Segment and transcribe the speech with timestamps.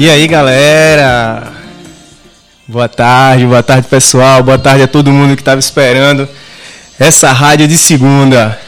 [0.00, 1.52] E aí, galera?
[2.66, 4.42] Boa tarde, boa tarde, pessoal.
[4.42, 6.26] Boa tarde a todo mundo que estava esperando
[6.98, 8.58] essa rádio de segunda.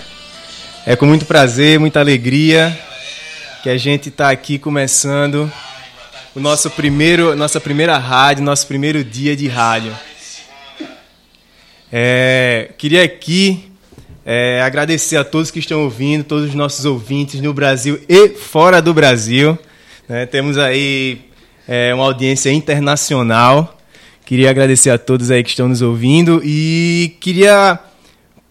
[0.85, 2.79] É com muito prazer, muita alegria
[3.63, 5.51] que a gente está aqui começando
[6.35, 9.97] o nosso primeiro, nossa primeira rádio, nosso primeiro dia de rádio.
[11.91, 13.73] É, queria aqui
[14.23, 18.83] é, agradecer a todos que estão ouvindo, todos os nossos ouvintes no Brasil e fora
[18.83, 19.59] do Brasil.
[20.09, 20.27] Né?
[20.27, 21.21] Temos aí
[21.67, 23.79] é, uma audiência internacional.
[24.25, 27.79] Queria agradecer a todos aí que estão nos ouvindo e queria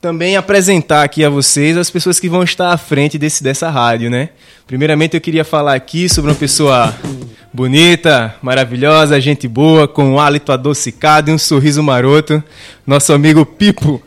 [0.01, 4.09] também apresentar aqui a vocês as pessoas que vão estar à frente desse, dessa rádio,
[4.09, 4.29] né?
[4.65, 6.93] Primeiramente eu queria falar aqui sobre uma pessoa
[7.53, 12.43] bonita, maravilhosa, gente boa, com um hálito adocicado e um sorriso maroto,
[12.85, 14.01] nosso amigo Pipo.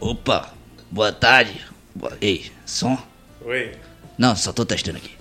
[0.00, 0.52] Opa,
[0.90, 1.60] boa tarde.
[2.20, 2.98] Ei, som?
[3.44, 3.72] Oi.
[4.16, 5.13] Não, só tô testando aqui.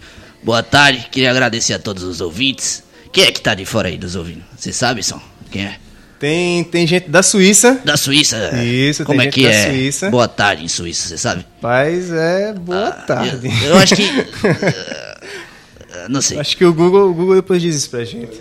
[0.43, 2.83] Boa tarde, queria agradecer a todos os ouvintes.
[3.11, 4.43] Quem é que tá de fora aí dos ouvindo?
[4.57, 5.19] Você sabe, som?
[5.51, 5.75] Quem é?
[6.19, 7.79] Tem, tem gente da Suíça.
[7.83, 8.51] Da Suíça?
[8.63, 9.69] Isso, Como tem é gente que da é?
[9.69, 10.09] Suíça.
[10.09, 11.45] Boa tarde em Suíça, você sabe?
[11.61, 13.47] Mas é boa Ah, tarde.
[13.63, 14.03] Eu, eu acho que.
[14.07, 16.39] eh, não sei.
[16.39, 18.39] Acho que o Google, o Google depois diz isso pra gente.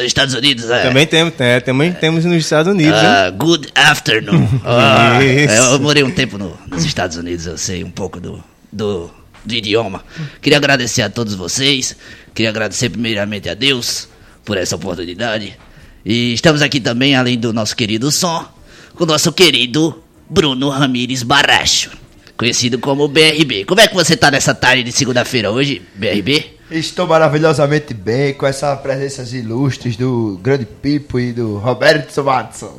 [0.00, 0.82] Estados Unidos, é.
[0.82, 2.98] Também temos, é, também temos nos Estados Unidos?
[2.98, 4.44] Ah, good afternoon.
[5.24, 5.54] Isso.
[5.54, 9.10] eu morei um tempo no- nos Estados Unidos, eu sei um pouco do, do,
[9.46, 10.04] do idioma.
[10.42, 11.96] Queria agradecer a todos vocês.
[12.34, 14.08] Queria agradecer primeiramente a Deus
[14.44, 15.56] por essa oportunidade.
[16.04, 18.46] E estamos aqui também, além do nosso querido som,
[18.94, 21.90] com o nosso querido Bruno Ramires Baracho,
[22.36, 23.64] conhecido como BRB.
[23.64, 26.56] Como é que você tá nessa tarde de segunda-feira hoje, BRB?
[26.70, 32.76] Estou maravilhosamente bem com essas presenças ilustres do Grande Pipo e do Roberto Watson,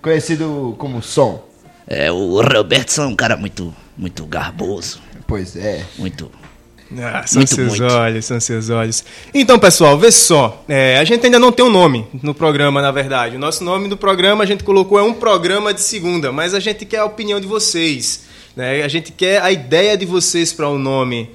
[0.00, 1.46] conhecido como Som.
[1.86, 5.86] É, o Robertson é um cara muito, muito garboso, Pois é.
[5.96, 6.28] muito
[6.98, 7.94] Ah, são Muito, seus muito.
[7.94, 9.04] olhos, são seus olhos.
[9.32, 10.64] Então, pessoal, vê só.
[10.68, 13.36] é, a gente ainda não tem um nome no programa, na verdade.
[13.36, 16.58] O nosso nome do programa a gente colocou é um programa de segunda, mas a
[16.58, 18.24] gente quer a opinião de vocês.
[18.56, 18.82] Né?
[18.82, 21.30] A gente quer a ideia de vocês para o nome,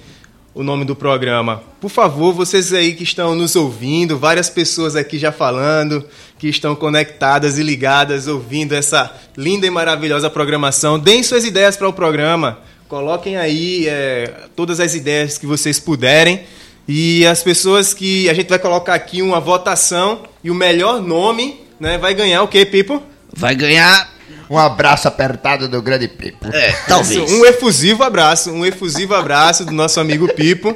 [0.53, 1.63] o nome do programa.
[1.79, 6.05] Por favor, vocês aí que estão nos ouvindo, várias pessoas aqui já falando,
[6.38, 11.88] que estão conectadas e ligadas, ouvindo essa linda e maravilhosa programação, deem suas ideias para
[11.88, 12.59] o programa.
[12.95, 16.45] Coloquem aí é, todas as ideias que vocês puderem.
[16.88, 18.29] E as pessoas que.
[18.29, 22.47] A gente vai colocar aqui uma votação e o melhor nome né, vai ganhar o
[22.47, 23.03] quê, Pipo?
[23.35, 24.09] vai ganhar.
[24.50, 26.47] Um abraço apertado do Grande Pipo.
[26.55, 27.29] É, talvez.
[27.34, 30.73] Um efusivo abraço, um efusivo abraço do nosso amigo Pipo,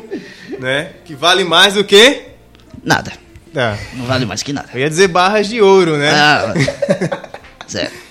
[0.60, 0.90] né?
[1.06, 2.24] Que vale mais do que.
[2.84, 3.14] Nada.
[3.56, 4.68] Ah, Não vale mais que nada.
[4.74, 6.12] eu ia dizer barras de ouro, né?
[6.12, 6.54] Ah,
[7.66, 8.09] certo.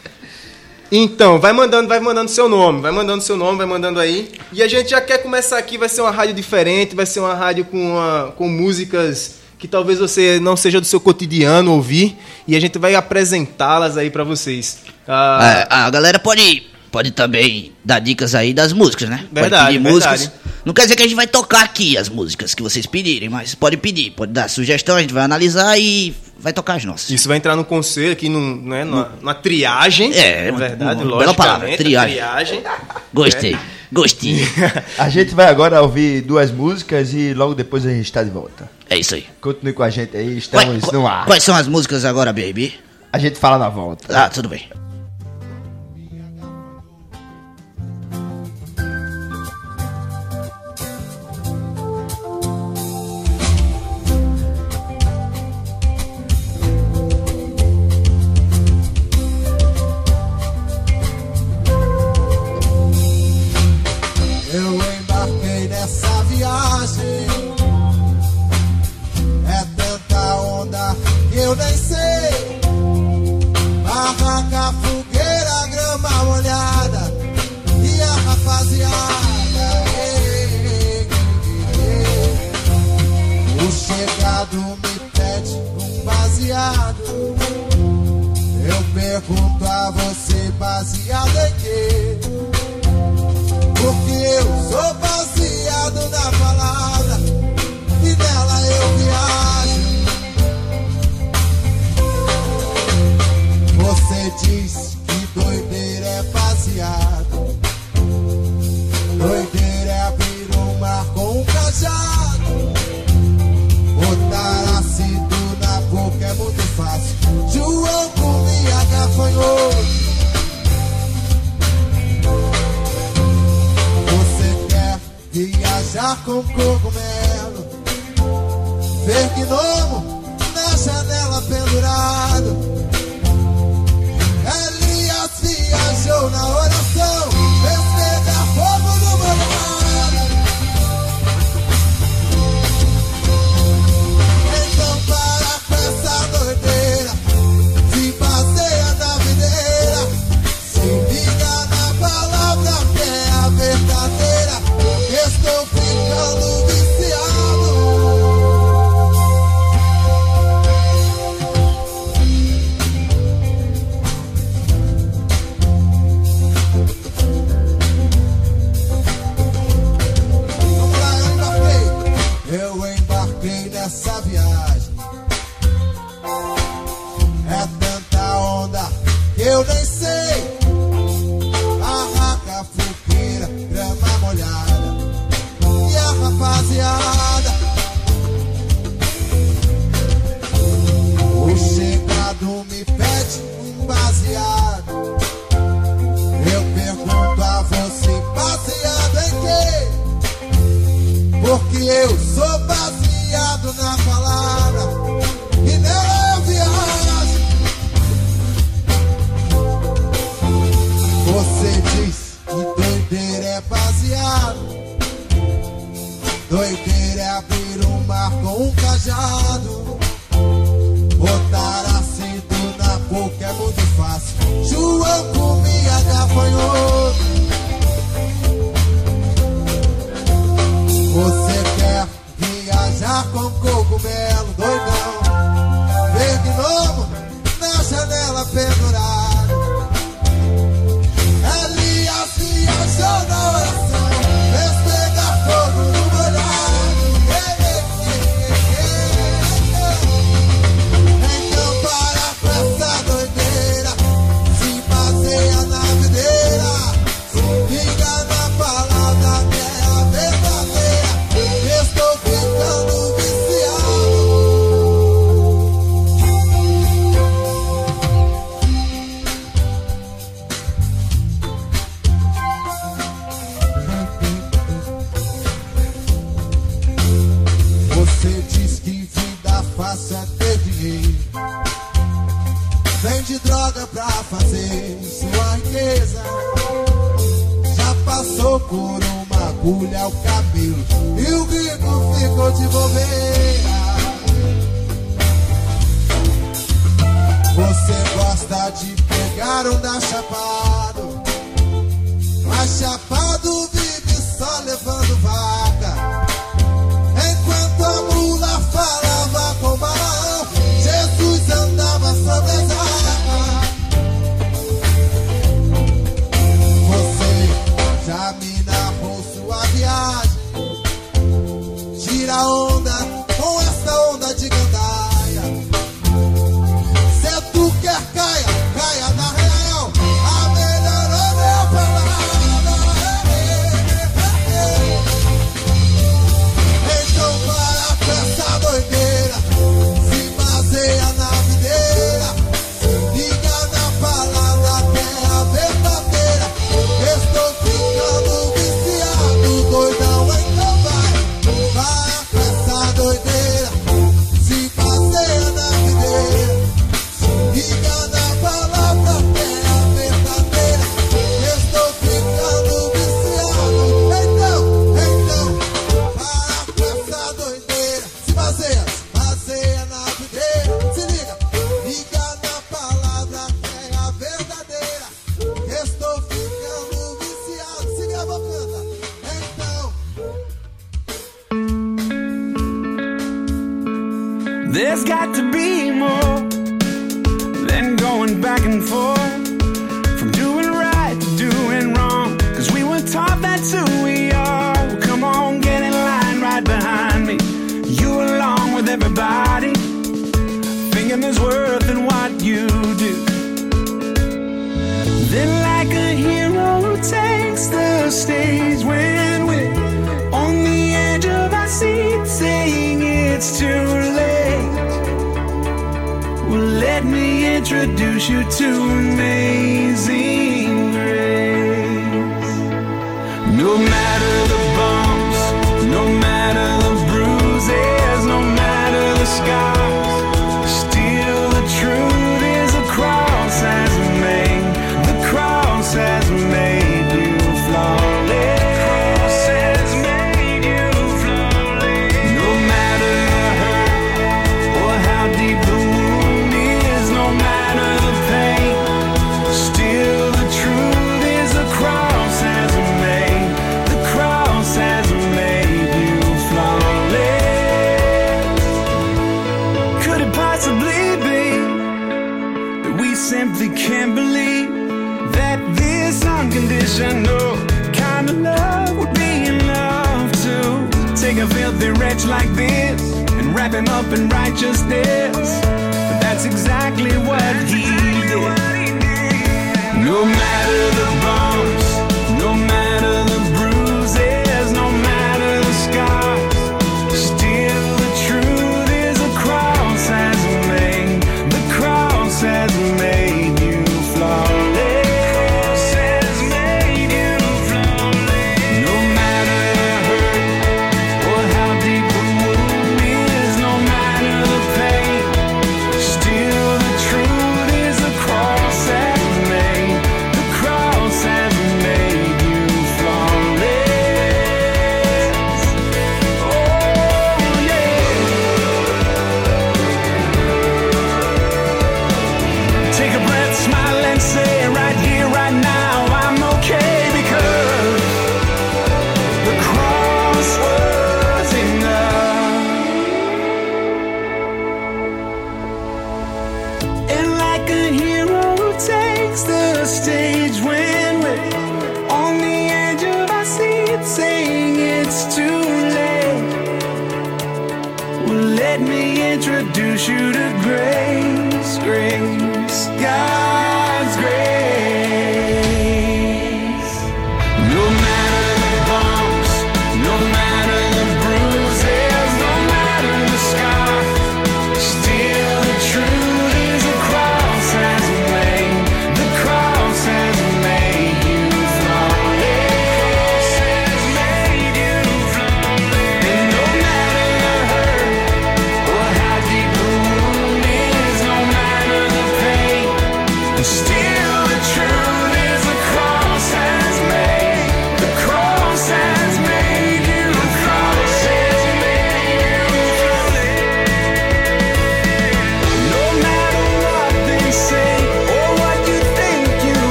[0.90, 4.30] Então, vai mandando, vai mandando seu nome, vai mandando seu nome, vai mandando aí.
[4.52, 7.34] E a gente já quer começar aqui, vai ser uma rádio diferente, vai ser uma
[7.34, 12.16] rádio com, uma- com músicas que talvez você não seja do seu cotidiano ouvir,
[12.46, 14.78] e a gente vai apresentá-las aí pra vocês.
[15.06, 19.24] Ah, Ah, a galera pode, pode também dar dicas aí das músicas, né?
[19.32, 20.22] Verdade, pode pedir verdade.
[20.22, 20.32] músicas.
[20.64, 23.54] Não quer dizer que a gente vai tocar aqui as músicas que vocês pedirem, mas
[23.54, 27.10] pode pedir, pode dar sugestão, a gente vai analisar e vai tocar as nossas.
[27.10, 30.12] Isso vai entrar no conselho aqui, num, né, numa, numa triagem.
[30.14, 32.16] É, na verdade, uma bela palavra, triagem.
[32.16, 32.62] triagem.
[33.14, 33.56] Gostei,
[33.90, 34.36] gostei.
[34.98, 38.70] A gente vai agora ouvir duas músicas e logo depois a gente está de volta.
[38.90, 39.26] É isso aí.
[39.40, 41.24] Continue com a gente aí, Quais- estamos no ar.
[41.24, 42.74] Quais são as músicas agora, baby?
[43.12, 44.24] A gente fala na volta.
[44.24, 44.68] Ah, tudo bem.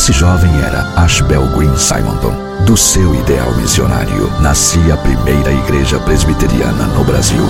[0.00, 2.32] Esse jovem era Ashbel Green Simonton.
[2.64, 7.44] Do seu ideal missionário, nascia a primeira igreja presbiteriana no Brasil.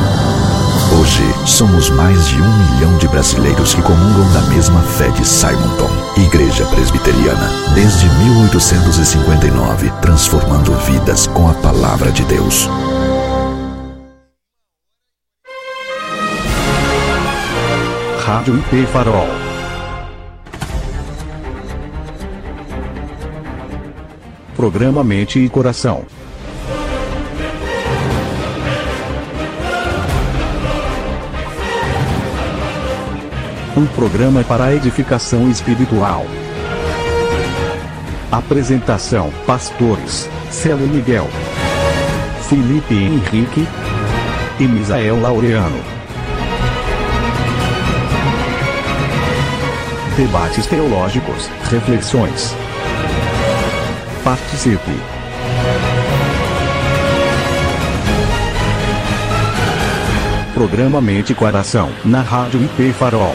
[0.99, 5.89] Hoje, somos mais de um milhão de brasileiros que comungam da mesma fé de Simonton.
[6.17, 12.69] Igreja Presbiteriana, desde 1859, transformando vidas com a palavra de Deus.
[18.27, 19.50] Rádio IP Farol.
[24.61, 26.05] Programa Mente e Coração.
[33.75, 36.27] Um programa para a edificação espiritual.
[38.31, 41.27] Apresentação: Pastores Celo Miguel,
[42.47, 43.67] Felipe Henrique
[44.59, 45.83] e Misael Laureano.
[50.19, 52.55] Debates teológicos, reflexões.
[54.25, 54.93] Participe.
[60.53, 63.35] Programa Mente Coração, na Rádio IP Farol.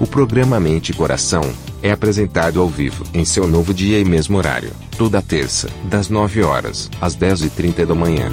[0.00, 1.42] O programa Mente Coração
[1.82, 6.44] é apresentado ao vivo em seu novo dia e mesmo horário, toda terça, das 9
[6.44, 8.30] horas às 10h30 da manhã.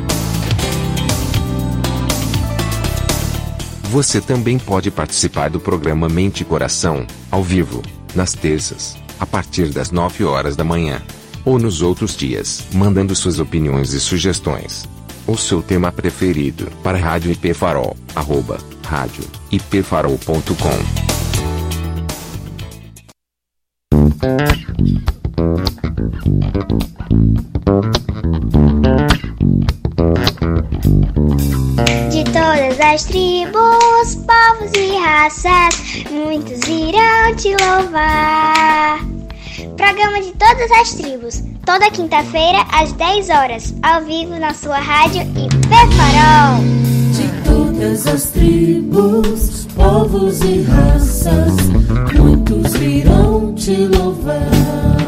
[3.95, 7.81] Você também pode participar do programa Mente e Coração, ao vivo,
[8.13, 11.01] nas terças, a partir das 9 horas da manhã.
[11.45, 14.83] Ou nos outros dias, mandando suas opiniões e sugestões.
[15.25, 21.05] Ou seu tema preferido para Rádio IP Farol, arroba, rádio, ipfarol.com.
[32.11, 33.84] De todas as tribos,
[34.25, 38.99] povos e raças, muitos irão te louvar.
[39.77, 45.23] Programa de todas as tribos, Toda quinta-feira, às 10 horas, ao vivo na sua rádio
[45.23, 45.49] IP
[45.97, 46.63] Farol.
[47.11, 51.55] De todas as tribos, povos e raças,
[52.13, 55.04] muitos virão te louvar.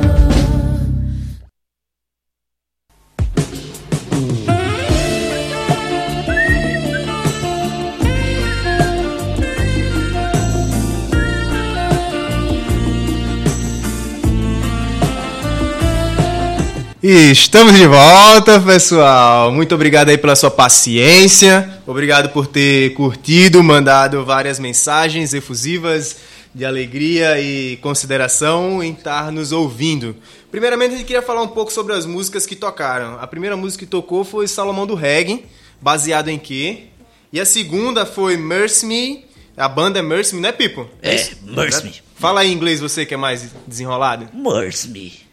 [17.10, 19.50] E estamos de volta, pessoal.
[19.50, 21.80] Muito obrigado aí pela sua paciência.
[21.88, 26.18] Obrigado por ter curtido, mandado várias mensagens efusivas
[26.54, 30.18] de alegria e consideração em estar nos ouvindo.
[30.52, 33.18] Primeiramente, a gente queria falar um pouco sobre as músicas que tocaram.
[33.22, 35.46] A primeira música que tocou foi Salomão do Reggae,
[35.80, 36.88] baseado em quê?
[37.32, 39.26] E a segunda foi Mercy Me.
[39.56, 40.90] A banda é Mercy Me, não é Pipo?
[41.02, 41.38] É, isso?
[41.42, 41.94] Mercy Me.
[42.18, 44.28] Fala aí em inglês você que é mais desenrolado.
[44.34, 45.27] Mercy Me.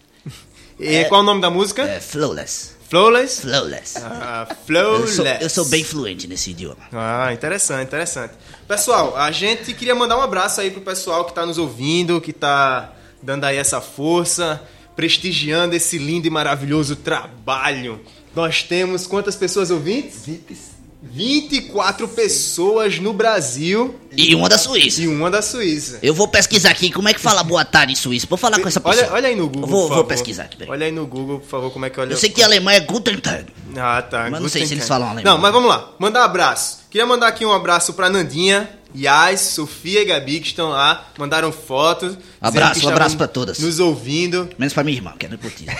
[0.78, 1.82] E qual é o nome da música?
[1.82, 2.74] É Flawless.
[2.88, 3.40] Flawless?
[3.40, 3.96] Flawless.
[3.98, 5.14] Ah, Eu Flawless.
[5.16, 6.76] sou, eu sou bem fluente nesse idioma.
[6.92, 8.34] Ah, interessante, interessante.
[8.68, 12.32] Pessoal, a gente queria mandar um abraço aí pro pessoal que tá nos ouvindo, que
[12.32, 14.62] tá dando aí essa força,
[14.94, 18.00] prestigiando esse lindo e maravilhoso trabalho.
[18.34, 20.73] Nós temos quantas pessoas ouvintes?
[21.12, 25.02] 24 pessoas no Brasil E uma da Suíça.
[25.02, 25.98] e uma da Suíça.
[26.02, 28.26] Eu vou pesquisar aqui como é que fala boa tarde em Suíça.
[28.28, 29.04] Vou falar com essa pessoa.
[29.04, 29.62] Olha, olha aí no Google.
[29.62, 30.70] Eu vou, vou pesquisar aqui, peraí.
[30.72, 32.12] Olha aí no Google, por favor, como é que olha.
[32.12, 33.46] Eu sei que em alemão é Guten Tag.
[33.76, 34.28] Ah, tá.
[34.30, 35.34] Mas não sei se eles falam alemão.
[35.34, 35.92] Não, mas vamos lá.
[35.98, 36.83] Mandar um abraço.
[36.94, 41.08] Queria mandar aqui um abraço pra Nandinha, Yas, Sofia e Gabi, que estão lá.
[41.18, 42.16] Mandaram fotos.
[42.40, 43.58] Abraço, um abraço pra todas.
[43.58, 44.48] Nos ouvindo.
[44.56, 45.72] Menos pra minha irmã, que é do Putinho.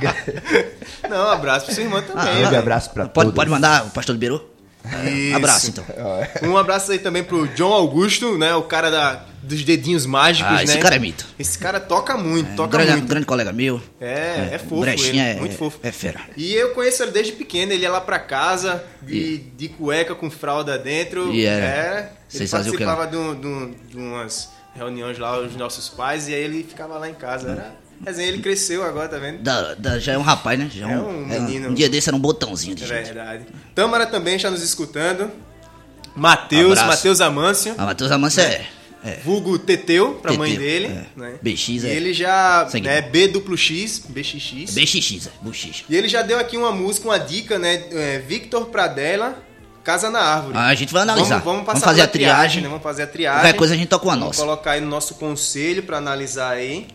[1.10, 2.50] Não, um abraço pra sua irmã também.
[2.50, 2.56] né?
[2.56, 3.34] abraço pra pode, todos.
[3.34, 4.53] pode mandar o pastor liberou?
[5.10, 5.36] Isso.
[5.36, 5.84] Abraço, então.
[6.42, 8.54] Um abraço aí também pro John Augusto, né?
[8.54, 10.64] O cara da, dos dedinhos mágicos, Ah, né?
[10.64, 11.26] esse cara é mito.
[11.38, 13.06] Esse cara toca muito, Um toca grande, muito.
[13.08, 13.80] grande colega meu.
[14.00, 15.78] É, é fofo Brechinha ele, é, muito fofo.
[15.82, 16.20] é fera.
[16.36, 20.30] E eu conheço ele desde pequeno, ele ia lá pra casa de, de cueca com
[20.30, 21.32] fralda dentro.
[21.32, 21.64] E era?
[21.64, 26.28] É, ele Vocês participava de, um- de um- de umas reuniões lá, os nossos pais,
[26.28, 27.50] e aí ele ficava lá em casa.
[27.52, 27.72] Era
[28.04, 29.38] resenha, ele cresceu agora, tá vendo?
[29.42, 30.70] Da- da- já é um rapaz, né?
[30.74, 31.68] Já É um menino.
[31.70, 33.06] um dia desse era um botãozinho de É gente.
[33.06, 33.44] verdade.
[33.74, 35.30] Tâmara também está nos escutando.
[36.16, 36.80] Matheus.
[36.82, 38.66] Matheus Amâncio, Ah, Matheus Amância é.
[39.04, 39.18] é.
[39.24, 40.86] vulgo Teteu, pra mãe Teteu, dele.
[40.86, 41.06] é.
[41.20, 41.34] Né?
[41.42, 41.90] BX E é.
[41.90, 43.02] ele já Sangue é.
[43.02, 44.74] B duplo X, BXX.
[44.74, 45.30] BXX, é.
[45.42, 45.84] Buchicho.
[45.88, 47.82] E ele já deu aqui uma música, uma dica, né?
[47.90, 49.42] É, Victor Pradella,
[49.82, 50.56] Casa na Árvore.
[50.56, 51.28] Ah, a gente vai analisar.
[51.40, 52.62] Vamos, vamos passar Vamos fazer a triagem.
[52.62, 52.68] né?
[52.68, 53.40] Vamos fazer a triagem.
[53.42, 54.40] Qualquer coisa a gente toca uma Vamos nossa.
[54.40, 56.86] colocar aí no nosso conselho pra analisar aí.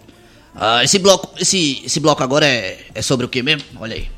[0.55, 3.63] Ah, esse bloco, esse, esse bloco agora é, é sobre o que mesmo?
[3.79, 4.09] Olha aí.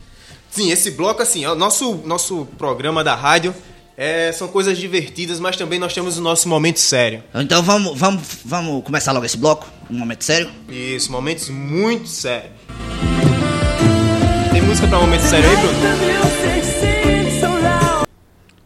[0.49, 3.55] Sim, esse bloco, assim, ó, nosso, nosso programa da rádio
[3.95, 7.23] é, são coisas divertidas, mas também nós temos o nosso momento sério.
[7.35, 9.69] Então vamos, vamos, vamos começar logo esse bloco?
[9.89, 10.49] Um momento sério?
[10.67, 12.51] Isso, momentos muito sérios.
[14.51, 15.79] Tem música pra momento sério aí, Bruno?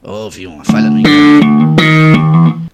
[0.02, 1.04] Houve uma falha no.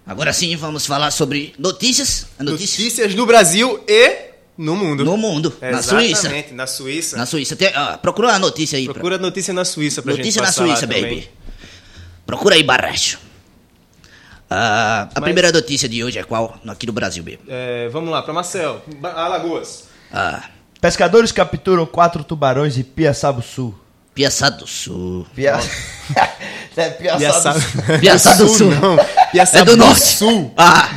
[0.06, 2.28] Agora sim, vamos falar sobre notícias.
[2.40, 5.04] Notícia Notícias no Brasil e no mundo.
[5.06, 6.12] no mundo, na Suíça.
[6.28, 7.18] Exatamente, na Suíça.
[7.18, 7.56] Na Suíça.
[7.56, 8.86] Tem, ah, procura a notícia aí.
[8.86, 11.02] pra- Procura notícia na Suíça pra notícia gente na passar lá Suíça, também.
[11.04, 11.30] baby.
[12.26, 13.18] Procura aí, Barracho.
[14.50, 16.60] Ah, a Mas- primeira notícia de hoje é qual?
[16.68, 17.42] Aqui do Brasil mesmo.
[17.48, 18.82] É, vamos lá, pra Marcel.
[19.04, 19.86] Alagoas.
[20.12, 20.44] Ah,
[20.82, 23.78] Pescadores capturam quatro tubarões em Piaçaba Sul.
[24.16, 25.26] Piaçá do Sul.
[25.34, 25.58] Pia...
[26.76, 28.00] é Piaçaba Piaçaba Sul.
[28.00, 28.72] Piaçá do Sul.
[28.72, 28.98] Não,
[29.32, 30.02] Piaçaba É do norte.
[30.02, 30.54] Sul.
[30.58, 30.90] Ah,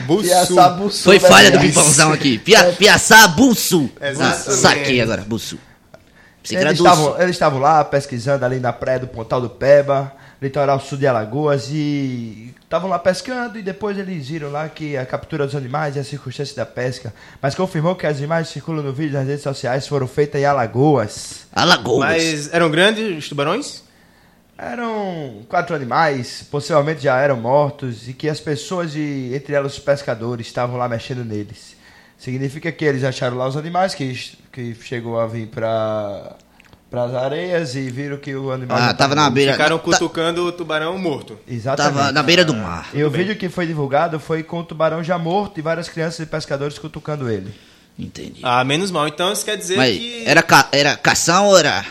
[0.46, 0.56] Sul.
[0.90, 2.38] foi falha do pipãozão aqui.
[2.38, 3.90] Pia, Piaçá Buçu.
[4.00, 4.60] Ah, Exatamente.
[4.60, 5.58] saquei agora, Buçu.
[6.42, 10.78] Você Eles estavam, eles estavam lá pesquisando ali na praia do Pontal do Peba, litoral
[10.78, 15.46] sul de Alagoas, e estavam lá pescando e depois eles viram lá que a captura
[15.46, 18.92] dos animais e a circunstância da pesca, mas confirmou que as imagens que circulam no
[18.92, 21.46] vídeo nas redes sociais foram feitas em Alagoas.
[21.50, 22.00] Alagoas.
[22.00, 23.83] Mas eram grandes os tubarões?
[24.56, 29.78] Eram quatro animais, possivelmente já eram mortos, e que as pessoas, e entre elas os
[29.80, 31.76] pescadores, estavam lá mexendo neles.
[32.16, 34.14] Significa que eles acharam lá os animais, que,
[34.52, 36.36] que chegou a vir para
[36.92, 38.78] as areias e viram que o animal...
[38.80, 39.52] Ah, tava na beira.
[39.52, 41.36] Ficaram tá- cutucando o tubarão morto.
[41.48, 41.96] Exatamente.
[41.96, 42.88] Tava na beira do mar.
[42.94, 46.20] E o vídeo que foi divulgado foi com o tubarão já morto e várias crianças
[46.20, 47.52] e pescadores cutucando ele.
[47.98, 48.40] Entendi.
[48.42, 49.06] Ah, menos mal.
[49.08, 50.24] Então isso quer dizer Mas que.
[50.26, 51.84] era, ca, era cação ou era.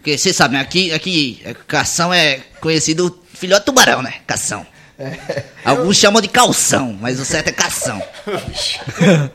[0.00, 4.14] Porque vocês sabem, aqui, aqui, é, cação é conhecido filhote tubarão, né?
[4.26, 4.66] Cação.
[5.62, 8.02] Alguns chamam de calção, mas o certo é cação.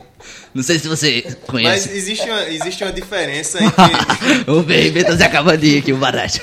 [0.56, 1.90] Não sei se você Mas conhece.
[1.90, 4.50] existe uma, existe uma diferença entre.
[4.50, 6.40] o BRB tá se acabando de ir aqui, o barato.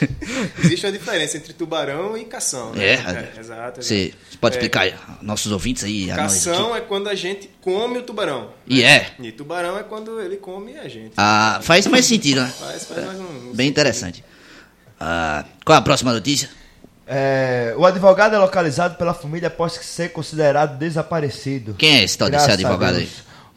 [0.63, 2.73] existe uma diferença entre tubarão e cação.
[2.73, 2.85] Né?
[2.89, 3.83] É, exato.
[3.83, 6.09] Você pode É, explicar aí, nossos ouvintes aí.
[6.09, 8.51] Cação é quando a gente come o tubarão.
[8.67, 9.13] E é.
[9.19, 11.15] E tubarão é quando ele come a gente.
[11.17, 12.53] Ah, faz mais sentido, né?
[12.61, 13.53] Faz, faz mais um.
[13.55, 14.23] Bem interessante.
[15.01, 16.51] Ah, qual é a próxima notícia?
[17.07, 21.75] É, o advogado é localizado pela família após ser considerado desaparecido.
[21.79, 23.09] Quem é esse tal desse advogado aí?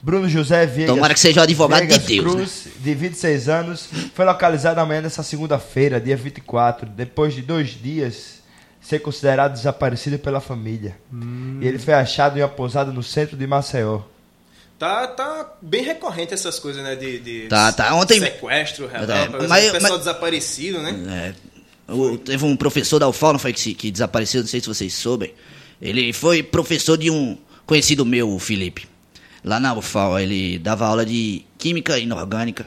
[0.05, 0.93] Bruno José Viegas.
[0.93, 2.31] Tomara que seja o advogado de Deus, né?
[2.33, 8.35] Cruz, de 26 anos, foi localizado amanhã dessa segunda-feira, dia 24, depois de dois dias
[8.79, 10.95] ser considerado desaparecido pela família.
[11.11, 11.57] Hum.
[11.59, 14.01] E ele foi achado em uma pousada no centro de Maceió.
[14.77, 16.95] Tá, tá bem recorrente essas coisas, né?
[16.95, 17.95] De, de Tá, tá.
[17.95, 21.33] Ontem- sequestro, É, relâmpago, mas- pessoal mas- desaparecido, né?
[21.89, 24.61] É, o- teve um professor da UFAL, não foi que, se- que desapareceu, não sei
[24.61, 25.33] se vocês soubem.
[25.81, 28.87] Ele foi professor de um conhecido meu, o Felipe.
[29.45, 32.65] Lá na UFAL, ele dava aula de química inorgânica.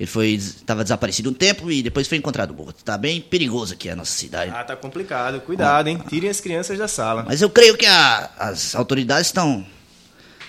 [0.00, 2.82] Ele foi estava desaparecido um tempo e depois foi encontrado morto.
[2.82, 4.50] Tá bem perigoso aqui a nossa cidade.
[4.52, 5.40] Ah, tá complicado.
[5.42, 6.00] Cuidado, hein?
[6.08, 7.24] Tirem as crianças da sala.
[7.28, 9.64] Mas eu creio que a- as autoridades estão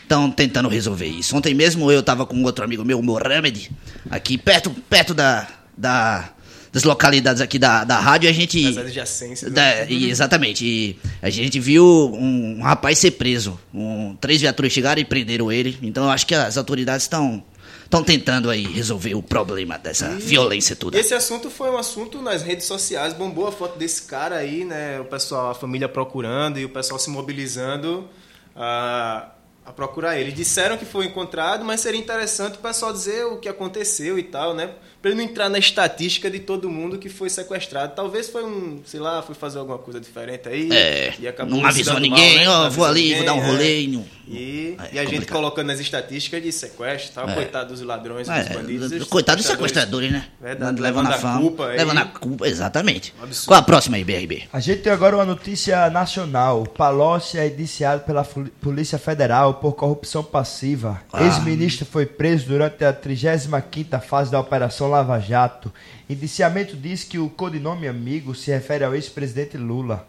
[0.01, 1.35] estão tentando resolver isso.
[1.35, 3.71] Ontem mesmo eu estava com outro amigo meu, o Mohamed,
[4.09, 6.29] aqui perto, perto da, da-
[6.75, 8.67] das localidades aqui da, da rádio, e a gente...
[8.67, 9.49] As adjacências.
[9.49, 9.87] Da- né?
[9.89, 10.65] e- exatamente.
[10.65, 13.57] E a gente viu um, um rapaz ser preso.
[13.73, 15.79] Um- três viaturas chegaram e prenderam ele.
[15.81, 17.41] Então eu acho que as autoridades estão
[17.85, 20.99] estão tentando aí resolver o problema dessa violência toda.
[20.99, 24.99] Esse assunto foi um assunto nas redes sociais, bombou a foto desse cara aí, né?
[24.99, 28.09] O pessoal, a família procurando e o pessoal se mobilizando
[28.53, 29.29] a,
[29.65, 30.31] a procurar ele.
[30.31, 34.53] Disseram que foi encontrado, mas seria interessante o pessoal dizer o que aconteceu e tal,
[34.53, 34.71] né?
[35.05, 37.93] Pra ele não entrar na estatística de todo mundo que foi sequestrado.
[37.95, 40.67] Talvez foi um, sei lá, foi fazer alguma coisa diferente aí.
[40.73, 42.49] É, e acabou não avisou ninguém, mal, né?
[42.49, 43.81] ó, Não vou ali, vou dar um ninguém, rolê é.
[43.81, 45.35] e não- E, É e a gente complicado.
[45.37, 47.35] colocando nas estatísticas de sequestro tal, É.
[47.35, 48.91] coitado dos ladrões, É, dos bandidos.
[48.93, 50.25] os coitado dos sequestradores, né?
[50.41, 51.39] Verdade, levando levando a fama.
[51.41, 51.65] culpa.
[51.67, 53.13] Levando a culpa, exatamente.
[53.23, 53.27] Um.
[53.45, 54.45] Qual a próxima aí, BRB?
[54.51, 56.63] A gente tem agora uma notícia nacional.
[56.65, 60.99] Palocci é indiciado pela Polícia Federal por corrupção passiva.
[61.13, 61.23] Ah.
[61.23, 65.71] Ex-ministro foi preso durante a 35ª fase da Operação Lava Jato.
[66.09, 70.07] Indiciamento diz que o codinome amigo se refere ao ex-presidente Lula.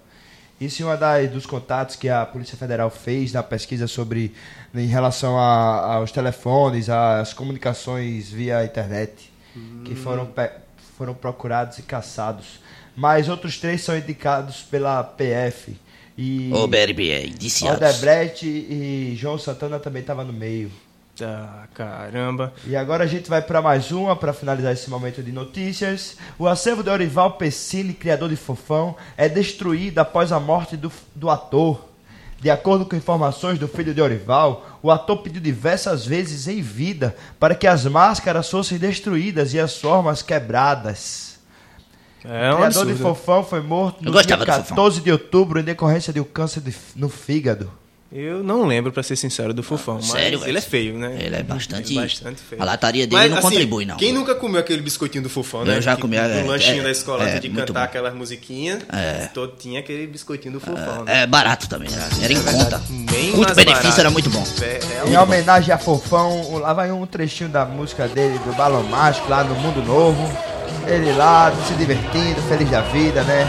[0.60, 4.32] Isso é uma das, dos contatos que a Polícia Federal fez na pesquisa sobre
[4.74, 9.30] em relação a- aos telefones, às comunicações via internet,
[9.84, 10.50] que foram, pe-
[10.96, 12.60] foram procurados e caçados.
[12.94, 15.76] Mas outros três são indicados pela PF.
[16.16, 16.50] E
[17.10, 17.78] é indiciados.
[17.82, 20.70] Odebrecht e João Santana também estavam no meio.
[21.22, 22.52] Ah, caramba.
[22.66, 26.16] E agora a gente vai para mais uma para finalizar esse momento de notícias.
[26.38, 31.30] O acervo de Orival Pessini, criador de Fofão, é destruído após a morte do, do
[31.30, 31.84] ator.
[32.38, 37.16] De acordo com informações do filho de Orival, o ator pediu diversas vezes em vida
[37.40, 41.38] para que as máscaras fossem destruídas e as formas quebradas.
[42.22, 42.96] É o um criador de absurdo.
[43.14, 44.76] Fofão foi morto no dia gostava do Fofão.
[44.76, 47.70] 14 de outubro em decorrência de um câncer de- no fígado.
[48.12, 49.96] Eu não lembro, pra ser sincero, do Fofão.
[49.96, 51.16] Mas sério, ele é feio, né?
[51.20, 52.62] Ele é bastante- bastante feio.
[52.62, 53.96] a lataria dele Mas, não assim, contribui, não.
[53.96, 55.76] Quem nunca comeu aquele biscoitinho do Fofão, né?
[55.76, 57.78] Eu já Que- comi, No é, lanchinho é, da escola, é, de cantar bom.
[57.80, 58.82] aquelas musiquinhas.
[58.92, 59.28] É.
[59.34, 61.04] Todo tinha aquele biscoitinho do Fofão.
[61.04, 61.22] né?
[61.22, 62.08] É barato também, né?
[62.22, 62.80] era em conta.
[63.34, 64.44] Custo-benefício era muito bom.
[64.62, 65.16] É, Em realmente.
[65.18, 69.54] homenagem a Fofão, lá vai um trechinho da música dele, do Balão Mágico, lá no
[69.56, 70.30] Mundo Novo.
[70.86, 73.44] Ele lá, se divertindo, feliz da vida, né?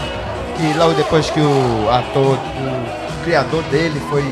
[0.60, 4.24] E logo depois que o ator, o criador dele foi,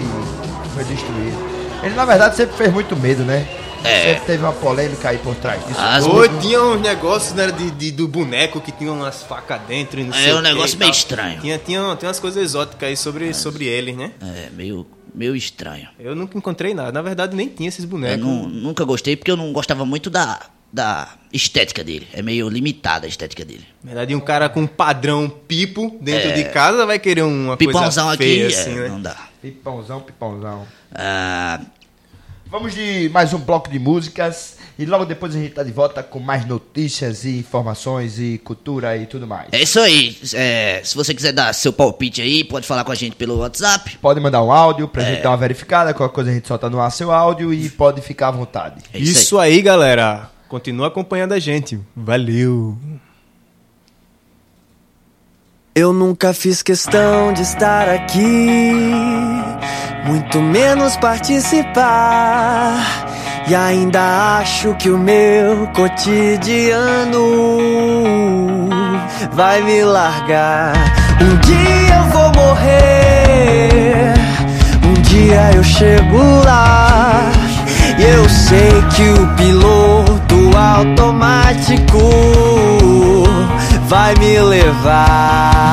[0.74, 1.36] foi destruído.
[1.82, 3.46] Ele, na verdade, sempre fez muito medo, né?
[3.84, 4.04] É.
[4.14, 5.78] Sempre teve uma polêmica aí por trás disso.
[5.78, 6.04] As
[6.40, 10.16] tinha uns negócios né, de, de- do boneco que tinha umas facas dentro e não
[10.16, 11.40] É, sei um negócio meio estranho.
[11.42, 14.12] Tinha, tinha, tinha umas coisas exóticas aí sobre, sobre eles, né?
[14.22, 15.88] É, meio, meio estranho.
[16.00, 16.90] Eu nunca encontrei nada.
[16.90, 18.24] Na verdade, nem tinha esses Eu bonecos.
[18.24, 20.40] não- nunca gostei porque eu não gostava muito da,
[20.76, 22.06] da estética dele.
[22.12, 23.64] É meio limitada a estética dele.
[23.82, 26.32] Na verdade, um cara com um padrão pipo dentro É.
[26.32, 28.88] de casa vai querer uma Pipãozão coisa feia, aqui, assim, é, né?
[28.88, 29.16] não dá.
[29.42, 30.66] Pipãozão, pipãozão.
[30.94, 31.60] Ah,
[32.48, 34.54] Vamos de mais um bloco de músicas.
[34.78, 38.96] E logo depois a gente tá de volta com mais notícias e informações e cultura
[38.96, 39.48] e tudo mais.
[39.50, 40.16] é isso aí.
[40.34, 43.98] É, se você quiser dar seu palpite aí, pode falar com a gente pelo WhatsApp.
[44.00, 45.06] Pode mandar um áudio pra É.
[45.14, 48.00] gente dar uma verificada, qualquer coisa a gente solta no ar seu áudio e pode
[48.02, 48.82] ficar à vontade.
[48.94, 50.30] É isso, Isso aí, galera.
[50.48, 51.80] Continua acompanhando a gente.
[51.94, 52.76] Valeu.
[55.74, 58.72] Eu nunca fiz questão de estar aqui,
[60.06, 62.80] muito menos participar.
[63.46, 67.20] E ainda acho que o meu cotidiano
[69.32, 70.72] vai me largar.
[71.20, 74.14] Um dia eu vou morrer,
[74.82, 77.30] um dia eu chego lá.
[77.98, 80.15] E eu sei que o piloto
[80.56, 81.98] automático
[83.88, 85.72] vai me levar.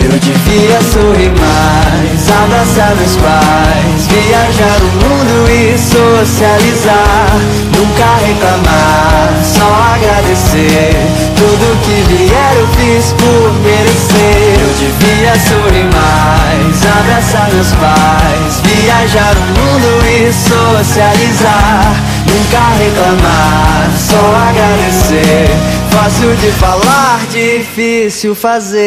[0.00, 7.38] Eu devia sorrir mais, abraçar meus pais, viajar o mundo e socializar.
[7.76, 10.92] Nunca reclamar, só agradecer.
[11.36, 14.58] Tudo que vier eu fiz por merecer.
[14.60, 22.11] Eu devia sorrir mais, abraçar meus pais, viajar o mundo e socializar.
[22.32, 25.50] Nunca reclamar, só agradecer.
[25.90, 28.82] Fácil de falar, difícil fazer.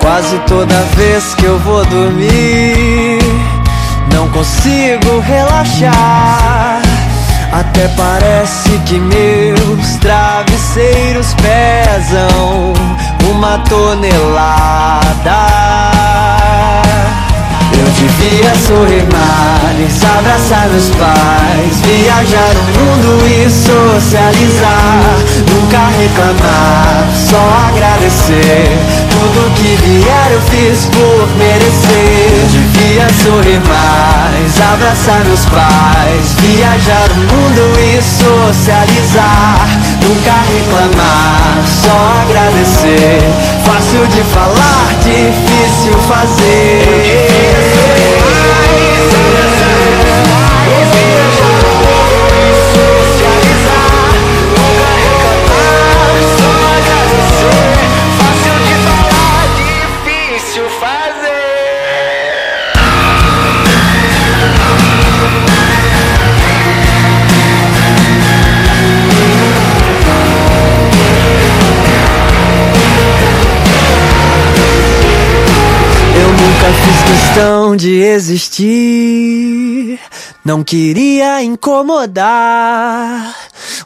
[0.00, 3.18] Quase toda vez que eu vou dormir,
[4.10, 6.73] não consigo relaxar.
[7.54, 12.72] Até parece que meus travesseiros pesam
[13.30, 15.00] uma tonelada.
[17.78, 25.14] Eu devia sorrir mais, abraçar meus pais, viajar o mundo e socializar.
[25.48, 28.93] Nunca reclamar, só agradecer.
[29.24, 32.44] Tudo que vier eu fiz por merecer.
[32.50, 39.66] Devia sorrir mais, abraçar meus pais, viajar o mundo e socializar.
[40.02, 43.22] Nunca reclamar, só agradecer.
[43.64, 48.13] Fácil de falar, difícil fazer.
[77.76, 79.98] De existir.
[80.44, 83.34] Não queria incomodar.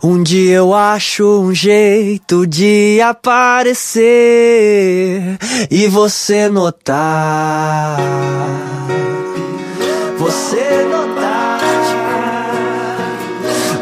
[0.03, 4.07] Um dia eu acho um jeito de aparecer
[5.71, 7.99] e você notar.
[10.19, 11.61] Você notar.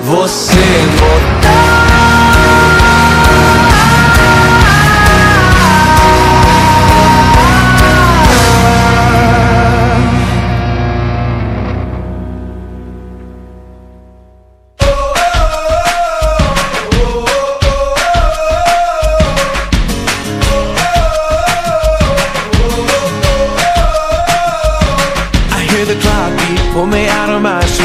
[0.04, 0.56] Você
[1.46, 1.85] I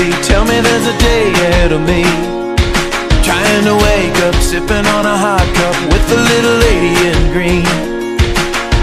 [0.10, 0.24] of.
[0.26, 2.04] Tell me there's a day ahead of me.
[3.24, 7.66] Trying to wake up, sipping on a hot cup with the little lady in green.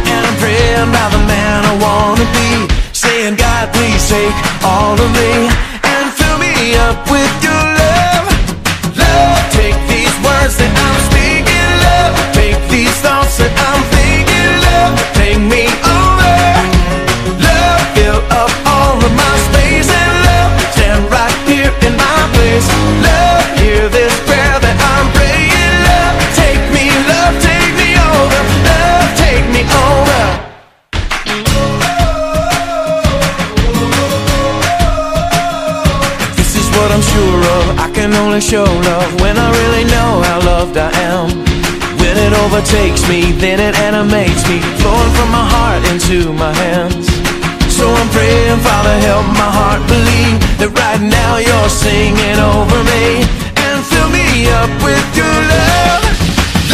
[0.06, 2.50] And I'm praying by the man I wanna be.
[2.92, 5.32] Saying, God, please take all of me
[5.82, 6.54] and fill me
[6.86, 8.26] up with your love.
[8.94, 12.14] Love, take these words that I'm speaking, love.
[12.34, 14.94] Take these thoughts that I'm thinking, love.
[15.18, 15.66] Take me
[22.60, 22.68] place.
[23.02, 25.74] Love, hear this prayer that I'm praying.
[25.86, 28.40] Love, take me, love, take me over.
[28.66, 30.22] Love, take me over.
[36.36, 37.78] This is what I'm sure of.
[37.78, 41.28] I can only show love when I really know how loved I am.
[41.98, 47.17] When it overtakes me, then it animates me, flowing from my heart into my hands.
[47.78, 53.22] So I'm praying, Father, help my heart believe that right now you're singing over me
[53.54, 56.02] and fill me up with your love.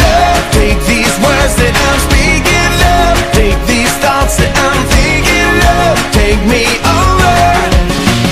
[0.01, 3.21] Love, take these words that I'm speaking, love.
[3.37, 5.97] Take these thoughts that I'm thinking, love.
[6.09, 7.37] Take me over.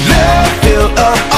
[0.09, 1.32] Love, fill up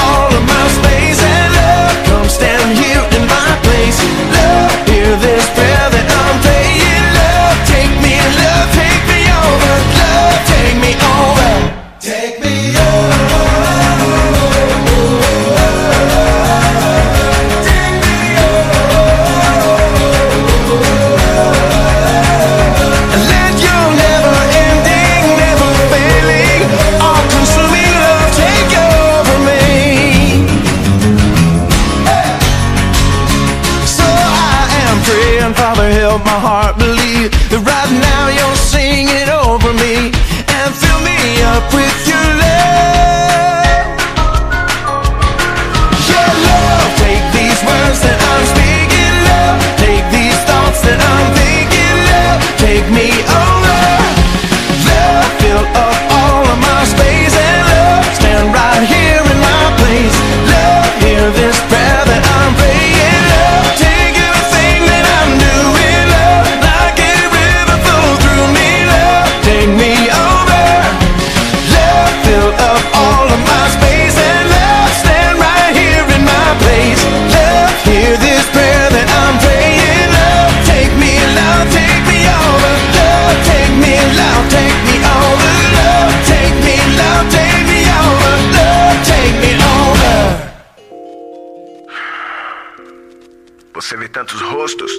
[94.08, 94.90] tantos rostos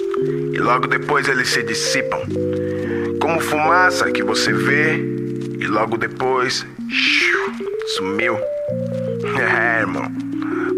[0.52, 2.20] e logo depois eles se dissipam.
[3.20, 4.96] Como fumaça que você vê
[5.58, 7.52] e logo depois shiu,
[7.96, 8.38] sumiu.
[9.38, 10.10] É, irmão.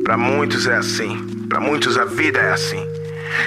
[0.03, 1.16] Para muitos é assim.
[1.49, 2.85] Para muitos a vida é assim.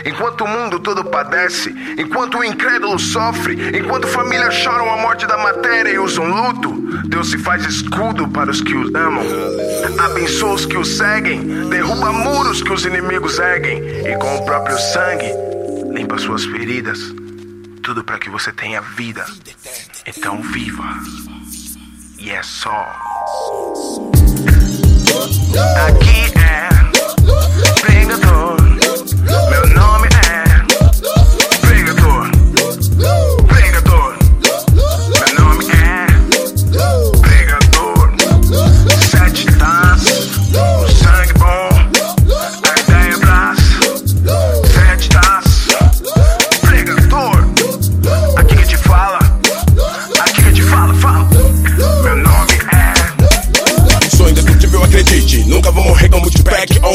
[0.05, 5.37] Enquanto o mundo todo padece, enquanto o incrédulo sofre, enquanto famílias choram a morte da
[5.37, 6.72] matéria e usam luto,
[7.05, 9.23] Deus se faz escudo para os que os amam.
[9.99, 14.77] Abençoa os que os seguem, derruba muros que os inimigos erguem, e com o próprio
[14.77, 15.31] sangue
[15.93, 16.99] limpa suas feridas.
[17.81, 19.25] Tudo para que você tenha vida.
[20.05, 20.83] Então viva.
[22.17, 22.71] E é só.
[25.87, 28.57] Aqui é pregador.
[29.49, 29.72] Meu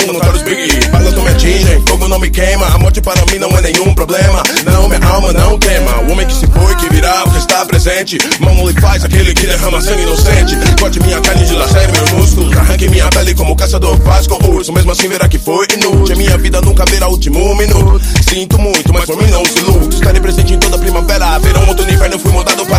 [0.08, 0.88] Tupac ou Notorious Big.
[0.88, 2.66] Balas não me atingem, fogo não me queima.
[2.66, 4.42] A morte para mim não é nenhum problema.
[4.64, 5.98] Não, minha alma não tema.
[6.02, 8.18] O homem que se foi, que virá, o que está presente.
[8.40, 10.56] Mão não lhe faz aquele que derrama sangue inocente.
[10.80, 12.56] Corte minha carne de lacere meus músculos.
[12.56, 14.72] Arranque minha pele como caçador faz com urso.
[14.72, 16.16] Mesmo assim verá que foi inútil.
[16.16, 18.00] Minha vida nunca verá o último minuto.
[18.28, 19.60] Sinto muito, mas por mim não se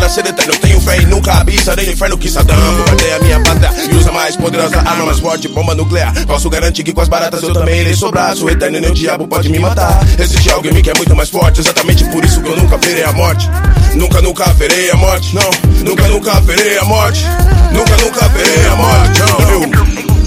[0.10, 0.56] Ser eterno.
[0.58, 2.56] Tenho fé e nunca abisarei no inferno que Saddam.
[2.56, 6.12] Bombardeia a minha pátria e usa mais poderosa arma mais forte, bomba nuclear.
[6.26, 8.36] Posso garantir que com as baratas eu também irei sobrar.
[8.36, 10.00] Sou eterno e nem o diabo pode me matar.
[10.18, 11.60] Existe mim que é muito mais forte.
[11.60, 13.48] Exatamente por isso que eu nunca verei a morte.
[13.96, 15.36] Nunca, nunca verei a morte.
[15.36, 15.50] Não,
[15.84, 17.26] nunca, nunca verei a morte.
[17.72, 19.20] Nunca, nunca verei a morte.
[19.20, 19.60] Não, eu.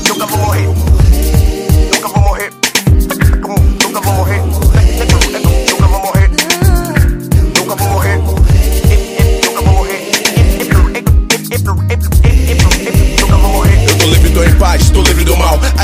[0.08, 0.91] Nunca vou morrer.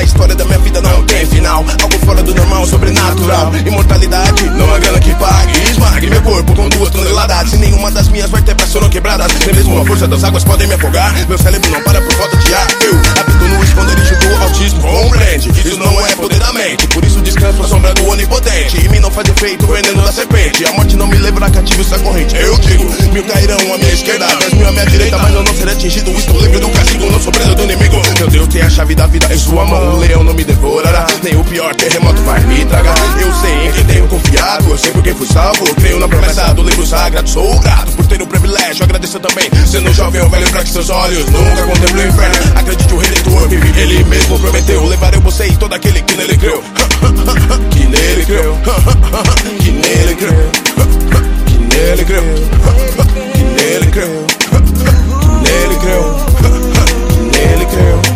[0.09, 3.53] História da minha vida não tem Algo fora do normal, sobrenatural.
[3.55, 5.70] Imortalidade, não há grana que pague.
[5.70, 7.53] Esmague meu corpo com duas toneladas.
[7.53, 9.32] E nenhuma das minhas vértebras foram quebradas.
[9.47, 11.14] Nem mesmo a força das águas podem me afogar.
[11.28, 12.66] Meu cérebro não para por falta de ar.
[12.84, 14.80] Eu habito no esconderijo do autismo.
[14.80, 15.51] Compreende?
[15.51, 16.86] Isso não é poder da mente.
[16.89, 18.84] Por isso descanso à sombra do onipotente.
[18.84, 20.64] Em mim não faz efeito o veneno da serpente.
[20.64, 22.36] A morte não me levará cativo essa corrente.
[22.36, 25.55] Eu digo, mil cairão à minha esquerda, dez mil à minha direita, mas eu não
[25.55, 26.11] serei atingido.
[26.12, 27.97] Estou livre do castigo, não sou preso do inimigo.
[28.18, 29.97] Meu Deus tem a chave da vida em sua mão.
[29.97, 32.97] O leão não me devorará, nem o pior terremoto vai me tragar.
[33.20, 35.66] Eu sei em quem tenho confiado, eu sei por quem fui salvo.
[35.66, 37.29] Eu creio na promessa do livro sagrado.
[37.29, 39.51] Sou grato por ter o privilégio, agradeço também.
[39.66, 42.53] Sendo jovem ou velho, pra que seus olhos nunca contemplem o inferno.
[42.57, 44.87] Acredite, o redentor vive, ele mesmo prometeu.
[44.87, 46.62] Levarei você e todo aquele que nele creu.
[47.70, 48.59] que nele creu.
[49.61, 50.51] que nele creu.
[51.49, 52.22] Que nele creu.
[53.35, 54.26] Que nele creu.
[54.35, 56.26] Que nele creu.
[57.09, 58.07] Que nele creu.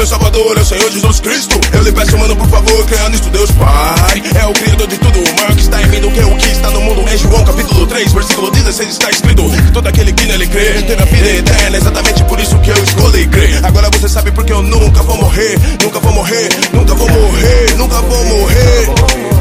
[0.00, 1.60] Meu salvador é o Senhor Jesus Cristo.
[1.74, 4.22] Eu lhe peço, mano, por favor, creia nisto, Deus Pai.
[4.34, 6.48] É o Criador de tudo, o maior que está em mim do que o que
[6.48, 7.06] está no mundo.
[7.06, 11.04] Em João capítulo 3, versículo 16 está escrito: que Todo aquele que nele crê terá
[11.04, 11.76] vida eterna.
[11.76, 13.62] Exatamente por isso que eu escolhi crer.
[13.62, 15.58] Agora você sabe porque eu nunca vou morrer.
[15.82, 18.86] Nunca vou morrer, nunca vou morrer, nunca vou morrer.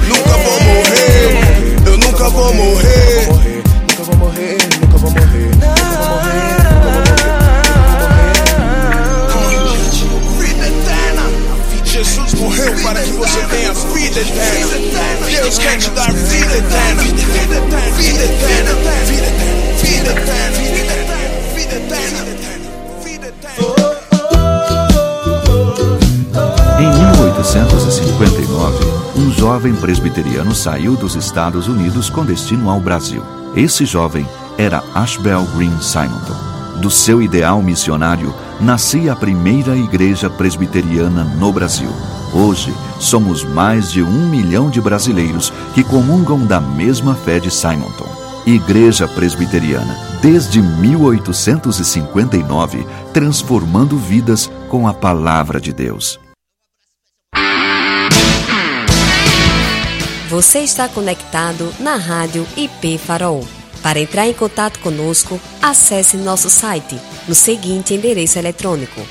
[0.09, 1.85] Nunca vou morrer.
[1.85, 3.48] Eu nunca vou morrer.
[12.59, 15.25] Morreu para que você tenha vida eterna.
[15.25, 17.03] Deus quer te dar vida eterna.
[17.03, 17.91] Vida eterna.
[17.95, 18.73] Vida eterna.
[19.05, 20.59] Vida eterna.
[21.53, 22.19] Vida eterna.
[26.79, 28.85] Em 1859,
[29.17, 33.23] um jovem presbiteriano saiu dos Estados Unidos com destino ao Brasil.
[33.55, 36.35] Esse jovem era Ashbel Green Simonton.
[36.81, 41.91] Do seu ideal missionário, nascia a primeira igreja presbiteriana no Brasil.
[42.33, 48.07] Hoje, somos mais de um milhão de brasileiros que comungam da mesma fé de Simonton.
[48.45, 56.19] Igreja Presbiteriana, desde 1859, transformando vidas com a palavra de Deus.
[60.29, 63.43] Você está conectado na rádio IP Farol.
[63.81, 69.01] Para entrar em contato conosco, acesse nosso site no seguinte endereço eletrônico: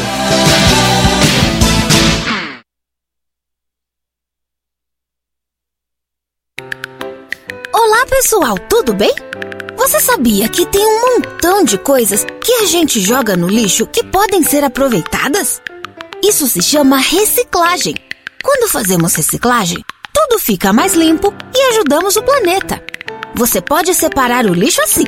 [7.73, 9.15] Olá, pessoal, tudo bem?
[9.77, 14.03] Você sabia que tem um montão de coisas que a gente joga no lixo que
[14.05, 15.63] podem ser aproveitadas?
[16.23, 17.95] Isso se chama reciclagem.
[18.43, 19.83] Quando fazemos reciclagem,
[20.21, 22.83] tudo fica mais limpo e ajudamos o planeta.
[23.35, 25.07] Você pode separar o lixo assim.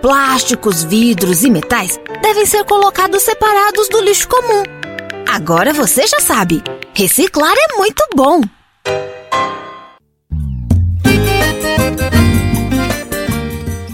[0.00, 4.62] Plásticos, vidros e metais devem ser colocados separados do lixo comum.
[5.28, 6.62] Agora você já sabe,
[6.94, 8.40] reciclar é muito bom.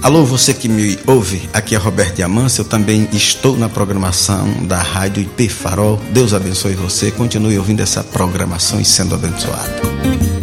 [0.03, 4.81] Alô, você que me ouve, aqui é Roberto Diamância, eu também estou na programação da
[4.81, 6.01] Rádio IP Farol.
[6.13, 10.38] Deus abençoe você, continue ouvindo essa programação e sendo abençoado.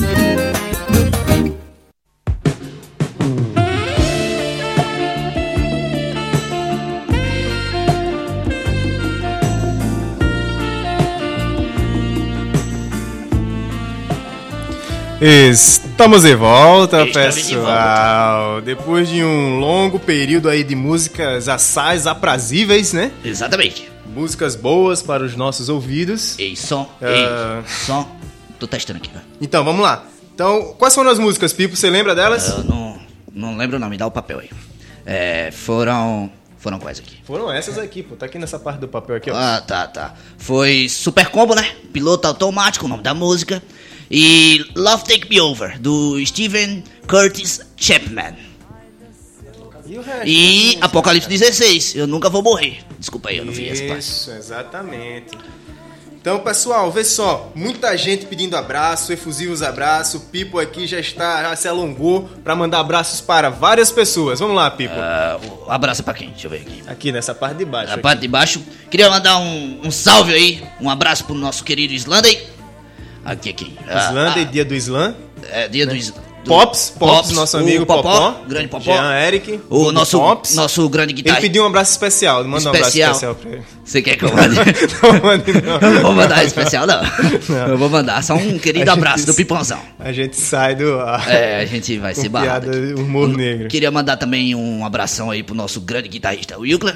[15.28, 18.62] Estamos de volta, Estamos de pessoal.
[18.62, 23.12] Depois de um longo período aí de músicas assais, aprazíveis, né?
[23.24, 23.92] Exatamente.
[24.06, 26.38] Músicas boas para os nossos ouvidos.
[26.38, 27.08] Ei, som, Ah.
[27.58, 28.08] ei, som.
[28.60, 29.10] Tô testando aqui?
[29.42, 30.06] Então, vamos lá.
[30.36, 31.76] Então, quais foram as músicas, Pipo?
[31.76, 32.48] Você lembra delas?
[32.48, 33.00] Eu não,
[33.34, 34.50] não lembro o nome, dá o papel aí.
[35.08, 36.30] É, foram.
[36.60, 37.18] Foram quais aqui?
[37.24, 38.16] Foram essas aqui, pô.
[38.16, 39.36] Tá aqui nessa parte do papel aqui, ó.
[39.36, 40.14] Ah, tá, tá.
[40.38, 41.68] Foi Super Combo, né?
[41.92, 43.62] Piloto automático, o nome da música.
[44.10, 48.36] E Love Take Me Over, do Steven Curtis Chapman.
[49.88, 50.28] E resto?
[50.28, 52.80] E Apocalipse 16, Eu Nunca Vou Morrer.
[53.00, 54.00] Desculpa aí, eu não vi essa parte.
[54.00, 55.38] Isso, exatamente.
[56.20, 60.16] Então, pessoal, vê só, muita gente pedindo abraço, efusivos abraços.
[60.16, 64.40] O Pipo aqui já está, já se alongou para mandar abraços para várias pessoas.
[64.40, 64.96] Vamos lá, Pipo.
[65.68, 66.32] O abraço pra quem?
[66.32, 66.84] Deixa eu ver aqui.
[66.88, 67.90] Aqui nessa parte de baixo.
[67.90, 68.02] Na aqui.
[68.02, 68.60] parte de baixo.
[68.90, 72.28] Queria mandar um, um salve aí, um abraço pro nosso querido Islanda.
[73.26, 73.74] Aqui, aqui.
[73.88, 75.16] Ah, Islândia e ah, dia do Islã.
[75.52, 78.44] É, dia do, Is- do Pops, Pops, nosso amigo o Popó, Popó.
[78.48, 78.84] grande Popó.
[78.84, 79.60] Jean Eric.
[79.68, 80.54] O nosso, Pops.
[80.56, 81.42] nosso grande Ele guitarrista.
[81.42, 82.44] pediu um abraço especial.
[82.44, 83.34] Manda um abraço Especial.
[83.36, 83.62] pra ele.
[83.84, 84.56] Você quer que eu mande?
[85.02, 85.74] não, mande não.
[85.80, 87.02] Eu não vou mandar especial, não.
[87.50, 87.68] Não.
[87.70, 89.80] Eu vou mandar só um querido A gente- abraço do Pipãozão.
[90.00, 91.00] A gente sai do.
[91.28, 92.70] É, a gente vai ser barrado.
[92.70, 93.68] piada, humor negro.
[93.68, 96.96] Queria mandar também um abração aí pro nosso grande guitarrista Wilkler.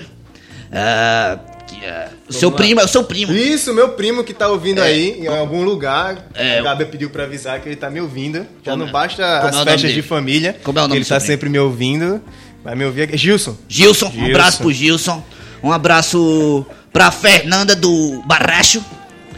[0.72, 1.40] Ah,
[1.84, 2.56] é, o seu lá.
[2.56, 3.32] primo, é o seu primo.
[3.34, 4.86] Isso, meu primo que tá ouvindo É.
[4.86, 6.28] aí em algum lugar.
[6.34, 6.60] É.
[6.60, 8.46] A Gabi pediu pra avisar que ele tá me ouvindo.
[8.64, 8.92] Já Como não é?
[8.92, 10.58] basta Como é o as nome festas de família.
[10.64, 11.28] Como é o nome ele tá primo?
[11.28, 12.22] sempre me ouvindo.
[12.64, 13.18] Vai me ouvir aqui.
[13.18, 13.56] Gilson.
[13.68, 14.30] Gilson, um Gilson.
[14.30, 15.24] abraço pro Gilson.
[15.64, 18.84] Um abraço pra Fernanda do Barracho.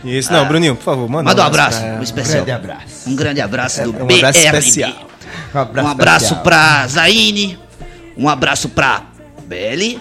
[0.03, 0.45] Isso, não, Ah.
[0.45, 2.43] Bruninho, por favor, manda, Manda um abraço, pra um especial.
[2.43, 3.09] grande abraço.
[3.09, 4.15] Um grande abraço do um BRB.
[4.15, 4.93] abraço especial.
[5.53, 6.43] Um abraço, Um abraço especial.
[6.43, 7.59] pra Zaine.
[8.17, 9.03] Um abraço pra
[9.45, 9.99] Beli.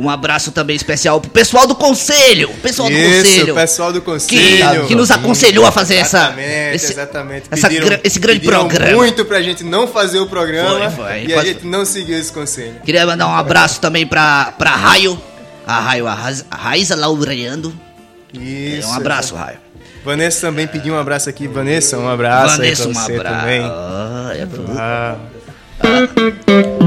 [0.00, 2.50] Um abraço também especial pro pessoal do conselho.
[2.62, 3.52] Pessoal do Isso, conselho.
[3.52, 4.86] o pessoal do que, conselho.
[4.86, 7.46] que nos aconselhou a fazer essa, Exatamente, esse, exatamente.
[7.50, 8.92] essa Pediram- gra- esse grande programa.
[8.96, 10.88] muito pra gente não fazer o programa.
[10.88, 11.24] Foi, foi.
[11.26, 12.76] E a gente não seguiu esse conselho.
[12.84, 15.20] Queria mandar um abraço também pra, pra Raio.
[15.66, 17.74] A Raio, a Raiz- a Raiza Laureando.
[18.32, 18.88] Isso.
[18.88, 19.58] um abraço, Raio.
[20.04, 21.48] Vanessa também pediu um abraço aqui.
[21.48, 23.40] Vanessa, um abraço Vanessa, aí um pra você abraço.
[23.40, 23.60] também.
[23.64, 25.16] Ah, é pro- Ah,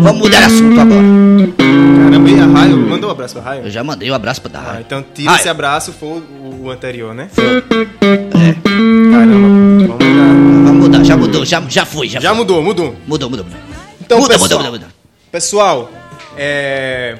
[0.03, 1.01] Vamos mudar de assunto agora.
[2.03, 2.77] caramba, e a Raio?
[2.77, 3.63] Mandou um abraço pra Raio?
[3.65, 4.81] Eu já mandei um abraço pra Ah, Raio.
[4.85, 5.39] então tira Raio.
[5.39, 7.29] esse abraço, foi o, o anterior, né?
[7.37, 8.53] É.
[9.11, 10.01] Caramba, vamos mudar.
[10.65, 12.37] Vamos mudar, já mudou, já, já foi, já, Já foi.
[12.39, 12.95] mudou, mudou.
[13.07, 13.59] Mudou, mudou, mudou.
[14.01, 14.93] Então, muda, pessoal, muda, muda, muda.
[15.31, 15.91] Pessoal,
[16.37, 17.17] é,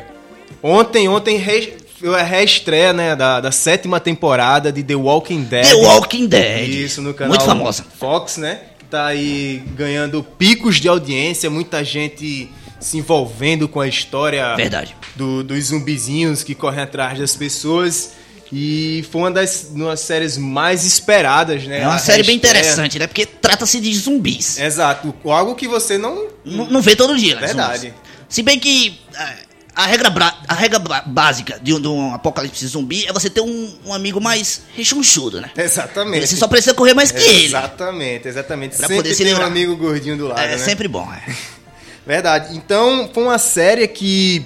[0.62, 5.66] ontem, ontem re- foi a reestreia né, da, da sétima temporada de The Walking Dead.
[5.66, 6.68] The Walking Dead.
[6.70, 7.86] Isso, no canal Muito famosa.
[7.98, 8.60] Fox, né?
[8.92, 14.94] Tá aí ganhando picos de audiência, muita gente se envolvendo com a história Verdade.
[15.16, 18.12] do- dos zumbizinhos que correm atrás das pessoas.
[18.52, 21.80] E foi uma das, uma das séries mais esperadas, né?
[21.84, 23.08] É uma A série bem interessante, né?
[23.08, 24.60] Porque trata-se de zumbis.
[24.60, 26.28] Exato, algo que você não.
[26.44, 27.48] Não, não vê todo dia, né?
[27.48, 27.80] Verdade.
[27.88, 27.94] zumbis.
[28.28, 29.36] Se bem que ah,
[29.76, 30.14] a regra,
[30.48, 34.20] a regra básica de um, de um apocalipse zumbi é você ter um, um amigo
[34.20, 35.50] mais rechonchudo, né?
[35.58, 36.28] Exatamente.
[36.28, 37.46] Você só precisa correr mais que ele.
[37.46, 38.76] Exatamente, exatamente.
[38.76, 39.48] Pra sempre poder se tem um livrar.
[39.48, 40.58] amigo gordinho do lado, É né?
[40.58, 41.36] sempre bom, é.
[42.06, 42.56] Verdade.
[42.58, 44.46] Então, foi uma série que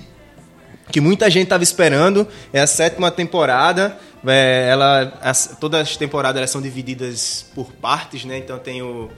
[0.91, 2.27] que muita gente estava esperando.
[2.53, 3.97] É a sétima temporada.
[4.27, 8.37] É, ela, as- todas as temporadas elas são divididas por partes, né?
[8.37, 9.09] Então tem o,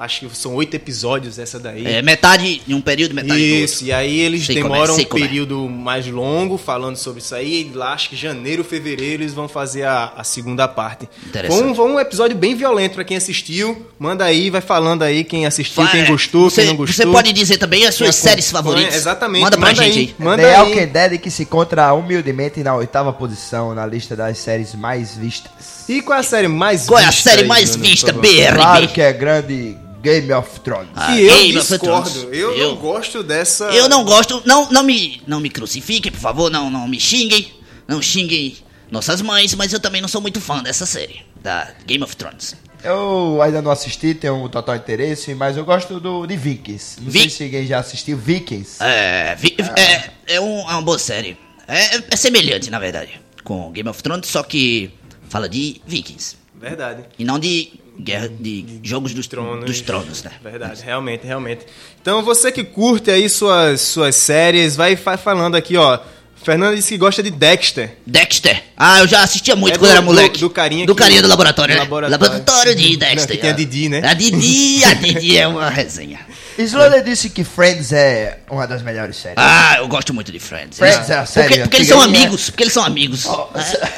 [0.00, 1.86] Acho que são oito episódios essa daí.
[1.86, 3.38] É, metade em um período, metade.
[3.38, 5.26] Isso, e aí eles Sei é, demoram sei um como é.
[5.26, 7.68] período mais longo falando sobre isso aí.
[7.70, 11.06] E lá, acho que janeiro, fevereiro, eles vão fazer a, a segunda parte.
[11.26, 11.60] Interessante.
[11.60, 13.84] Foi um, foi um episódio bem violento pra quem assistiu.
[13.98, 16.96] Manda aí, vai falando aí quem assistiu, quem Vai, gostou, você, quem não gostou.
[17.04, 18.94] Você pode dizer também as suas séries acompanha, favoritas.
[18.94, 19.42] Exatamente.
[19.42, 19.98] Manda pra gente aí.
[19.98, 20.14] aí.
[20.18, 20.62] Manda The aí.
[20.62, 25.84] Walking Dead que se encontra humildemente na oitava posição na lista das séries mais vistas.
[25.90, 28.12] E qual é a série mais Qual é a vista série aí, mais Bruno, vista?
[28.14, 28.54] BRB?
[28.54, 30.88] Claro que é grande Game of Thrones.
[30.96, 32.34] Ah, Que eu Game discordo.
[32.34, 33.64] Eu, Eu- não gosto dessa.
[33.66, 37.52] Eu não gosto, não, não me, não me crucifiquem, por favor, não, não me xinguem,
[37.86, 38.56] não xinguem
[38.90, 42.54] nossas mães, mas eu também não sou muito fã dessa série, da Game of Thrones.
[42.82, 46.96] Eu ainda não assisti, tenho um total interesse, mas eu gosto do, de Vikings.
[47.02, 48.82] Não sei Vi- se alguém já assistiu Vikings.
[48.82, 51.36] É, vi- é, é, um- é uma boa série.
[51.68, 54.90] É, é semelhante, na verdade, com Game of Thrones, só que
[55.28, 57.04] fala de vikings Verdade.
[57.18, 57.70] e não de
[58.00, 60.30] guerra, de jogos dos tronos, dos tronos né?
[60.42, 61.66] Verdade, realmente, realmente.
[62.00, 65.98] Então você que curte aí suas, suas séries, vai fa- falando aqui, ó.
[66.42, 67.98] Fernando disse que gosta de Dexter.
[68.06, 68.62] Dexter.
[68.74, 70.38] Ah, eu já assistia muito É quando do- era moleque.
[70.38, 71.80] do- do carinha Do carinha do laboratório, né?
[71.82, 72.18] laboratório.
[72.24, 73.36] Laboratório de Não, Dexter.
[73.36, 74.00] que tem a Didi, né?
[74.02, 76.18] A Didi, a Didi é uma resenha.
[76.64, 79.36] Slaughter disse que Friends é uma das melhores séries.
[79.38, 80.78] Ah, eu gosto muito de Friends.
[80.78, 82.04] Friends é a série porque, porque eles são né?
[82.04, 83.26] amigos, porque eles são amigos.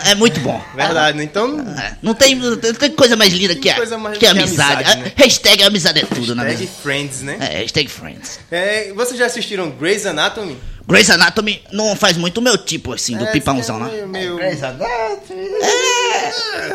[0.05, 0.63] É, é muito bom.
[0.75, 1.25] Verdade, né?
[1.25, 1.61] Então.
[1.79, 4.73] É, Não tem, não tem coisa mais linda que a, mais que que a amizade.
[4.85, 5.13] amizade, né?
[5.17, 6.83] A- Hashtag amizade é tudo, na Hashtag verdade.
[6.83, 7.37] Friends, né?
[7.41, 8.41] É, hashtag Friends.
[8.51, 10.59] É, vocês já assistiram Grey's Anatomy?
[10.87, 13.91] Grey's Anatomy não faz muito o meu tipo, assim, do É, pipãozão, é né?
[13.91, 15.49] meio- meio- Grey's Anatomy.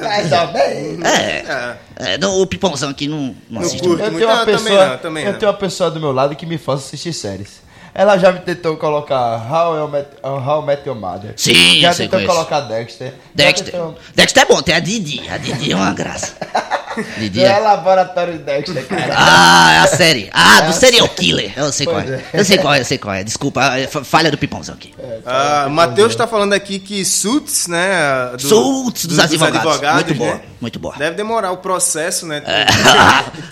[0.02, 1.06] Mais ou menos.
[1.06, 4.02] É, é não, o pipãozão aqui não, não assiste muito.
[4.04, 6.46] Eu tenho uma também pessoa, não, também eu tenho uma pessoa do meu lado que
[6.46, 7.66] me faz assistir séries.
[7.94, 11.34] Ela já me tentou colocar How I Met, How I Met Your Mother.
[11.36, 12.32] Sim, já tentou conheço.
[12.36, 13.08] colocar Dexter.
[13.08, 13.72] Já Dexter.
[13.72, 15.28] tentou- Dexter é bom, tem a Didi.
[15.30, 16.34] A Didi é uma graça.
[17.18, 17.60] Didi Não é é...
[17.60, 19.14] laboratório de Dexter, cara.
[19.16, 20.30] Ah, é a série.
[20.34, 21.54] Ah, É do serial killer.
[21.56, 22.16] Eu sei qual Pois é.
[22.16, 22.40] é.
[22.40, 23.24] Eu sei qual é, eu sei qual é.
[23.24, 24.94] Desculpa, é fa- falha do pipãozão aqui.
[25.26, 28.32] Ah, Matheus tá falando aqui que Suits, né?
[28.34, 29.82] do- Suits dos advogados.
[29.94, 30.18] Muito né?
[30.18, 30.96] boa, muito boa.
[30.98, 32.42] Deve demorar o processo, né?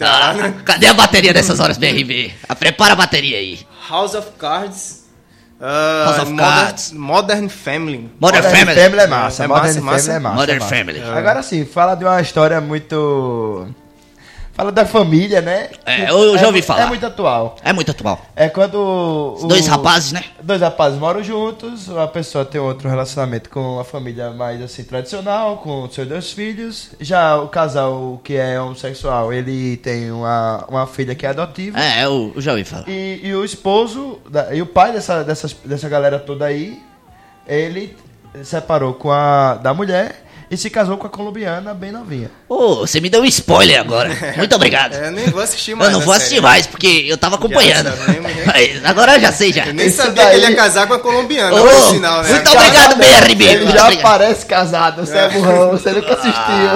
[0.01, 2.33] Ah, Cadê a bateria dessas horas, BRB?
[2.59, 3.59] Prepara a bateria aí.
[3.89, 5.04] House of Cards.
[5.59, 6.91] Ah, House of Modern, Cards.
[6.91, 8.09] Modern Family.
[8.19, 8.79] Modern Family.
[8.79, 9.43] é massa.
[9.43, 10.05] É Modern massa, massa.
[10.05, 10.35] Family é massa.
[10.35, 10.75] Modern é massa.
[10.75, 11.01] Family.
[11.03, 13.67] Agora sim, fala de uma história muito.
[14.55, 15.69] Fala da família, né?
[15.85, 16.83] É, eu já ouvi é, falar.
[16.83, 17.57] É muito atual.
[17.61, 18.21] É muito atual.
[18.35, 18.75] É quando.
[18.75, 20.23] o- Dois rapazes, né?
[20.41, 25.57] Dois rapazes moram juntos, a pessoa tem outro relacionamento com a família mais assim tradicional,
[25.57, 26.91] com seus dois filhos.
[27.01, 31.77] Já o casal que é homossexual, ele tem uma, uma filha que é adotiva.
[31.77, 32.85] É, eu, eu já ouvi falar.
[32.87, 34.19] E, e o esposo,
[34.53, 36.81] e o pai dessa, dessas, dessa galera toda aí,
[37.45, 37.95] ele
[38.43, 42.29] separou com a da mulher e se casou com a colombiana bem novinha.
[42.47, 44.09] Ô, você me deu um spoiler agora.
[44.37, 44.93] Muito obrigado.
[44.93, 45.91] É, eu nem vou assistir mais.
[45.91, 46.23] Eu não vou série.
[46.25, 47.89] assistir mais, porque eu tava acompanhando.
[47.89, 48.19] Né?
[48.45, 49.65] Mas agora eu já sei já.
[49.65, 51.55] Eu nem Isso sabia daí- que ele ia casar com a colombiana,
[51.91, 52.29] final, né?
[52.29, 53.43] muito obrigado, BRB.
[53.45, 54.01] Ele já obrigado.
[54.01, 56.33] parece casado, você é burrão, você nunca assistiu.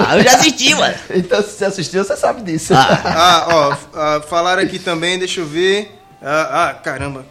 [0.08, 0.94] Ah, eu já assisti, mano.
[1.10, 2.74] Então se você assistiu, você sabe disso.
[2.74, 5.96] Ah, Ah, ó, ah, falaram aqui também, deixa eu ver.
[6.22, 7.24] Ah, ah, caramba.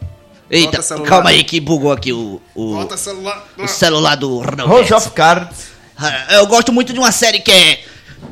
[0.50, 3.46] eita, calma aí que bugou aqui o, o, Volta celular.
[3.58, 5.68] o celular do Ronald Rose of Cards.
[6.00, 7.84] Ah, Eu gosto muito de uma série que é...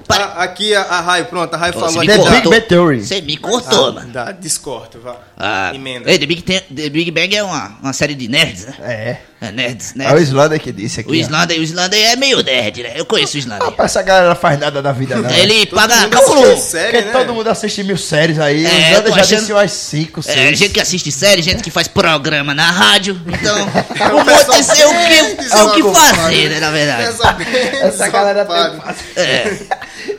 [0.09, 3.03] Ah, aqui a, a Rai, pronto, a Rai Você falou me Big Bang Theory.
[3.05, 4.11] Você me cortou, Ah, mano.
[4.11, 5.15] Dá, discordo, vá.
[5.39, 6.09] Ah, Emenda.
[6.09, 8.73] ei, The, Big Ten- The Big Bang é uma, uma série de nerds, né?
[8.81, 9.17] É.
[9.39, 10.29] É, nerds, É o nerds.
[10.29, 11.09] Slander que disse aqui.
[11.11, 11.15] O ó.
[11.15, 12.93] Slander, o Slander é meio nerd, né?
[12.95, 13.67] Eu conheço o Slander.
[13.67, 15.29] Rapaz, essa galera faz nada da vida, não.
[15.29, 16.41] Ele paga mundo cálculo.
[16.53, 17.11] assiste série, Porque né?
[17.11, 18.65] todo mundo assiste mil séries aí.
[18.65, 20.37] É, o eu Slander tô já achando- disse umas 5, 6.
[20.37, 23.21] É, gente que assiste série, gente que faz programa na rádio.
[23.27, 23.61] Então,
[24.17, 27.03] o Montes é o que, é o que fazer, né, na verdade.
[27.03, 29.57] Essa, galera tem É.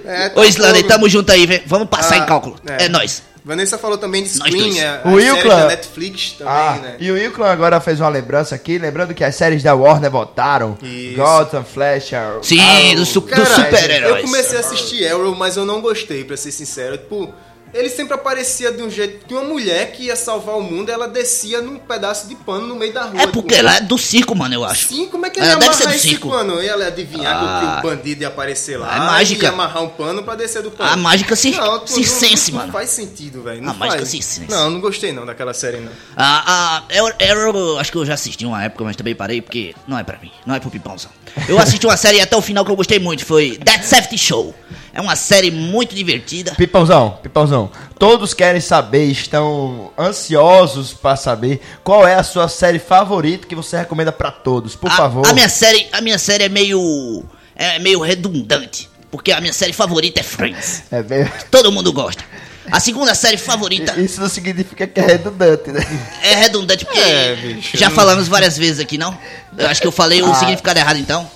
[0.04, 0.88] É, tá Ô, Slander, fogo.
[0.88, 1.60] tamo junto aí, vem.
[1.66, 2.56] Vamos passar Ah, em cálculo.
[2.68, 2.84] é.
[2.84, 3.22] É, nóis.
[3.48, 6.96] Vanessa falou também de Scream, é, O a série da Netflix também, Ah, né?
[7.00, 10.76] e o Wilclan agora fez uma lembrança aqui, lembrando que as séries da Warner voltaram.
[10.82, 11.16] Isso.
[11.16, 12.42] Gotham, Flash, Arrow.
[12.44, 12.94] Sim, Arrow.
[12.96, 14.16] do, su- Cara, dos super-heróis.
[14.16, 16.98] Eu comecei a assistir Arrow, mas eu não gostei, pra ser sincero.
[16.98, 17.32] Tipo,
[17.74, 21.06] ele sempre aparecia de um jeito que uma mulher que ia salvar o mundo, ela
[21.08, 23.20] descia num pedaço de pano no meio da rua.
[23.22, 24.88] É porque tipo, ela é do circo, mano, eu acho.
[24.88, 26.28] Sim, como é que É, ele ia deve amarrar ser do esse circo.
[26.30, 26.60] pano?
[26.60, 27.80] Ela ia adivinhar Ah.
[27.80, 29.42] que o bandido ia aparecer lá É mágica.
[29.42, 30.90] e ia amarrar um pano pra descer do pano.
[30.90, 32.72] A mágica se- Não, pô, circense, não, mano.
[32.72, 33.62] Não faz sentido, velho.
[33.62, 34.08] Não A mágica faz.
[34.10, 34.46] circense.
[34.50, 35.92] Não, não gostei não daquela série, não.
[36.16, 37.12] A, a Arrow-
[37.48, 40.18] Arrow, acho que eu já assisti uma época, mas também parei porque não é pra
[40.18, 41.10] mim, não é pro pipãozão.
[41.48, 44.54] Eu assisti uma série até o final que eu gostei muito, foi That 70 Show.
[44.92, 46.52] É uma série muito divertida.
[46.56, 47.57] Pipãozão, Pipãozão.
[47.98, 53.76] Todos querem saber, estão ansiosos pra saber qual é a sua série favorita que você
[53.78, 54.76] recomenda pra todos.
[54.76, 55.26] Por A- favor.
[55.26, 57.24] A, minha série, a minha série é meio
[57.56, 60.84] é meio redundante, porque a minha série favorita é Friends.
[60.92, 61.30] É bem...
[61.50, 62.22] Todo mundo gosta.
[62.70, 65.80] A segunda série favorita Isso não significa que é redundante, né?
[66.22, 67.76] é redundante, porque É, bicho.
[67.78, 69.16] já falamos várias vezes aqui, não?
[69.56, 70.34] Eu acho que eu falei o Ah.
[70.34, 71.28] significado errado, então.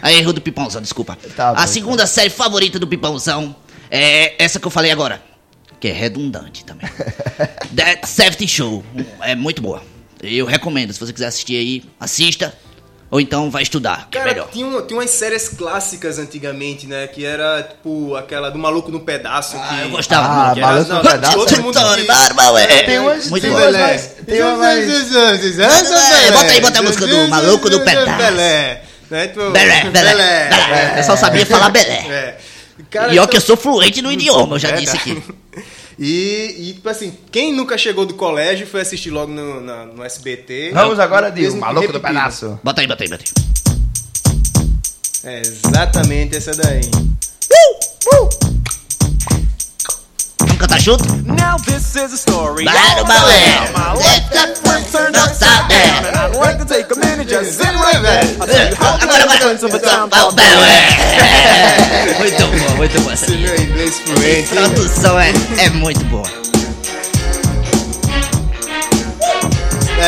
[0.00, 1.16] Aí erro do Pipãozão, desculpa.
[1.36, 3.54] Tá bom, a segunda série favorita do Pipãozão
[3.90, 5.20] é essa que eu falei agora.
[5.84, 6.88] Que é redundante também.
[7.76, 8.82] That 70 Show.
[9.20, 9.82] É muito boa.
[10.22, 10.94] Eu recomendo.
[10.94, 12.54] Se você quiser assistir aí, assista.
[13.10, 14.48] Ou então vai estudar, que é Cara, melhor.
[14.50, 17.06] tinha, um- tinha umas séries clássicas antigamente, né?
[17.06, 19.58] Que era, tipo, aquela do Maluco no Pedaço.
[19.60, 22.08] que, eu gostava Ah, que era- Maluco no não, Pedaço Todo é mundo Tony que-
[22.08, 22.82] Barba, é.
[22.84, 23.58] Tem umas, Muito tem bom.
[23.58, 24.10] umas mais...
[24.26, 25.14] Tem uma mais...
[25.14, 28.16] É, bota aí, bota a música do Maluco do Pedaço.
[28.16, 28.82] Belé.
[29.10, 29.28] Né?
[29.28, 30.14] Tipo, Belé, belé,
[30.48, 30.94] belé.
[30.98, 32.06] Eu só sabia falar belé.
[32.08, 32.38] É.
[32.90, 35.22] Cara, E ó então- que eu sou fluente no idioma, eu já É, disse aqui.
[35.96, 40.02] E, e, tipo assim, quem nunca chegou do colégio foi assistir logo no, na- no
[40.02, 40.72] SBT.
[40.74, 42.00] Vamos agora de O Maluco do repetido.
[42.18, 42.58] Pedaço.
[42.64, 43.44] Bota aí, bota aí, bota aí.
[45.22, 46.80] É exatamente essa daí.
[50.82, 51.24] Vamos?
[51.24, 52.64] Now this is a story.
[52.64, 53.70] Vai no all balé.
[53.70, 56.04] about my life that one turned upside down.
[56.04, 58.24] And I'd like to take a minute just sit right there.
[58.40, 59.38] I'll tell you how Agora vai.
[59.38, 62.18] the prince of a called É.
[62.18, 64.48] Muito bom, muito essa Você viu inglês fluente.
[64.48, 66.24] Tradução é, é muito boa.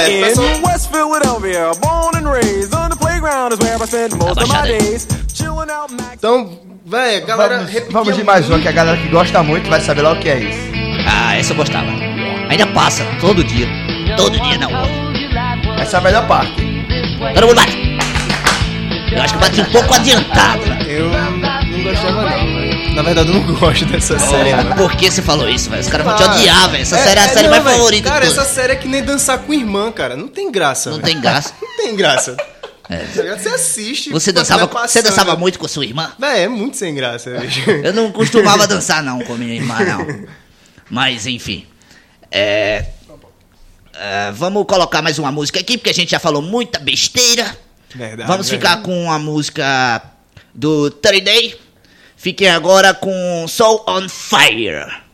[0.09, 4.49] In West Philadelphia, born and raised on the playground is where I spend most of
[4.49, 5.07] my days.
[6.13, 7.59] Então, véi, galera.
[7.59, 10.21] Vamos, vamos de mais uma, que a galera que gosta muito vai saber lá o
[10.21, 10.59] que é isso.
[11.09, 11.91] Ah, essa eu gostava.
[12.49, 13.67] Ainda passa, todo dia.
[14.17, 14.89] Todo dia na rua.
[15.81, 16.55] Essa é a melhor parte.
[17.35, 17.77] Todo mundo bate.
[19.13, 20.63] Eu acho que eu bati um pouco adiantado.
[20.87, 22.29] Eu não gostava, não.
[22.29, 22.95] véi.
[22.95, 24.75] Na verdade, eu não gosto dessa série, não.
[24.77, 25.83] Por que você falou isso, velho?
[25.83, 26.83] Os caras vão te Ah, odiar, velho.
[26.83, 27.73] Essa é- série é a é, série não, mais véi.
[27.75, 30.17] favorita Cara, essa série é que nem dançar com irmã, cara.
[30.17, 30.91] Não tem graça.
[30.91, 31.13] Não véi.
[31.13, 31.55] tem graça.
[31.61, 32.37] Não tem graça.
[32.89, 33.05] É.
[33.37, 34.11] Você assiste.
[34.11, 36.13] Você dançava, você dançava muito com sua irmã?
[36.19, 37.31] Véi, é muito sem graça.
[37.83, 40.27] Eu não costumava dançar não com minha irmã, não.
[40.89, 41.67] Mas enfim.
[42.31, 42.87] É,
[43.95, 47.57] é, vamos colocar mais uma música aqui, porque a gente já falou muita besteira.
[47.95, 48.85] Verdade, vamos ficar verdade.
[48.85, 50.03] com a música
[50.55, 51.61] do 30 Day.
[52.17, 55.06] Fiquem agora com Soul on Fire.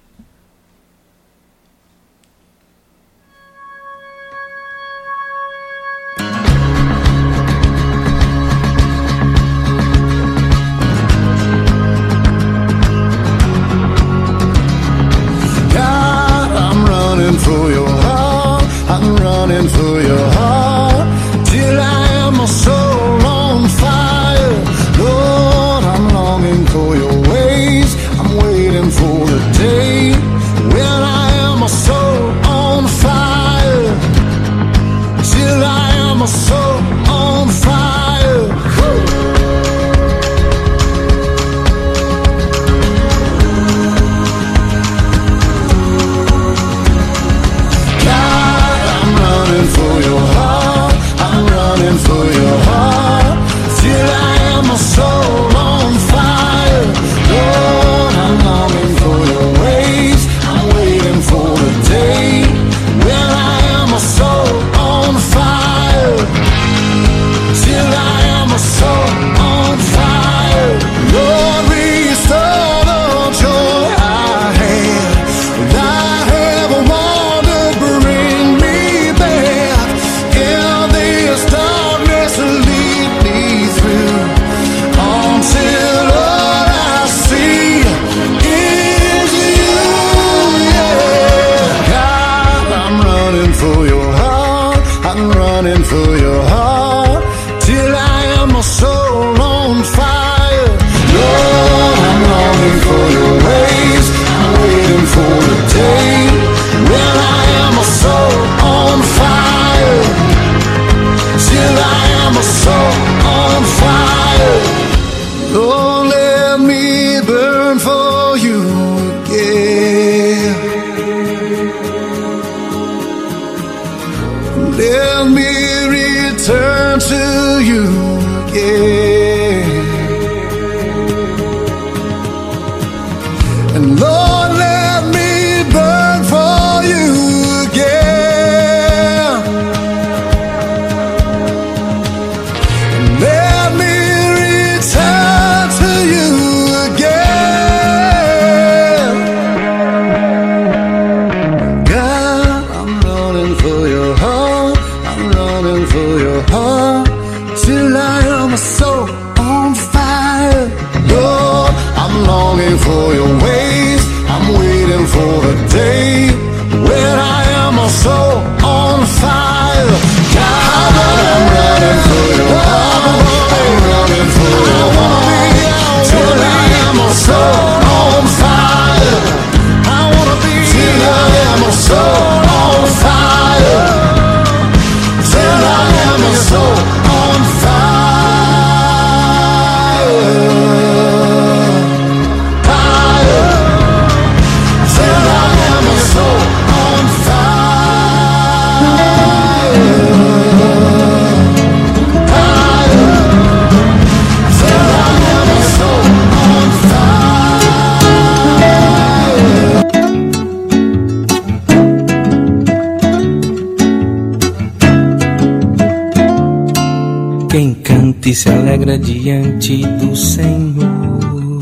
[218.72, 221.60] Alegra diante do Senhor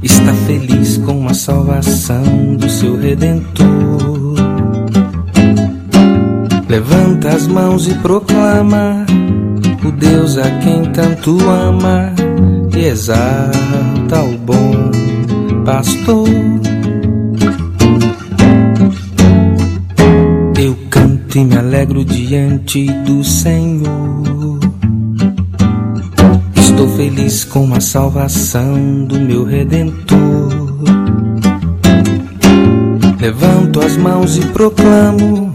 [0.00, 4.36] está feliz com a salvação do seu redentor.
[6.68, 9.04] Levanta as mãos e proclama
[9.84, 12.12] o Deus a quem tanto ama
[12.76, 14.92] e exalta o bom
[15.64, 16.28] pastor.
[20.56, 24.35] Eu canto e me alegro diante do Senhor.
[26.96, 30.48] Feliz com a salvação do meu redentor.
[33.20, 35.52] Levanto as mãos e proclamo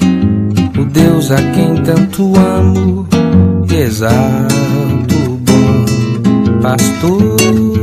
[0.78, 3.08] o Deus a quem tanto amo
[3.68, 7.81] e exalto o bom pastor.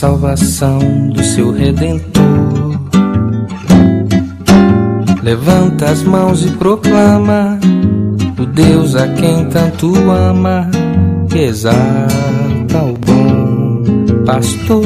[0.00, 2.80] Salvação do seu redentor.
[5.22, 7.60] Levanta as mãos e proclama
[8.38, 10.70] o Deus a quem tanto ama
[11.34, 14.82] e exalta o bom pastor.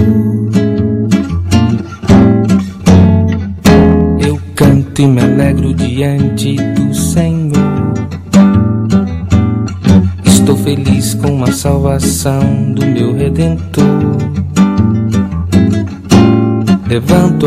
[4.19, 7.53] Eu canto e me alegro diante do Senhor.
[10.25, 12.64] Estou feliz com a salvação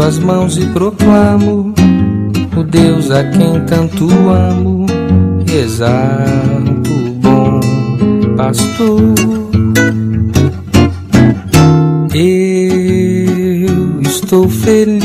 [0.07, 1.73] As mãos e proclamo
[2.55, 4.85] o Deus a quem tanto amo
[5.45, 7.59] e exalto o bom
[8.37, 9.01] pastor.
[12.15, 15.03] Eu estou feliz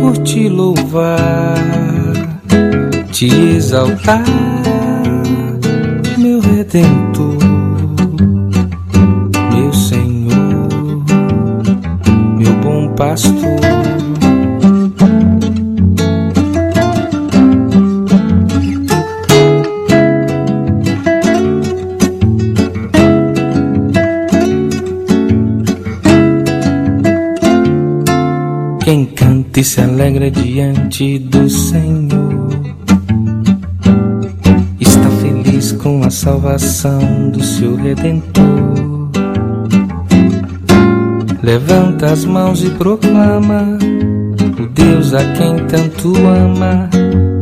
[0.00, 1.54] por te louvar,
[3.12, 4.24] te exaltar,
[6.18, 7.39] meu redentor,
[30.60, 32.50] diante do Senhor
[34.78, 39.08] está feliz com a salvação do seu redentor.
[41.42, 43.78] Levanta as mãos e proclama
[44.60, 46.90] o Deus a quem tanto ama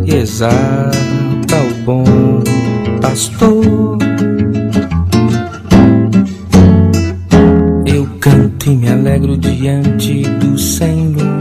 [0.07, 2.05] e exalta o bom
[3.03, 3.99] pastor.
[7.85, 11.38] Eu canto e me alegro diante do Senhor.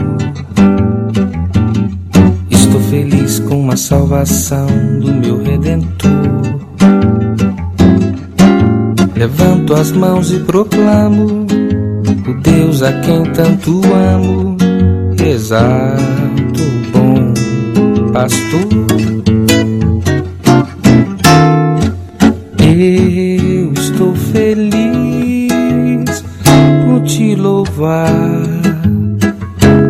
[3.68, 4.66] Feliz com a salvação
[5.00, 6.08] do meu redentor.
[9.14, 11.46] Levanto as mãos e proclamo
[12.26, 14.56] o Deus a quem tanto amo,
[15.20, 18.68] e exalto o bom pastor.
[22.60, 25.52] Eu estou feliz
[26.84, 28.12] por te louvar,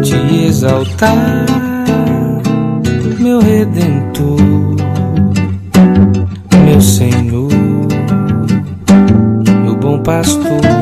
[0.02, 1.57] te exaltar,
[10.36, 10.77] bom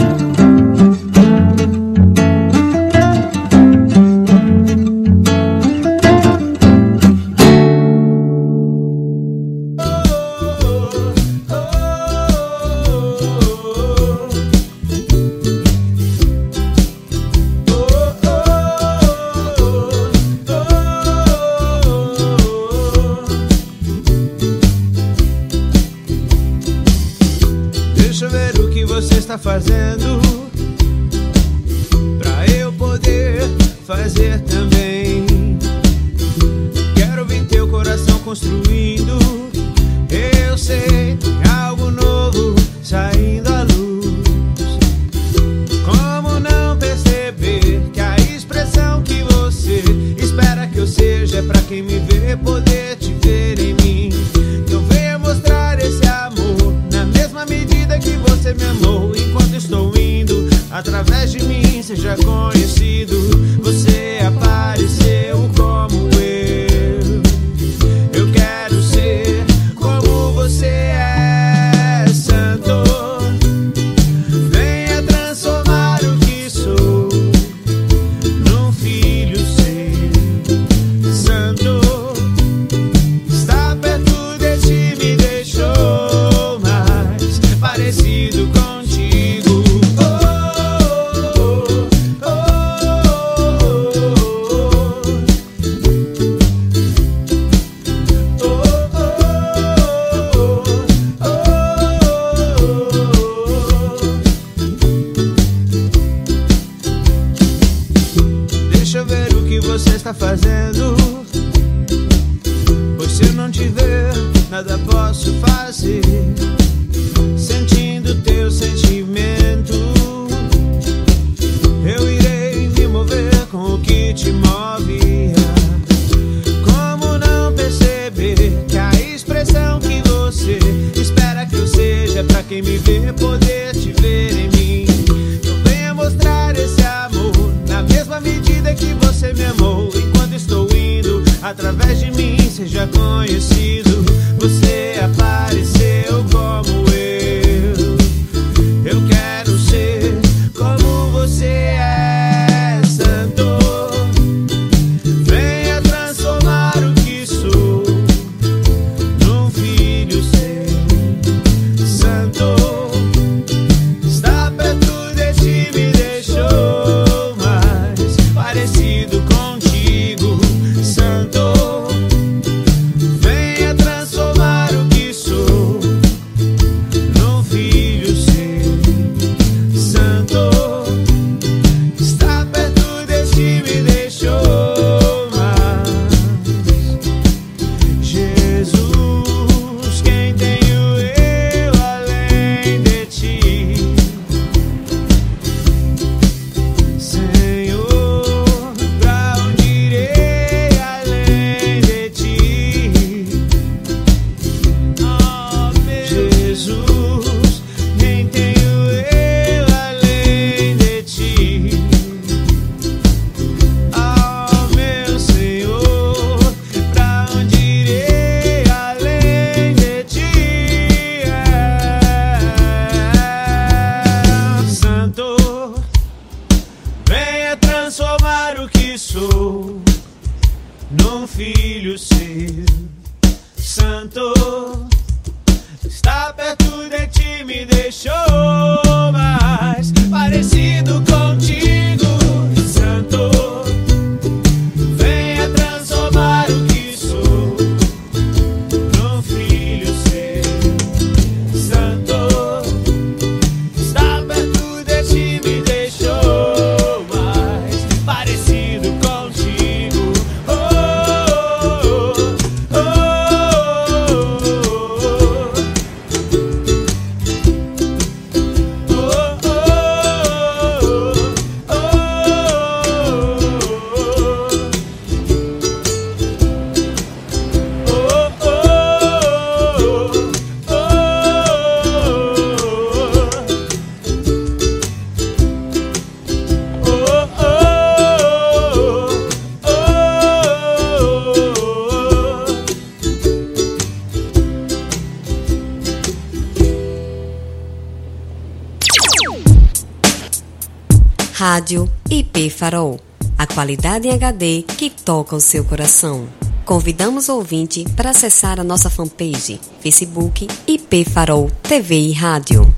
[304.06, 306.28] em HD que tocam seu coração.
[306.64, 312.72] Convidamos o ouvinte para acessar a nossa fanpage, Facebook IP Farol TV e Rádio.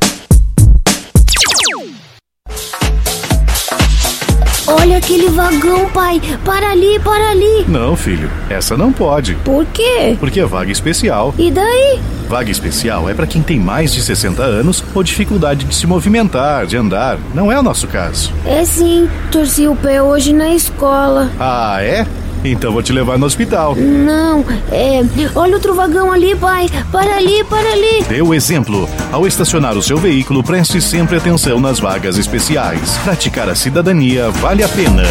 [4.67, 6.21] Olha aquele vagão, pai!
[6.45, 7.65] Para ali, para ali!
[7.69, 9.35] Não, filho, essa não pode.
[9.37, 10.17] Por quê?
[10.19, 11.35] Porque é vaga especial.
[11.39, 12.01] E daí?
[12.29, 16.67] Vaga especial é para quem tem mais de 60 anos ou dificuldade de se movimentar,
[16.67, 17.19] de andar.
[17.35, 18.33] Não é o nosso caso.
[18.45, 21.31] É sim, torci o pé hoje na escola.
[21.41, 22.07] Ah, é?
[22.45, 23.75] Então vou te levar no hospital.
[23.75, 25.01] Não, é.
[25.35, 26.69] Olha outro vagão ali, pai.
[26.93, 28.05] Para ali, para ali.
[28.09, 28.89] Dê o exemplo.
[29.11, 32.97] Ao estacionar o seu veículo, preste sempre atenção nas vagas especiais.
[32.99, 35.03] Praticar a cidadania vale a pena.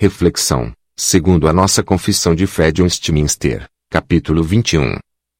[0.00, 0.72] Reflexão.
[0.96, 4.96] Segundo a nossa confissão de fé de Westminster, Capítulo 21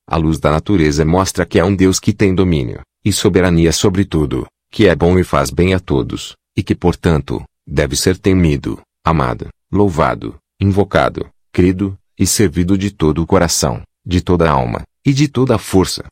[0.06, 4.04] A luz da natureza mostra que é um Deus que tem domínio e soberania sobre
[4.04, 8.78] tudo, que é bom e faz bem a todos, e que, portanto, deve ser temido,
[9.02, 15.14] amado, louvado, invocado, crido e servido de todo o coração, de toda a alma e
[15.14, 16.04] de toda a força.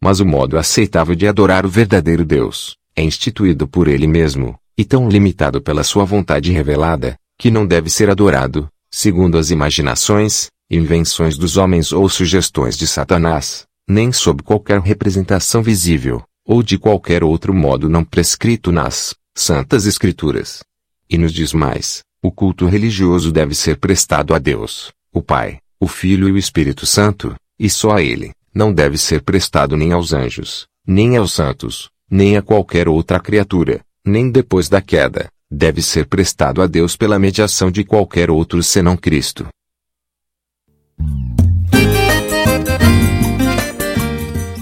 [0.00, 4.84] Mas o modo aceitável de adorar o verdadeiro Deus é instituído por ele mesmo, e
[4.84, 11.36] tão limitado pela sua vontade revelada, que não deve ser adorado, segundo as imaginações, invenções
[11.36, 17.54] dos homens ou sugestões de Satanás, nem sob qualquer representação visível, ou de qualquer outro
[17.54, 20.62] modo não prescrito nas Santas Escrituras.
[21.08, 25.86] E nos diz mais, o culto religioso deve ser prestado a Deus, o Pai, o
[25.86, 30.12] Filho e o Espírito Santo, e só a Ele, não deve ser prestado nem aos
[30.12, 36.06] anjos, nem aos santos, nem a qualquer outra criatura, nem depois da queda, deve ser
[36.06, 39.46] prestado a Deus pela mediação de qualquer outro senão Cristo.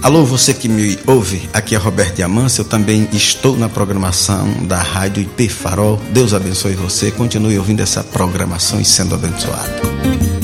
[0.06, 4.80] Alô, você que me ouve, aqui é Roberto Diamância, eu também estou na programação da
[4.80, 6.00] Rádio IP Farol.
[6.12, 10.35] Deus abençoe você, continue ouvindo essa programação e sendo abençoado.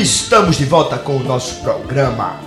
[0.00, 2.40] Estamos de volta com o nosso programa.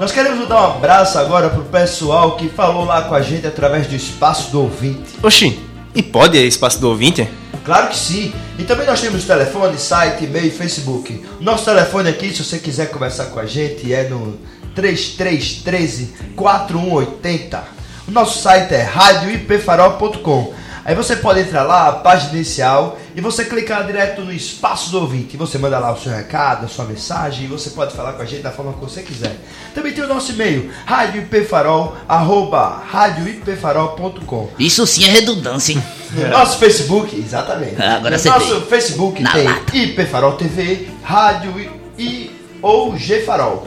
[0.00, 3.86] Nós queremos dar um abraço agora pro pessoal que falou lá com a gente através
[3.86, 5.18] do espaço do ouvinte.
[5.22, 5.60] Oxi,
[5.94, 7.28] e pode é espaço do ouvinte?
[7.62, 8.32] Claro que sim.
[8.58, 11.26] E também nós temos telefone, site, e-mail e Facebook.
[11.38, 14.38] Nosso telefone aqui, se você quiser conversar com a gente, é no
[14.74, 17.64] 3313 4180.
[18.08, 20.54] O nosso site é radioipfarol.com.
[20.88, 25.00] Aí você pode entrar lá, a página inicial, e você clicar direto no espaço do
[25.02, 25.36] ouvinte.
[25.36, 28.24] Você manda lá o seu recado, a sua mensagem, e você pode falar com a
[28.24, 29.36] gente da forma que você quiser.
[29.74, 34.48] Também tem o nosso e-mail, radioipfarol, arroba radioipfarol.com.
[34.58, 35.84] Isso sim é redundância, hein?
[36.12, 37.76] No nosso Facebook, exatamente.
[37.78, 39.76] Ah, agora no nosso Facebook Na tem lata.
[39.76, 42.30] IP Farol TV, Rádio e
[42.62, 43.66] ou G Farol.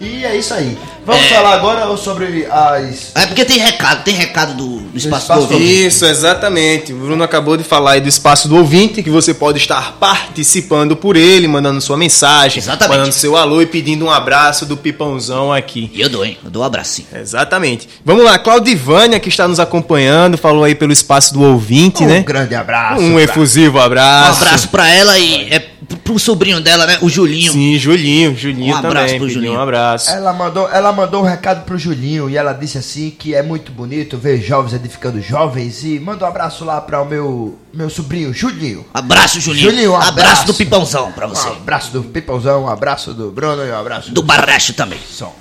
[0.00, 0.78] E é isso aí.
[1.04, 1.28] Vamos É.
[1.34, 3.10] falar agora sobre as.
[3.16, 5.86] É porque tem recado, tem recado do, do espaço, espaço do do ouvinte.
[5.86, 6.92] Isso, exatamente.
[6.92, 10.94] O Bruno acabou de falar aí do espaço do ouvinte, que você pode estar participando
[10.94, 12.96] por ele, mandando sua mensagem, Exatamente.
[12.96, 15.90] mandando seu alô e pedindo um abraço do Pipãozão aqui.
[15.92, 16.38] E eu dou, hein?
[16.44, 17.08] Eu dou um abracinho.
[17.12, 17.88] Exatamente.
[18.04, 22.20] Vamos lá, Claudivânia, que está nos acompanhando, falou aí pelo espaço do ouvinte, Um né?
[22.20, 23.02] grande abraço.
[23.02, 24.42] Um pra- efusivo Um abraço.
[24.42, 25.58] abraço pra ela e é
[25.96, 26.98] pro- sobrinho dela, né?
[27.00, 27.52] O Julinho.
[27.52, 29.18] Sim, Julinho, Julinho Um abraço também.
[29.18, 29.52] pro Julinho.
[29.54, 30.10] Um abraço.
[30.10, 33.72] Ela mandou, ela mandou um recado pro Julinho e ela disse assim que é muito
[33.72, 38.32] bonito ver jovens edificando jovens e manda um abraço lá para o meu meu sobrinho
[38.34, 38.84] Julinho.
[38.92, 39.70] Abraço, Julinho.
[39.70, 40.18] Julinho, um abraço.
[40.20, 40.46] abraço.
[40.46, 41.48] do Pipãozão pra você.
[41.48, 44.98] Um abraço do Pipãozão, um abraço do Bruno e um abraço Do Barrecho também.
[45.10, 45.34] Som.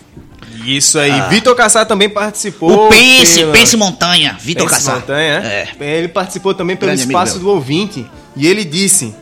[0.66, 1.12] Isso aí.
[1.12, 1.28] Ah.
[1.30, 2.88] Vitor Cassar também participou.
[2.88, 4.36] O Pense, pela- Pense Montanha.
[4.40, 4.96] Vitor Pense Cassar.
[5.00, 5.68] Montanha, é?
[5.80, 8.06] Ele participou também pelo Grande espaço do ouvinte.
[8.36, 9.16] E ele disse: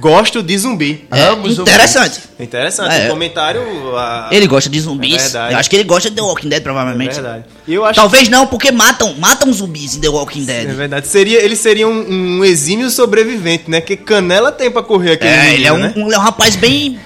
[0.00, 1.06] Gosto de zumbi.
[1.10, 1.70] É, Amo zumbi.
[1.70, 2.20] interessante.
[2.38, 2.94] Interessante.
[2.94, 3.06] É.
[3.06, 3.60] O comentário.
[3.96, 5.14] a- Ele gosta de zumbis.
[5.14, 5.52] É verdade.
[5.54, 7.14] eu acho que ele gosta de The Walking Dead, É provavelmente.
[7.14, 7.44] verdade.
[7.66, 10.68] E eu acho Talvez não, porque matam, matam zumbis em The Walking Dead.
[10.70, 11.08] É verdade.
[11.08, 13.80] Seria, ele seria um, um exímio sobrevivente, né?
[13.80, 15.92] Que canela tem pra correr aquele É, ele é um, né?
[15.96, 16.98] um- ele é um rapaz bem,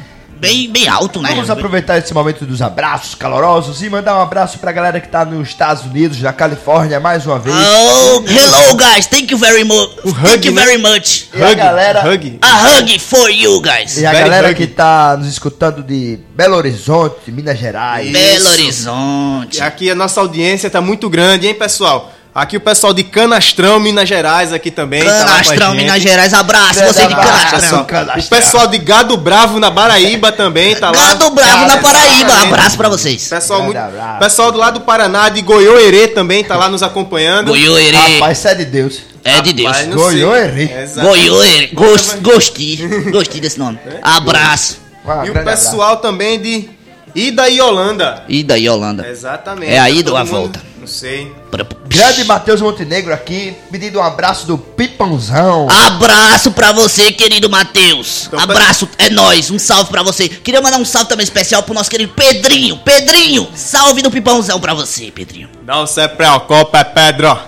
[0.43, 1.31] bem, bem alto, né?
[1.31, 5.25] Vamos aproveitar esse momento dos abraços calorosos e mandar um abraço pra galera que tá
[5.25, 7.55] nos Estados Unidos, na Califórnia, mais uma vez.
[7.55, 9.91] Oh, hello guys, thank you very much.
[10.21, 10.65] Thank you né?
[10.65, 11.29] very much.
[11.33, 12.39] E a galera, Hug.
[12.43, 13.97] A hug for you guys.
[13.97, 14.57] e a Very galera hug.
[14.57, 18.11] que tá nos escutando de Belo Horizonte, Minas Gerais.
[18.11, 19.63] Belo Horizonte.
[19.63, 22.13] Aqui a nossa audiência tá muito grande, hein, pessoal?
[22.35, 25.05] Aqui o pessoal de Canastrão, Minas Gerais, aqui também.
[25.05, 25.83] tá Canastrão, gente.
[25.83, 27.51] Minas Gerais, abraço Grande você de abraço,
[27.85, 28.17] Canastrão.
[28.19, 31.09] O pessoal de Gado Bravo na Paraíba também tá lá.
[31.09, 33.29] Gado Bravo na Paraíba, abraço pra vocês.
[33.29, 34.19] Pessoal, muito, abraço.
[34.19, 37.49] pessoal do lado do Paraná, de Goiôerê também tá lá nos acompanhando.
[37.49, 38.99] Goiôerê, Rapaz, isso é de Deus.
[39.23, 39.77] é de Deus.
[39.95, 40.71] Goiôerê.
[40.85, 41.07] Exato.
[41.09, 42.77] Goiôerê, gost, gostei,
[43.13, 43.79] gostei desse nome.
[44.03, 44.79] Abraço.
[45.05, 46.71] Um E o pessoal também de
[47.15, 48.23] Ida e Holanda.
[48.27, 49.07] E daí, Holanda?
[49.07, 49.71] Exatamente.
[49.71, 50.72] É a ida ou a mundo- volta?
[50.83, 51.33] Não sei.
[51.49, 55.69] Pra- Grande Matheus Montenegro aqui, pedindo um abraço do Pipãozão.
[55.71, 58.25] Abraço pra você, querido Matheus.
[58.27, 59.49] Então, Abraço, é nóis.
[59.49, 60.29] Um salve pra você.
[60.29, 62.79] Queria mandar um salve também especial pro nosso querido Pedrinho.
[62.79, 65.49] Pedrinho, salve do Pipãozão pra você, Pedrinho.
[65.65, 67.39] Não se preocupe, Pedro.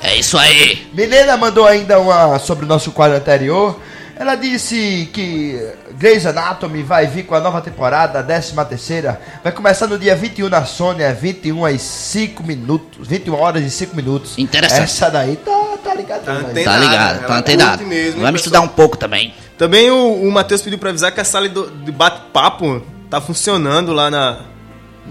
[0.00, 0.86] É isso aí.
[0.94, 3.76] Milena mandou ainda uma sobre o nosso quadro anterior.
[4.16, 5.60] Ela disse que
[5.98, 9.20] Grey's Anatomy vai vir com a nova temporada, a 13 terceira.
[9.42, 13.08] Vai começar no dia 21 na Sony, às 21 às 5 minutos.
[13.08, 14.38] 21 horas e 5 minutos.
[14.38, 14.82] Interessante.
[14.82, 16.24] Essa daí tá, tá ligadinha.
[16.24, 16.64] Tá né?
[16.64, 17.84] Tá ligado, tá antenado.
[17.84, 19.34] mesmo, Vamos estudar um pouco também.
[19.58, 24.10] Também o, o Matheus pediu pra avisar que a sala de bate-papo tá funcionando lá
[24.10, 24.40] na,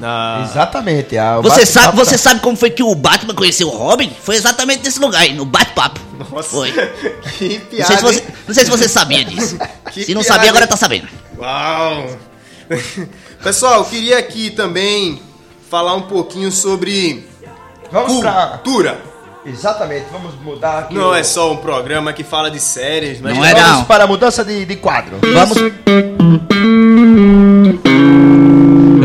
[0.02, 0.46] Ah.
[0.50, 1.16] Exatamente.
[1.44, 4.12] Você sabe, você tá- sabe como foi que o Batman conheceu o Robin?
[4.24, 6.00] Foi exatamente nesse lugar aí, no bate-papo.
[6.32, 6.72] Nossa, Foi.
[7.38, 7.86] que Não piada.
[7.88, 9.58] sei, se você, não sei se você sabia disso.
[9.92, 11.08] Que se não piada, sabia, agora tá sabendo.
[11.38, 12.08] Uau!
[13.44, 15.22] Pessoal, eu queria aqui também
[15.70, 17.28] falar um pouquinho sobre
[17.92, 18.48] Vamos pra...
[18.48, 19.00] cultura.
[19.46, 20.96] Exatamente, vamos mudar aqui.
[20.96, 23.84] Não o- é só um programa que fala de séries, mas Não é Vamos não.
[23.86, 25.18] para a mudança de, de quadro.
[25.22, 25.58] Vamos.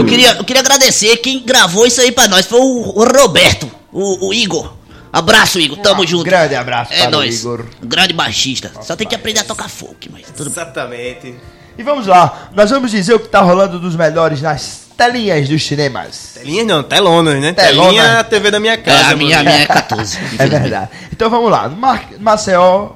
[0.08, 2.46] Eu queria, eu queria agradecer quem gravou isso aí pra nós.
[2.46, 4.72] Foi o, o Roberto, o, o Igor.
[5.12, 5.78] Abraço, Igor.
[5.78, 6.24] Tamo junto.
[6.24, 7.40] Grande abraço É para o nóis.
[7.40, 7.64] Igor.
[7.82, 8.70] Grande baixista.
[8.82, 10.62] Só tem que aprender a tocar folk, mas tudo bem.
[10.62, 11.34] Exatamente.
[11.76, 15.64] E vamos lá, nós vamos dizer o que tá rolando dos melhores nas telinhas dos
[15.64, 16.32] cinemas.
[16.34, 17.52] Telinhas não, telonas, né?
[17.52, 17.84] Telona.
[17.88, 19.10] Telinha é a TV da minha É, casa.
[19.10, 19.50] a minha, a mano.
[19.50, 20.18] minha é 14.
[20.38, 20.90] É verdade.
[21.12, 22.90] Então vamos lá, Mar Maceió,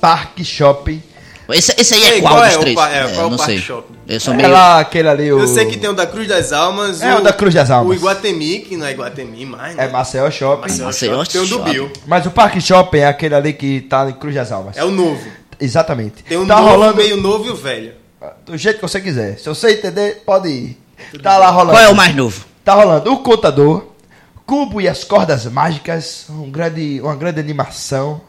[0.00, 1.02] Parque Shopping.
[1.50, 2.74] Esse, esse aí é Ei, qual, qual dos é o três?
[2.76, 3.60] pa- é, qual é o não Parque sei.
[3.62, 3.94] Shopping?
[4.08, 4.50] Eu sou É meio...
[4.50, 5.40] lá aquele ali, o...
[5.40, 7.02] Eu sei que tem o da Cruz das Almas.
[7.02, 7.90] É o da Cruz das Almas.
[7.90, 9.84] O Iguatemi, que não é Iguatemi mais, né?
[9.84, 10.62] É Maceió Shopping.
[10.62, 11.30] Maceió Maceió Shopping.
[11.32, 11.72] Tem o do Shopping.
[11.72, 11.92] Bill.
[12.06, 14.76] Mas o Parque Shopping é aquele ali que tá em Cruz das Almas.
[14.76, 15.20] É o novo.
[15.60, 16.22] Exatamente.
[16.24, 17.92] Tem o tá novo, rolando meio novo e o velho.
[18.46, 19.38] do jeito que você quiser.
[19.38, 20.78] Se você entender, pode ir.
[21.22, 21.72] Tá lá rolando.
[21.72, 22.44] Qual é o mais novo?
[22.64, 23.86] Tá rolando o Contador,
[24.46, 28.20] Cubo e as Cordas Mágicas, um grande, uma grande animação.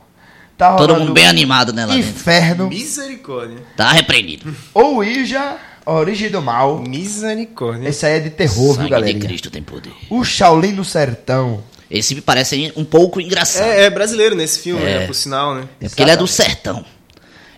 [0.57, 2.09] Tá Todo mundo bem animado, né, lá dentro.
[2.09, 3.57] Inferno, Misericórdia.
[3.75, 4.55] Tá repreendido.
[4.73, 6.79] ou Ija, Origem do Mal.
[6.79, 7.89] Misericórdia.
[7.89, 9.19] Esse aí é de terror, viu, Sangue de?
[9.19, 9.91] Cristo tem poder.
[10.09, 11.63] O Shaolin no Sertão.
[11.89, 13.65] Esse me parece um pouco engraçado.
[13.67, 14.99] É, é brasileiro nesse filme, É.
[14.99, 15.05] né?
[15.07, 15.63] Por sinal, né?
[15.81, 16.83] É porque ele é do sertão.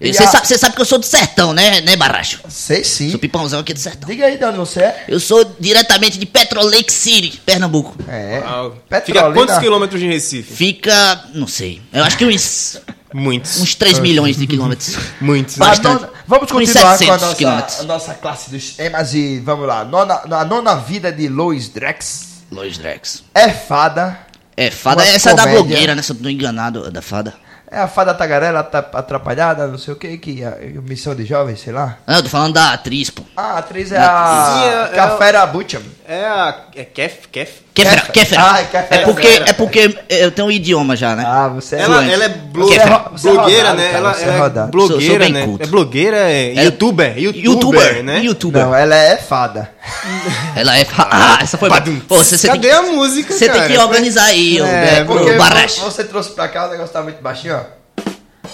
[0.02, 2.40] Você a- sabe, você sabe que eu sou do sertão, né, né, Barracho?
[2.50, 3.10] Sei sim.
[3.12, 4.10] Sou pipãozão aqui do sertão.
[4.10, 5.06] Diga aí de onde você é.
[5.08, 7.96] Eu sou diretamente de Petro Lake City, Pernambuco.
[8.08, 8.42] É.
[8.46, 8.78] Uau.
[9.06, 10.54] Fica quantos quilômetros de Recife?
[10.54, 12.78] Fica, não sei, eu acho que uns,
[13.14, 13.62] Muitos.
[13.62, 14.96] uns 3 milhões de quilômetros.
[15.22, 15.56] Muitos.
[15.56, 16.02] Mas Bastante.
[16.02, 19.86] nona- vamos continuar com a 700 nossa, a nossa classe dos temas e vamos lá.
[19.86, 23.24] Nona, a nona vida de Lois Drex Lois Drex.
[23.34, 24.20] é fada.
[24.58, 25.64] É, fada, essa é da comédia.
[25.64, 26.02] blogueira, né?
[26.02, 27.34] Se eu não tô enganado, da fada.
[27.70, 31.26] É a fada tagarela tá atrapalhada, não sei o que, que a, a missão de
[31.26, 31.98] jovens, sei lá.
[32.06, 33.24] Ah, eu tô falando da atriz, pô.
[33.36, 35.82] Ah, a atriz é Sim, a é- Cafera Butcham.
[36.08, 36.56] É a.
[36.76, 37.28] É Kef?
[37.32, 37.52] Kef?
[37.74, 38.02] Kéfera.
[38.14, 38.42] Kéfera.
[38.54, 39.02] Ah, é Kéfera.
[39.02, 41.24] É porque, é porque eu tenho um idioma já, né?
[41.26, 43.86] Ah, você é Ela, ela é é é blogueira, rodado, né?
[43.88, 44.72] cara, ela você é é rodado.
[44.72, 45.46] blogueira, Sou- sou bem né?
[45.46, 45.64] culto.
[45.64, 48.20] É blogueira, é Ela- youtuber, youtuber, Youtuber, né?
[48.22, 48.66] Youtuber.
[48.66, 49.70] Não, ela é fada.
[50.56, 50.86] Ela é.
[50.98, 51.70] Ah, essa foi.
[52.08, 53.74] Pô, você, você tem Cadê que, a música, você tem cara?
[53.74, 55.82] que organizar aí, o, É, é, porque o Barracho.
[55.82, 57.76] você trouxe pra cá, o negócio tá muito baixinho, ó.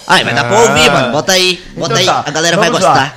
[0.06, 1.12] Ai, vai dar pra ouvir, mano.
[1.12, 2.06] Bota aí, bota Então aí.
[2.06, 3.12] tá, A galera vai vamos lá.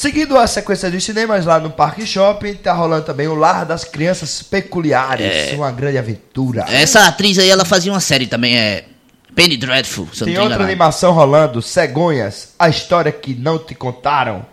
[0.00, 3.84] Seguindo a sequência dos cinemas lá no Parque Shopping, tá rolando também o Lar das
[3.84, 5.54] Crianças Peculiares, É.
[5.54, 6.64] uma grande aventura.
[6.70, 8.86] Essa atriz aí, ela fazia uma série também, é.
[9.34, 14.46] Penny Dreadful, se Tem outra animação rolando, Cegonhas, a história que não te contaram.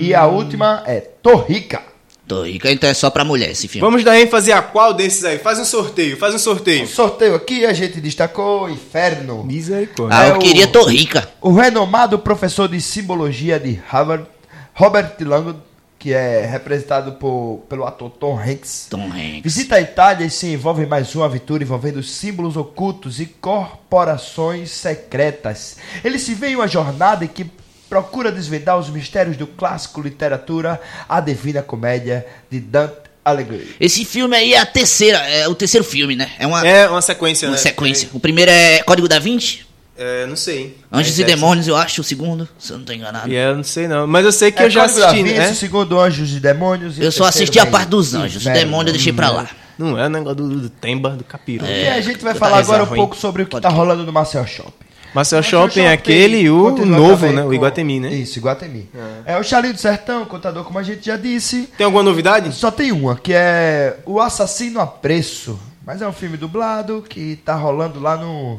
[0.00, 1.80] E a última é Torrica.
[2.26, 3.86] Tô rica, então é só pra mulher esse filme.
[3.86, 5.38] Vamos dar ênfase a qual desses aí?
[5.38, 6.80] Faz um sorteio, faz um sorteio.
[6.82, 9.44] No sorteio aqui a gente destacou Inferno.
[9.44, 10.18] Misericórdia.
[10.18, 11.28] Ah, É eu o- queria Tô rica.
[11.40, 14.26] O renomado professor de simbologia de Harvard,
[14.74, 15.54] Robert Langdon,
[15.98, 19.42] que é representado por, pelo ator Tom Hanks, Tom Hanks.
[19.42, 24.70] visita a Itália e se envolve em mais uma aventura envolvendo símbolos ocultos e corporações
[24.70, 25.76] secretas.
[26.04, 27.46] Ele se vê em uma jornada em que
[27.88, 32.94] procura desvendar os mistérios do clássico literatura A Divina Comédia de Dante
[33.24, 33.74] Alighieri.
[33.80, 36.30] Esse filme aí é a terceira, é o terceiro filme, né?
[36.38, 37.58] É uma, É uma sequência, uma né?
[37.58, 38.08] sequência.
[38.12, 39.66] O primeiro é Código da Vinci,
[39.98, 40.76] É, não sei.
[40.92, 43.24] Anjos É, e Demônios, eu acho, o segundo, se eu não tô enganado.
[43.28, 43.32] ser.
[43.32, 44.06] E eu não sei não.
[44.06, 45.50] Mas eu sei que É eu já Código assisti, Vinci, né?
[45.50, 46.98] o segundo Anjos e Demônios.
[46.98, 49.48] e Eu só assisti a vem parte dos anjos, o demônio eu deixei pra lá.
[49.78, 51.66] Não é o negócio do, do Temba, do Capiru.
[51.66, 54.12] E a gente vai Tá falar agora um pouco sobre o que tá rolando no
[54.12, 54.85] Marcel Shopping.
[55.14, 57.44] Marcel Marcel Shopping é aquele e o novo, né?
[57.44, 58.12] O Iguatemi, né?
[58.12, 58.88] Isso, Iguatemi.
[59.24, 59.38] É.
[59.38, 61.68] o Chalinho do Sertão, contador, como a gente já disse.
[61.76, 62.52] Tem alguma novidade?
[62.52, 65.58] Só tem uma, que é O Assassino a Preço.
[65.86, 68.58] Mas é um filme dublado que tá rolando lá no,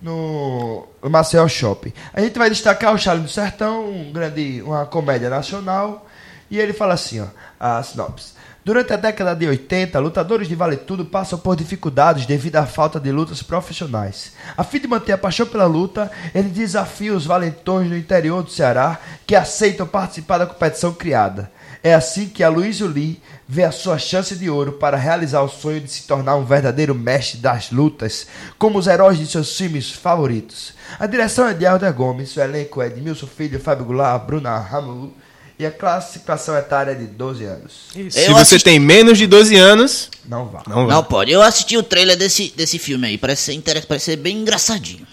[0.00, 1.92] no, Marcel Shopping.
[2.12, 6.06] A gente vai destacar o Chalinho do Sertão, um grande, uma comédia nacional.
[6.50, 7.26] E ele fala assim, ó,
[7.60, 8.31] a sinopse.
[8.64, 13.00] Durante a década de 80, lutadores de vale tudo passam por dificuldades devido à falta
[13.00, 14.34] de lutas profissionais.
[14.56, 18.50] A fim de manter a paixão pela luta, ele desafia os valentões do interior do
[18.52, 21.50] Ceará que aceitam participar da competição criada.
[21.82, 25.80] É assim que Aloysio Lee vê a sua chance de ouro para realizar o sonho
[25.80, 28.28] de se tornar um verdadeiro mestre das lutas,
[28.60, 30.74] como os heróis de seus filmes favoritos.
[31.00, 34.56] A direção é de Helder Gomes, o elenco é de Milson Filho, Fábio Goulart, Bruna
[34.56, 35.12] Ramu
[35.58, 37.72] e a classificação etária é de 12 anos.
[37.92, 40.62] Se Eu você assisti- tem menos de 12 anos, Não vá.
[40.66, 40.96] não vai.
[40.96, 41.30] Não pode.
[41.30, 45.06] Eu assisti o trailer desse, desse filme aí, parece ser, interess- parece ser bem engraçadinho.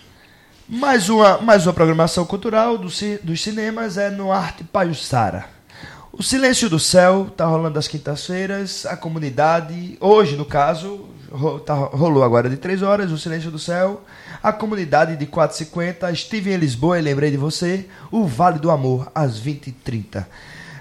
[0.67, 5.45] Mais uma, mais uma programação cultural do ci- dos cinemas é no Arte Pajussara.
[6.11, 8.85] O Silêncio do Céu tá rolando às quintas-feiras.
[8.85, 13.11] A comunidade, hoje no caso, ro- tá- rolou agora de 3 horas.
[13.11, 14.01] O Silêncio do Céu.
[14.41, 16.11] A comunidade de 450.
[16.11, 17.87] Estive em Lisboa e lembrei de você.
[18.11, 20.25] O Vale do Amor às 20h30.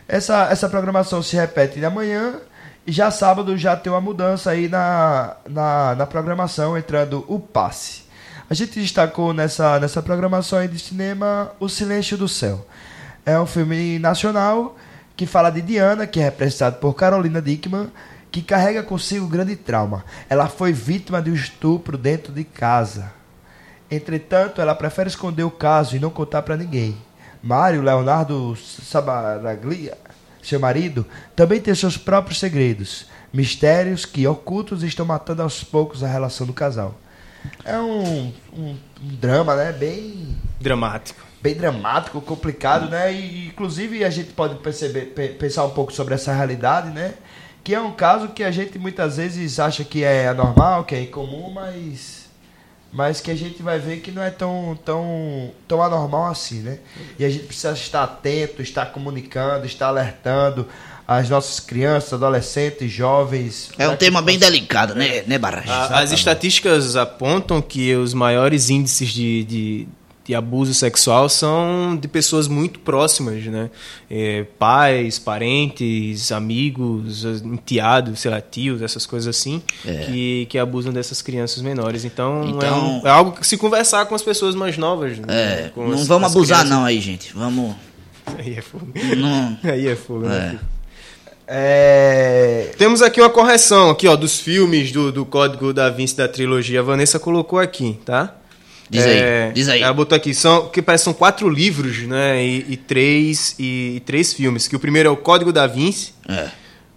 [0.06, 2.40] Essa, essa programação se repete amanhã.
[2.86, 8.02] E já sábado já tem uma mudança aí na, na, na programação, entrando o passe.
[8.48, 12.66] A gente destacou nessa, nessa programação aí de cinema O Silêncio do Céu.
[13.26, 14.74] É um filme nacional
[15.14, 17.90] que fala de Diana, que é representada por Carolina Dickman,
[18.30, 20.02] que carrega consigo grande trauma.
[20.30, 23.12] Ela foi vítima de um estupro dentro de casa.
[23.90, 26.97] Entretanto, ela prefere esconder o caso e não contar para ninguém.
[27.43, 29.97] Mário Leonardo Sabaraglia,
[30.43, 31.06] seu marido,
[31.36, 36.52] também tem seus próprios segredos, mistérios que ocultos estão matando aos poucos a relação do
[36.52, 36.94] casal.
[37.65, 39.73] É um, um- um drama, né?
[39.73, 41.24] Bem Dramático.
[41.40, 43.12] bem dramático, complicado, né?
[43.12, 47.15] E inclusive a gente pode perceber, pe- pensar um pouco sobre essa realidade, né?
[47.62, 51.02] Que é um caso que a gente muitas vezes acha que é anormal, que é
[51.02, 52.18] incomum, mas
[52.93, 56.78] mas que a gente vai ver que não é tão tão tão anormal assim, né?
[57.19, 60.66] E a gente precisa estar atento, estar comunicando, estar alertando
[61.09, 63.70] as nossas crianças, adolescentes, jovens.
[63.78, 65.86] É um tema bem delicado, né, né Barra?
[65.98, 69.89] As estatísticas apontam que os maiores índices de, de,
[70.28, 73.70] de abuso sexual são de pessoas muito próximas, né?
[74.10, 80.05] É, pais, parentes, amigos, enteados, sei lá, tios, essas coisas assim, É.
[80.05, 82.05] que, que abusam dessas crianças menores.
[82.05, 85.18] Então, é, Então- um- é algo que se conversar com as pessoas mais novas.
[85.18, 85.24] né?
[85.30, 86.78] É, não as- vamos as abusar crianças.
[86.78, 87.32] não aí, gente.
[87.34, 87.74] Vamos...
[88.38, 88.86] Aí é fogo.
[89.16, 89.59] Não...
[89.64, 90.59] Aí é fogo, né?
[90.62, 90.78] É.
[91.50, 92.70] É...
[92.76, 96.80] Temos aqui uma correção aqui, ó, dos filmes do, do Código da Vinci da trilogia.
[96.80, 98.34] A Vanessa colocou aqui, tá?
[98.90, 99.82] Diz aí, diz aí.
[99.82, 102.43] Ela botou aqui, são, que parece são quatro livros, né?
[102.44, 104.66] E, e três, e, e três filmes.
[104.66, 106.15] Que o primeiro é o Código da Vinci.
[106.28, 106.48] É.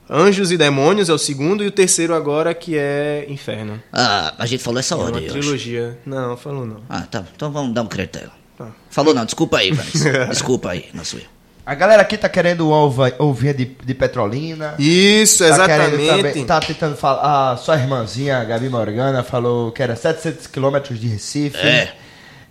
[0.09, 1.63] Anjos e Demônios é o segundo.
[1.63, 3.81] E o terceiro agora que é Inferno.
[3.91, 5.27] Ah, a gente falou essa É uma eu acho.
[5.27, 5.97] trilogia.
[6.05, 6.81] Não, falou não.
[6.89, 7.25] Ah, tá.
[7.35, 8.33] Então vamos dar um crédito a ela.
[8.57, 8.67] Tá.
[8.89, 10.25] Falou não, desculpa aí, Vanessa.
[10.29, 11.25] Desculpa aí, não sou eu.
[11.65, 14.73] A galera aqui tá querendo ovinha de, de Petrolina.
[14.79, 16.07] Isso, Tá exatamente.
[16.07, 17.51] também- tá tentando falar.
[17.53, 21.57] A sua irmãzinha, a Gabi Morgana, falou que era 700 quilômetros de Recife.
[21.57, 21.93] É.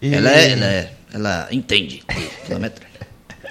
[0.01, 2.03] E- Ela é, ela é, ela entende.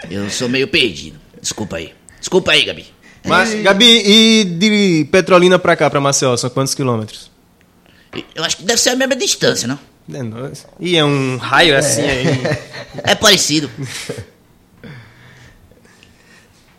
[0.09, 1.19] Eu sou meio perdido.
[1.41, 1.93] Desculpa aí.
[2.19, 2.85] Desculpa aí, Gabi.
[3.25, 7.29] Mas, Gabi, e de Petrolina pra cá, pra Maceió, são quantos quilômetros?
[8.33, 9.77] Eu acho que deve ser a mesma distância, não?
[10.11, 10.65] É nóis.
[10.79, 12.27] E é um raio assim aí.
[13.03, 13.69] É parecido.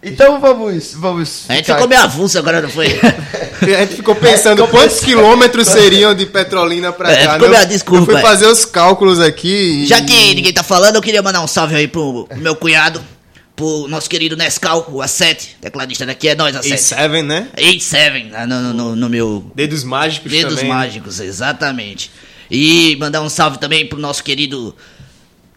[0.02, 0.94] Então vamos.
[0.94, 2.86] vamos A gente ficou meio avulso agora, não foi?
[3.60, 7.32] A gente ficou pensando quantos quilômetros seriam de Petrolina pra É, cá.
[7.34, 7.58] ficou né?
[7.58, 8.20] meio- desculpa, Eu fui é.
[8.22, 9.82] fazer os cálculos aqui.
[9.82, 13.04] e- Já que ninguém tá falando, eu queria mandar um salve aí pro meu cunhado,
[13.54, 16.72] pro nosso querido Nescau, o A7, tecladista daqui, é nós, A7.
[16.96, 17.48] A7, né?
[17.58, 19.52] 87, ah, no, no, no, no meu...
[19.54, 20.68] Dedos mágicos Dedos também.
[20.70, 22.10] mágicos, exatamente.
[22.50, 24.74] E mandar um salve também pro nosso querido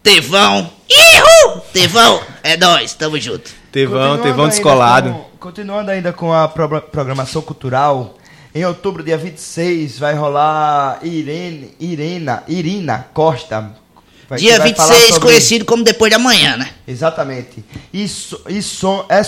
[0.03, 0.69] Tevão.
[0.89, 1.61] Ihu!
[1.71, 3.49] Tevão, é nós, tamo junto.
[3.73, 5.09] Tevão, Tevão ainda descolado.
[5.11, 8.15] com- continuando ainda com a pro- programação cultural,
[8.53, 13.71] em outubro, dia 26, vai rolar Irene, Irena, Irina Costa.
[14.29, 16.69] Vai- Dia que vai falar 26, sobre- conhecido como depois de amanhã, né?
[16.87, 17.65] Exatamente.
[17.91, 19.21] E, so- e, son- é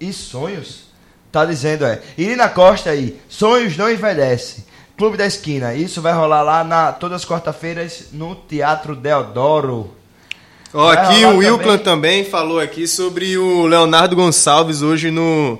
[0.00, 0.86] e sonhos?
[1.30, 2.00] Tá dizendo, é.
[2.16, 4.64] Irina Costa aí, sonhos não envelhece.
[4.96, 5.74] Clube da Esquina.
[5.74, 9.94] Isso vai rolar lá na, todas as quarta-feiras no Teatro Deodoro.
[10.74, 15.58] Ó, Vai aqui o Wilclan também falou aqui sobre o Leonardo Gonçalves hoje no,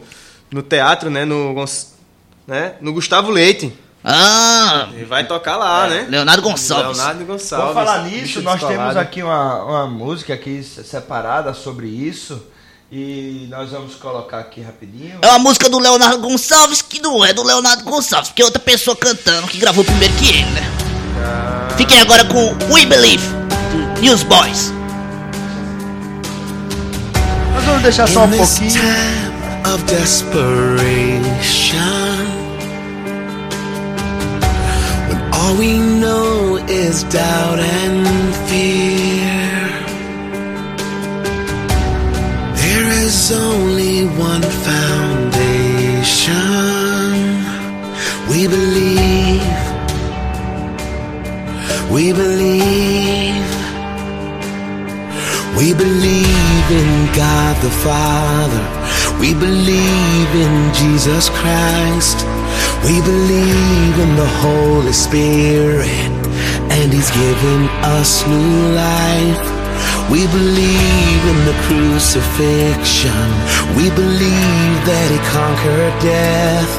[0.50, 1.24] no teatro, né?
[1.24, 1.54] No,
[2.46, 2.74] né?
[2.80, 3.72] no Gustavo Leite.
[4.04, 4.88] Ah!
[4.92, 6.06] Ele vai tocar lá, né?
[6.08, 6.96] Leonardo Gonçalves.
[6.98, 7.66] Leonardo Gonçalves.
[7.68, 12.40] Por falar nisso, nós temos aqui uma, uma música aqui se- separada sobre isso.
[12.90, 15.18] E nós vamos colocar aqui rapidinho.
[15.20, 18.60] É uma música do Leonardo Gonçalves que não é do Leonardo Gonçalves, porque é outra
[18.60, 20.62] pessoa cantando que gravou primeiro que ele, né?
[21.76, 23.26] Fiquem agora com We Believe,
[23.96, 24.72] do Newsboys.
[27.68, 28.72] Vamos deixar só um pouquinho.
[28.72, 31.20] time of desperation,
[35.08, 39.68] when all we know is doubt and fear,
[42.56, 45.12] there is only one foundation.
[48.30, 49.42] We believe,
[51.90, 53.46] we believe.
[55.56, 58.64] We believe in God the Father.
[59.20, 62.24] We believe in Jesus Christ.
[62.84, 66.12] We believe in the Holy Spirit.
[66.70, 69.58] And He's given us new life.
[70.10, 73.28] We believe in the crucifixion.
[73.76, 76.70] We believe that he conquered death.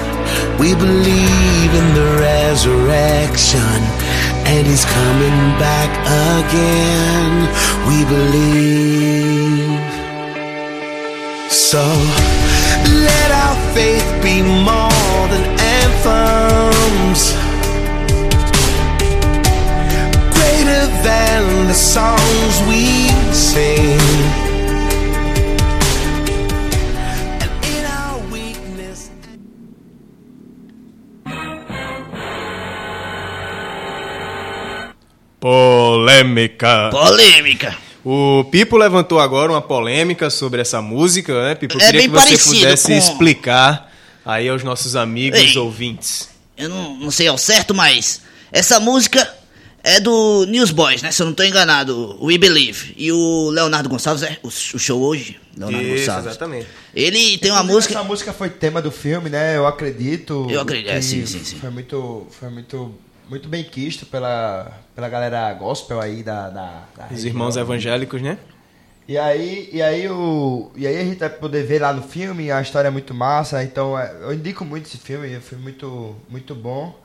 [0.60, 4.09] We believe in the resurrection.
[4.52, 5.92] And he's coming back
[6.40, 7.34] again.
[7.88, 9.80] We believe.
[11.52, 11.84] So
[13.06, 15.46] let our faith be more than
[15.78, 17.22] anthems.
[20.36, 24.49] Greater than the songs we sing.
[35.40, 36.90] Polêmica.
[36.92, 37.78] Polêmica.
[38.04, 41.76] O Pipo levantou agora uma polêmica sobre essa música, né, Pipo?
[41.76, 43.92] Eu É queria bem que você pudesse com- explicar
[44.26, 45.58] aí aos nossos amigos Ei.
[45.58, 46.30] ouvintes.
[46.58, 48.22] Eu não, não sei ao certo, mas
[48.52, 49.34] essa música
[49.84, 51.12] é do Newsboys, né?
[51.12, 52.94] Se eu não tô enganado, o We Believe.
[52.98, 56.26] E o Leonardo Gonçalves, é o, o show hoje, Leonardo Isso, Gonçalves.
[56.28, 56.68] exatamente.
[56.94, 57.94] Ele tem uma Inclusive, música.
[57.96, 59.56] Essa música foi tema do filme, né?
[59.58, 60.48] Eu acredito.
[60.50, 61.58] Eu acredito, é, sim, sim, sim.
[61.60, 62.94] Foi muito, foi muito,
[63.30, 67.28] muito bem quisto pela, pela galera gospel aí da, da, da Os região.
[67.28, 68.38] irmãos evangélicos, né?
[69.08, 72.52] E aí, e aí o, e aí a gente vai poder ver lá no filme,
[72.52, 75.64] a história é muito massa, então é, eu indico muito esse filme, é um filme
[75.64, 76.96] muito, muito bom.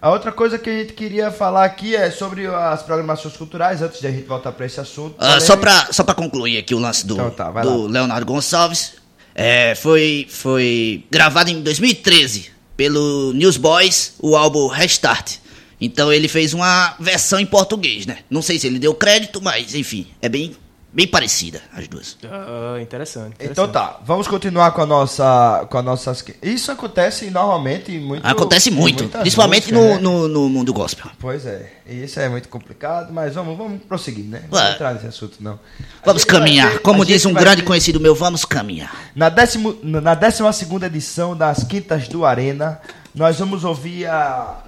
[0.00, 4.00] A outra coisa que a gente queria falar aqui é sobre as programações culturais, antes
[4.00, 5.14] de a gente voltar para esse assunto.
[5.18, 7.86] Ah, só, pra, só pra concluir aqui o lance do, Então tá, do.
[7.86, 8.94] Leonardo Gonçalves.
[9.34, 15.36] É, foi, foi gravado em 2013 pelo Newsboys, o álbum Restart.
[15.84, 18.18] Então ele fez uma versão em português, né?
[18.30, 20.54] Não sei se ele deu crédito, mas enfim, é bem,
[20.92, 22.16] bem parecida as duas.
[22.24, 23.34] Ah, interessante.
[23.40, 26.24] Então tá, vamos continuar com a nossa, com a nossas.
[26.40, 28.24] Isso acontece normalmente em muito.
[28.24, 30.28] Acontece muito, principalmente músicas, no, né?
[30.28, 31.10] no, no mundo gospel.
[31.18, 34.42] Pois é, isso é muito complicado, mas vamos, vamos prosseguir, né?
[34.48, 35.58] Não vamos entrar nesse assunto, não.
[36.04, 36.74] Vamos caminhar.
[36.74, 39.10] ter- Como diz um grande ter- conhecido meu, vamos caminhar.
[39.16, 42.80] Na, décimo, na décima segunda edição das Quintas do Arena,
[43.12, 44.58] nós vamos ouvir a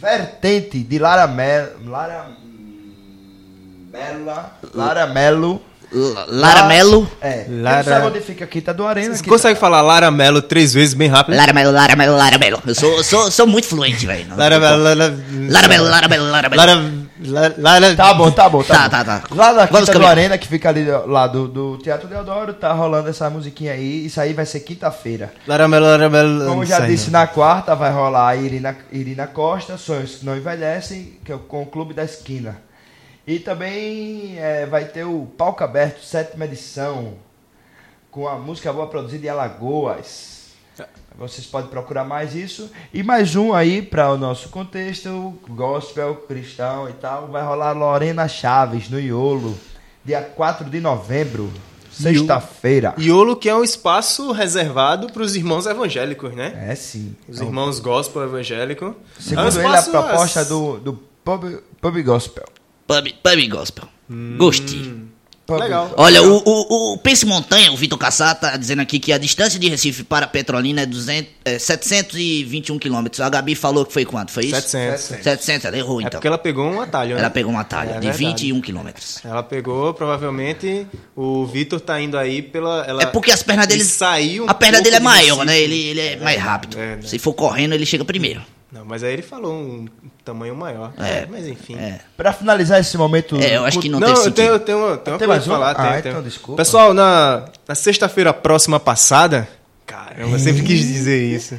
[0.00, 2.28] vertente de Lara Mel, Lara
[3.90, 5.60] Mela, Lara Melo.
[6.28, 7.08] Lara Melo.
[7.20, 7.46] É.
[7.48, 7.84] Lara- Lara...
[7.84, 9.14] sabe onde fica a Quinta do Arena?
[9.14, 11.36] Você consegue falar Lara Melo três vezes bem rápido?
[11.36, 12.62] Lara Melo, Lara Melo, Lara Melo.
[12.66, 14.26] Eu sou, sou, sou muito fluente, velho.
[14.28, 15.14] Não- Lara Melo, Lara
[15.48, 16.62] Lara Melo, Lara Melo, Lara Melo.
[16.62, 16.82] Lara,
[17.24, 18.90] Lara, Lara- Tá bom, tá bom, tá, Tá, bom.
[18.90, 19.34] tá, tá.
[19.34, 20.06] Lá na Vamos Quinta do.
[20.06, 24.04] Arena, que fica ali lá do, do Teatro Deodoro, tá rolando essa musiquinha aí.
[24.06, 25.32] Isso aí vai ser quinta-feira.
[25.46, 26.44] Lara Melo, Lara Melo.
[26.46, 27.20] Como não já disse, não.
[27.20, 31.66] na quarta vai rolar a Irina, Irina Costa, Sonhos não envelhecem, que é com o
[31.66, 32.58] Clube da Esquina.
[33.26, 37.14] E também é, vai ter o Palco Aberto, sétima edição,
[38.08, 40.36] com a música boa produzida em Alagoas.
[41.18, 42.70] Vocês podem procurar mais isso.
[42.94, 47.26] E mais um aí para o nosso contexto, gospel, cristão e tal.
[47.26, 49.58] Vai rolar Lorena Chaves no Iolo,
[50.04, 51.50] dia 4 de novembro,
[51.90, 52.94] sexta-feira.
[52.96, 56.68] Iolo, que é um espaço reservado para os irmãos evangélicos, né?
[56.70, 57.16] É sim.
[57.26, 58.94] Os irmãos gospel evangélico.
[59.18, 60.92] Segundo É um ele, a proposta do, do
[61.24, 62.46] pub, pub Gospel.
[62.86, 63.84] Pub, pub gospel.
[64.36, 65.06] Gostei.
[65.46, 65.94] Pub- Legal.
[65.96, 69.60] Olha, o, o, o Pense Montanha, o Vitor Cassá, tá dizendo aqui que a distância
[69.60, 73.20] de Recife para Petrolina é, 200, é 721 quilômetros.
[73.20, 74.32] A Gabi falou que foi quanto?
[74.32, 74.56] Foi isso?
[74.60, 75.22] 700.
[75.22, 76.18] 700, ela errou É então.
[76.18, 77.20] porque ela pegou um atalho, né?
[77.20, 78.24] Ela pegou uma talha É de verdade.
[78.46, 79.20] 21 quilômetros.
[79.24, 80.84] Ela pegou, provavelmente,
[81.14, 82.84] o Vitor tá indo aí pela...
[82.84, 83.82] Ela, É porque as pernas dele.
[83.82, 85.46] ele saiu um a perna dele é de maior, Recife.
[85.46, 85.60] né?
[85.60, 86.76] Ele, ele é mais rápido.
[86.76, 87.02] É, né?
[87.02, 88.42] Se for correndo, ele chega primeiro.
[88.70, 89.86] Não, mas aí ele falou um
[90.24, 90.92] tamanho maior.
[90.98, 91.24] É.
[91.30, 91.76] mas enfim.
[91.76, 92.00] É.
[92.16, 93.36] Pra finalizar esse momento.
[93.36, 94.34] É, eu acho que não, Não, tem eu sentido.
[94.36, 95.70] tenho, eu tenho, eu tenho uma Tem coisa mais pra falar.
[95.70, 96.22] Ah, tenho, então tenho.
[96.24, 96.56] desculpa.
[96.56, 99.48] Pessoal, na, na sexta-feira próxima passada,
[99.86, 101.58] caramba, eu sempre quis dizer isso.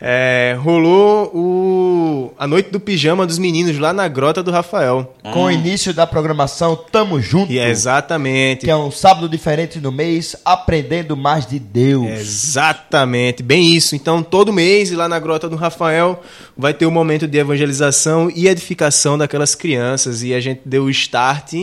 [0.00, 5.14] É, rolou o, a noite do pijama dos meninos lá na Grota do Rafael.
[5.32, 7.52] Com o início da programação Tamo Junto.
[7.52, 8.64] E é exatamente.
[8.64, 12.08] Que é um sábado diferente no mês, aprendendo mais de Deus.
[12.08, 13.96] Exatamente, bem isso.
[13.96, 16.22] Então, todo mês, lá na Grota do Rafael,
[16.56, 20.22] vai ter um momento de evangelização e edificação daquelas crianças.
[20.22, 21.54] E a gente deu o start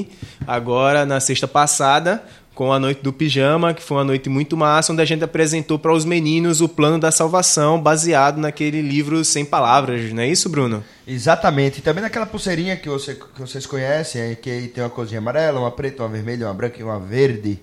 [0.45, 2.21] agora, na sexta passada,
[2.55, 5.77] com a Noite do Pijama, que foi uma noite muito massa, onde a gente apresentou
[5.77, 10.13] para os meninos o plano da salvação, baseado naquele livro Sem Palavras.
[10.13, 10.83] Não é isso, Bruno?
[11.05, 11.79] Exatamente.
[11.79, 15.59] E também naquela pulseirinha que, você, que vocês conhecem, aí, que tem uma coisinha amarela,
[15.59, 17.59] uma preta, uma vermelha, uma branca e uma verde.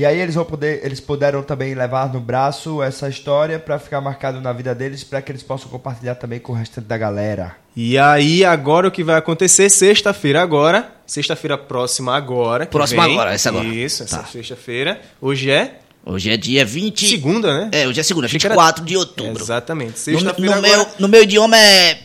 [0.00, 4.00] E aí eles vão poder, eles puderam também levar no braço essa história para ficar
[4.00, 7.54] marcado na vida deles, para que eles possam compartilhar também com o restante da galera.
[7.76, 12.64] E aí, agora o que vai acontecer, sexta-feira agora, sexta-feira próxima agora.
[12.64, 13.12] Próxima vem.
[13.12, 13.66] agora, essa agora.
[13.68, 14.24] Isso, essa Tá.
[14.24, 14.98] sexta-feira.
[15.20, 17.06] Hoje é Hoje é dia 20.
[17.06, 17.68] segunda, né?
[17.70, 19.42] É, hoje é segunda, Achei que era- 24 de outubro.
[19.42, 19.90] Exatamente.
[19.90, 20.76] No, Sexta-feira no agora.
[20.78, 21.98] meu, no meu idioma é.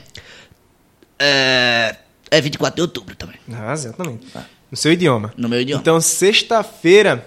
[1.18, 1.96] É.
[2.30, 3.38] É 24 de outubro também.
[3.54, 4.28] Ah, exatamente.
[4.70, 5.34] No seu idioma.
[5.38, 5.80] No meu idioma.
[5.82, 7.26] Então, sexta-feira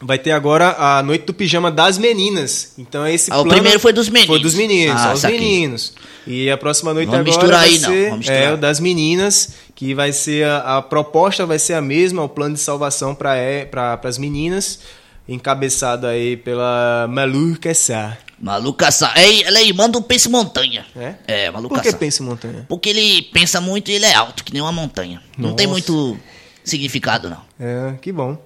[0.00, 2.72] vai ter agora a noite do pijama das meninas.
[2.78, 4.26] Então, esse Ah, o plano primeiro foi dos meninos.
[4.28, 5.92] Foi dos meninos, Ah, os meninos.
[6.26, 8.22] E a próxima noite Vamos agora vai aí, não.
[8.22, 12.22] ser é, o das meninas, que vai ser a, a proposta vai ser a mesma,
[12.22, 13.30] o plano de salvação para
[13.70, 14.80] para as meninas,
[15.28, 18.18] encabeçado aí pela Malu Kessar.
[18.40, 18.74] Malu.
[19.16, 20.86] Ei, ela aí, manda um pense montanha.
[20.96, 21.14] É?
[21.26, 22.64] É, Malu Por que em montanha?
[22.66, 25.22] Porque ele pensa muito e ele é alto, que nem uma montanha.
[25.36, 25.74] Não tem Nossa.
[25.74, 26.18] muito
[26.64, 27.42] significado, não.
[27.60, 28.38] É, que bom.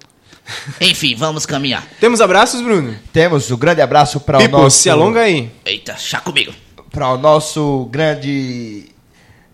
[0.79, 1.85] Enfim, vamos caminhar.
[1.99, 2.95] Temos abraços, Bruno?
[3.11, 5.51] Temos um grande abraço para o nosso se alonga aí.
[5.65, 6.53] Eita, chá comigo.
[6.91, 8.89] para o nosso grande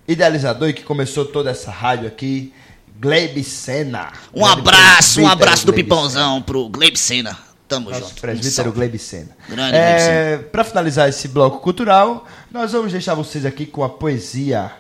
[0.08, 2.54] idealizador e que começou toda essa rádio aqui,
[3.00, 4.12] Glebe Sena.
[4.34, 7.38] Um Grande abraço, um abraço do Glebe Pipãozão pro Glebe Sena.
[7.68, 8.18] Tamo Nosso junto.
[8.18, 8.72] Um presbítero salve.
[8.72, 9.30] Glebe Sena.
[9.48, 9.80] Grande Sena.
[9.80, 14.72] É, para finalizar esse bloco cultural, nós vamos deixar vocês aqui com a poesia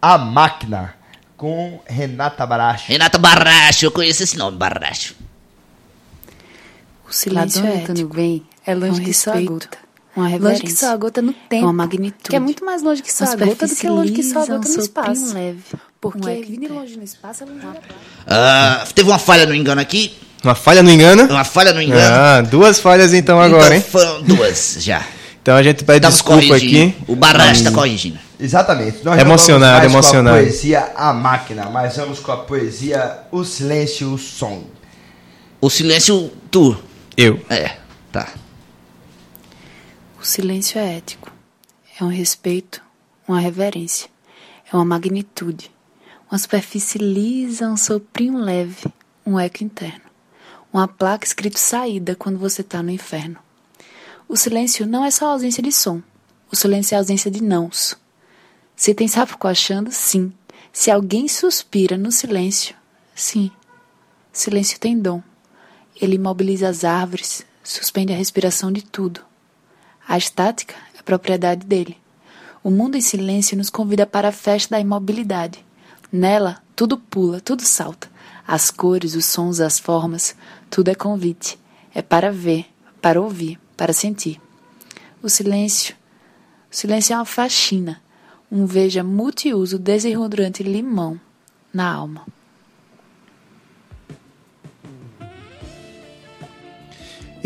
[0.00, 0.94] A Máquina,
[1.36, 2.84] com Renata Baracho.
[2.88, 5.14] Renata Barracho, eu conheço esse nome, Barracho.
[7.08, 8.14] O silêncio Ladona é ético.
[8.14, 9.68] bem, é longe um que só gota.
[10.16, 10.64] Uma Longe reverência.
[10.64, 11.64] que só a gota no tempo.
[11.66, 12.30] Uma magnitude.
[12.30, 14.46] Que é muito mais longe que só a gota do que longe que só a
[14.46, 15.34] gota no um espaço.
[15.34, 15.58] leve.
[16.00, 17.66] Porque Um é vir longe no espaço é longe.
[18.26, 20.16] Ah, teve uma falha no engano aqui.
[20.44, 21.24] Uma falha no engano?
[21.24, 22.00] Uma falha no engano.
[22.16, 23.82] Ah, duas falhas então agora, hein?
[23.82, 25.04] Foram duas já.
[25.42, 26.88] Então a gente pede Estamos desculpa corrigindo.
[26.90, 27.12] aqui.
[27.12, 27.74] O Barracho tá Hum.
[27.74, 28.18] corrigindo.
[28.38, 28.98] Exatamente.
[29.04, 30.36] Nós Emocionado, não vamos mais emocionado.
[30.36, 34.64] Com a poesia A Máquina, mas vamos com a poesia O Silêncio, o Som.
[35.60, 36.76] O silêncio, tu.
[37.16, 37.40] Eu.
[37.48, 37.78] É,
[38.10, 38.34] tá.
[40.20, 41.30] O silêncio é ético.
[42.00, 42.82] É um respeito,
[43.26, 44.10] uma reverência.
[44.70, 45.70] É uma magnitude.
[46.28, 48.86] Uma superfície lisa, um soprinho leve,
[49.24, 50.00] um eco interno.
[50.72, 53.38] Uma placa escrito saída quando você está no inferno.
[54.28, 56.02] O silêncio não é só ausência de som.
[56.50, 57.96] O silêncio é ausência de nãos.
[58.74, 60.32] Se tem sapo coachando, sim.
[60.72, 62.74] Se alguém suspira no silêncio,
[63.14, 63.52] sim.
[64.32, 65.22] Silêncio tem dom.
[66.00, 69.20] Ele imobiliza as árvores, suspende a respiração de tudo.
[70.06, 71.96] A estática é propriedade dele.
[72.62, 75.64] O mundo em silêncio nos convida para a festa da imobilidade.
[76.10, 78.10] Nela, tudo pula, tudo salta.
[78.46, 80.34] As cores, os sons, as formas,
[80.68, 81.58] tudo é convite.
[81.94, 82.66] É para ver,
[83.00, 84.40] para ouvir, para sentir.
[85.22, 85.94] O silêncio.
[86.70, 88.02] O silêncio é uma faxina,
[88.50, 91.20] um veja multiuso desenrolante limão
[91.72, 92.26] na alma.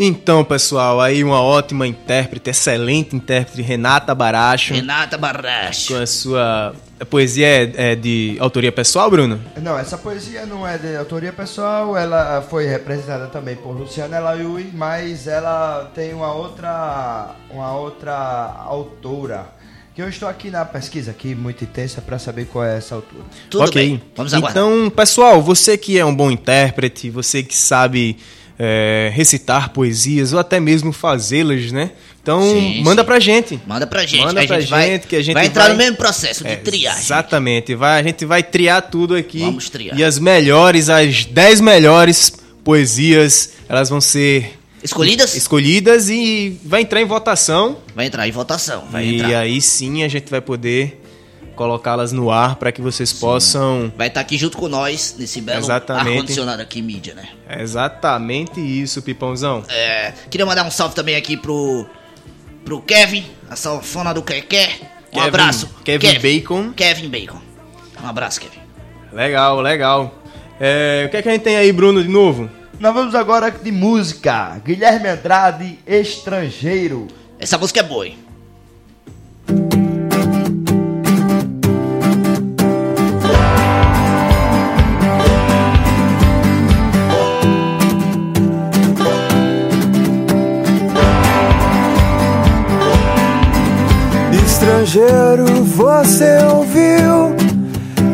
[0.01, 4.73] Então, pessoal, aí uma ótima intérprete, excelente intérprete, Renata Baracho.
[4.73, 5.93] Renata Barracho.
[5.93, 6.73] Com a sua.
[6.97, 9.41] A poesia é, é de autoria pessoal, Bruno?
[9.61, 14.69] Não, essa poesia não é de autoria pessoal, ela foi representada também por Luciana Elaiui,
[14.73, 18.15] mas ela tem uma outra, uma outra
[18.65, 19.47] autora.
[19.93, 23.23] Que eu estou aqui na pesquisa aqui muito intensa para saber qual é essa autora.
[23.55, 24.01] ok.
[24.15, 24.63] Vamos aguardar.
[24.63, 28.17] Então, pessoal, você que é um bom intérprete, você que sabe
[28.61, 31.91] é, recitar poesias ou até mesmo fazê-las, né?
[32.21, 33.05] Então, Sim, manda sim.
[33.05, 33.59] pra gente.
[33.65, 35.63] Manda pra gente, Manda que a pra gente vai- gente que a gente vai entrar
[35.63, 36.99] vai- no mesmo processo de É, triagem.
[37.01, 37.73] Exatamente.
[37.73, 39.39] Vai, a gente vai triar tudo aqui.
[39.39, 39.97] Vamos triar.
[39.97, 42.31] E as melhores, as 10 melhores
[42.63, 44.53] poesias, elas vão ser
[44.83, 45.33] Escolhidas?
[45.35, 47.77] escolhidas e vai entrar em votação.
[47.95, 48.83] Vai entrar em votação.
[48.91, 49.39] Vai e entrar.
[49.39, 51.01] aí sim a gente vai poder
[51.59, 53.91] colocá-las no ar para que vocês possam.
[53.97, 56.09] Vai estar aqui junto com nós nesse belo Exatamente.
[56.15, 57.27] ar-condicionado aqui, mídia, né?
[57.49, 59.65] É exatamente isso, Pipãozão.
[59.67, 61.85] É, queria mandar um salve também aqui pro,
[62.63, 64.69] pro Kevin, a salfona do Keké.
[65.11, 65.69] Um Kevin- abraço.
[65.83, 66.71] Kevin Bacon.
[66.73, 67.41] Kevin Bacon.
[68.01, 68.59] Um abraço, Kevin.
[69.11, 70.15] Legal, legal.
[70.61, 72.49] É, o que é que a gente tem aí, Bruno, de novo?
[72.79, 74.61] Nós vamos agora de música.
[74.63, 77.07] Guilherme Andrade, Estrangeiro.
[77.37, 78.17] Essa música é boa, hein?
[94.89, 97.35] Estrangeiro, você ouviu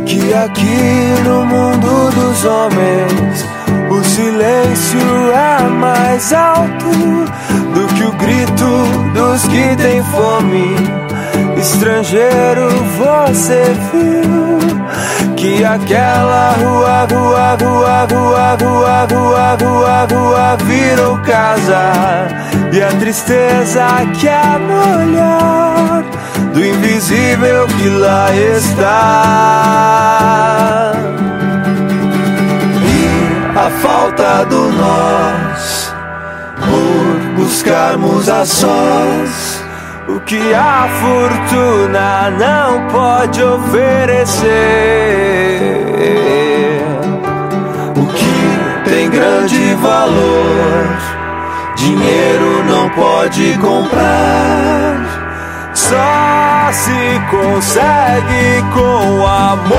[0.05, 3.45] que aqui no mundo dos homens
[3.89, 4.99] o silêncio
[5.31, 6.89] é mais alto
[7.73, 8.65] do que o grito
[9.13, 10.75] dos que têm fome.
[11.57, 22.27] Estrangeiro, você viu que aquela rua, rua, rua, rua, rua, rua, rua, rua virou casa
[22.73, 23.85] e a tristeza
[24.19, 25.55] quer molhar
[26.55, 28.93] do invisível que lá está.
[32.81, 35.93] E a falta do nós,
[36.61, 39.61] por buscarmos a sós,
[40.07, 44.45] o que a fortuna não pode oferecer.
[47.97, 50.87] O que tem grande valor,
[51.75, 55.14] dinheiro não pode comprar
[55.89, 59.75] só se consegue com amor.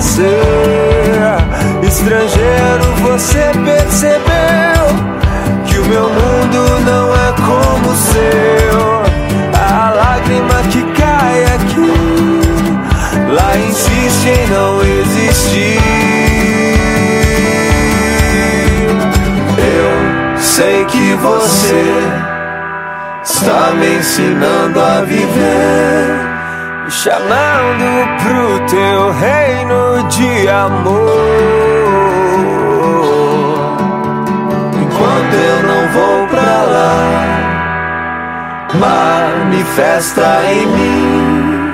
[0.00, 0.40] nascer.
[1.82, 4.82] Estrangeiro, você percebeu
[5.66, 8.80] que o meu mundo não é como o seu.
[9.52, 11.92] A lágrima que cai aqui,
[13.30, 15.80] lá insiste em não existir.
[19.58, 21.84] Eu sei que você
[23.22, 26.29] está me ensinando a viver
[26.90, 27.86] chamando
[28.18, 30.90] pro teu reino de amor.
[34.74, 37.04] Enquanto eu não vou pra lá,
[38.74, 41.72] manifesta em mim.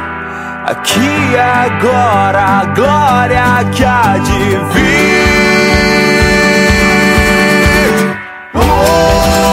[0.66, 5.46] Aqui agora a glória que há de vir.
[8.54, 9.45] Oh!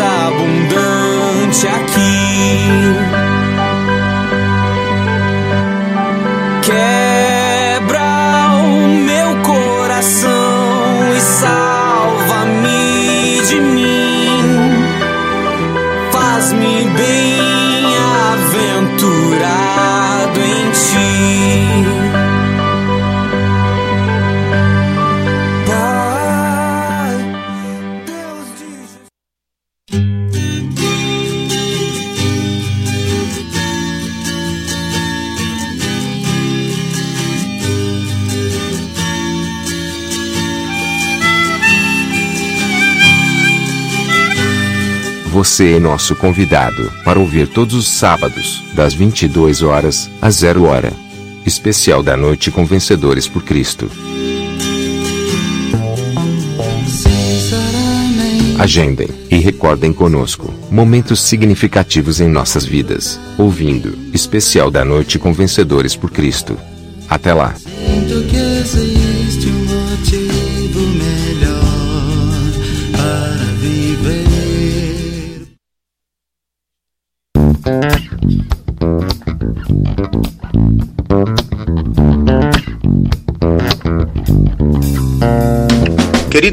[0.00, 0.69] álbum
[45.60, 50.90] Você é nosso convidado para ouvir todos os sábados, das 22 horas às 0 hora.
[51.44, 53.90] Especial da noite com vencedores por Cristo.
[58.58, 65.94] Agendem e recordem conosco momentos significativos em nossas vidas, ouvindo Especial da Noite com Vencedores
[65.94, 66.56] por Cristo.
[67.06, 67.54] Até lá!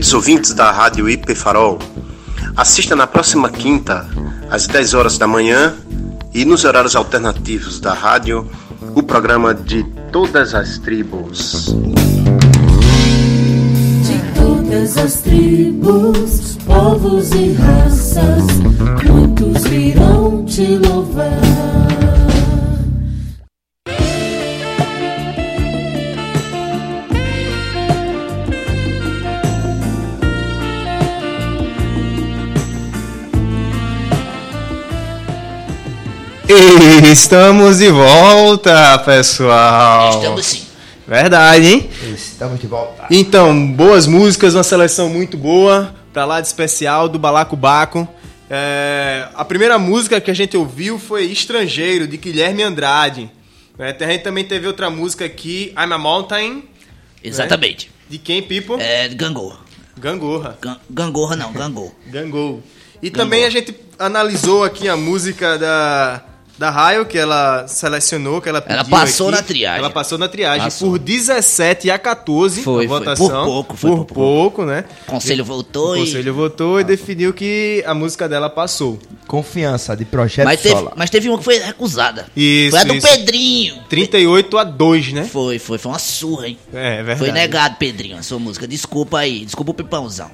[0.07, 1.79] Queridos ouvintes da Rádio IP Farol,
[2.55, 4.07] assista na próxima quinta,
[4.49, 5.75] às 10 horas da manhã,
[6.33, 8.49] e nos horários alternativos da rádio,
[8.95, 11.75] o programa de Todas as Tribos.
[14.05, 18.45] De todas as tribos, povos e raças,
[19.03, 22.06] muitos virão te louvar.
[36.49, 40.09] E Estamos de volta, pessoal.
[40.11, 40.63] Estamos sim.
[41.07, 41.89] Verdade, hein?
[42.13, 43.05] Estamos de volta.
[43.09, 45.93] Então, boas músicas, uma seleção muito boa.
[46.13, 48.07] Pra lá de especial, do Balacobaco.
[48.49, 53.29] É, a primeira música que a gente ouviu foi Estrangeiro, de Guilherme Andrade.
[53.77, 56.63] É, a gente também teve outra música aqui, I'm a Mountain.
[57.23, 57.87] Exatamente.
[57.87, 57.93] né?
[58.09, 58.81] De quem, People?
[58.81, 59.59] É, Gangorra.
[59.97, 60.57] Gangorra.
[60.61, 61.91] Gan- Gangorra não, Gangô.
[62.07, 62.59] Gangô.
[63.01, 66.23] E também a gente analisou aqui a música da,
[66.57, 69.37] da Raio, que ela selecionou, que ela pediu Ela passou aqui.
[69.37, 69.79] na triagem.
[69.79, 70.89] Ela passou na triagem Passou.
[70.91, 72.99] por 17 a 14 Foi, a foi.
[72.99, 73.27] votação.
[73.27, 74.85] Por pouco, foi por, por pouco, né?
[75.07, 78.97] O conselho votou O e- conselho votou e definiu que a música dela passou.
[79.27, 80.93] Confiança de projeto Mas teve, Sola.
[80.95, 82.25] mas teve uma que foi recusada.
[82.35, 83.07] Isso, foi a do isso.
[83.07, 83.75] Pedrinho.
[83.89, 85.23] 38 a 2, né?
[85.25, 86.57] Foi, foi, foi uma surra, hein?
[86.73, 87.19] É, é verdade.
[87.19, 88.67] Foi negado, Pedrinho, a sua música.
[88.67, 90.31] Desculpa aí, desculpa o Pipãozão.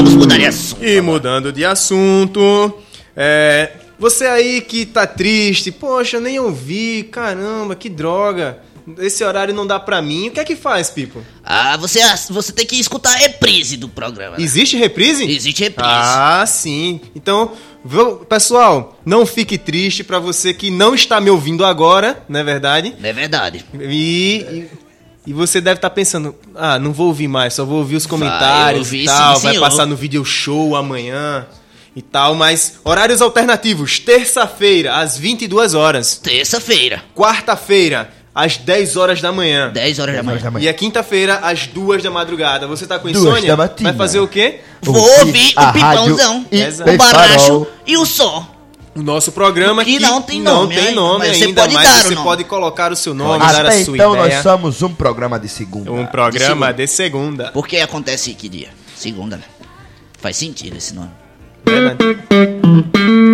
[0.00, 0.82] Vamos mudar de assunto.
[0.82, 2.72] E mudando de assunto,
[3.14, 8.60] é, você aí que tá triste, poxa, eu nem ouvi, caramba, que droga.
[8.96, 10.28] Esse horário não dá pra mim.
[10.28, 11.22] O que é que faz, Pipo?
[11.44, 12.00] Ah, você,
[12.30, 14.38] você tem que escutar a reprise do programa.
[14.38, 14.42] né?
[14.42, 15.30] Existe reprise?
[15.30, 15.90] Existe reprise.
[15.92, 16.98] Ah, sim.
[17.14, 17.52] Então,
[17.84, 22.42] vou- pessoal, não fique triste pra você que não está me ouvindo agora, não é
[22.42, 22.94] verdade?
[23.02, 23.66] É verdade.
[23.78, 23.86] E,
[24.50, 24.68] e,
[25.26, 28.86] e você deve estar pensando, ah, não vou ouvir mais, só vou ouvir os comentários
[28.86, 29.68] ouvir, e tal, sim, vai senhor.
[29.68, 31.46] passar no video show amanhã
[31.94, 36.16] e tal, mas horários alternativos, terça-feira às 22 horas.
[36.16, 37.02] Terça-feira.
[37.14, 39.70] Quarta-feira às 10 horas da manhã.
[39.70, 40.40] 10 horas da manhã.
[40.60, 42.66] E a quinta-feira às 2 da madrugada.
[42.66, 43.56] Você tá com Duas insônia?
[43.56, 44.60] Vai fazer o quê?
[44.80, 46.90] Vou ouvir o Pipãozão, Exato.
[46.90, 48.59] o Baracho e o Som.
[48.94, 51.60] O nosso programa Que que não tem não nome tem ainda, nome mas você ainda,
[51.62, 52.26] pode mas você nome.
[52.26, 54.34] pode colocar o seu nome, dar a Até sua então ideia.
[54.34, 55.92] nós somos um programa de segunda.
[55.92, 57.52] Um programa de segunda.
[57.52, 58.68] Por que acontece que dia?
[58.96, 59.44] Segunda, né?
[60.18, 61.10] Faz sentido esse nome.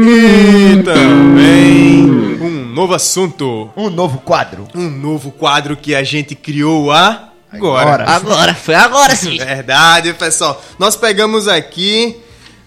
[0.02, 2.04] E também
[2.40, 3.70] um novo assunto.
[3.76, 4.68] Um novo quadro.
[4.74, 8.04] Um novo quadro que a gente criou a agora.
[8.08, 9.38] Agora, foi agora sim.
[9.42, 10.62] Verdade, pessoal.
[10.78, 12.16] Nós pegamos aqui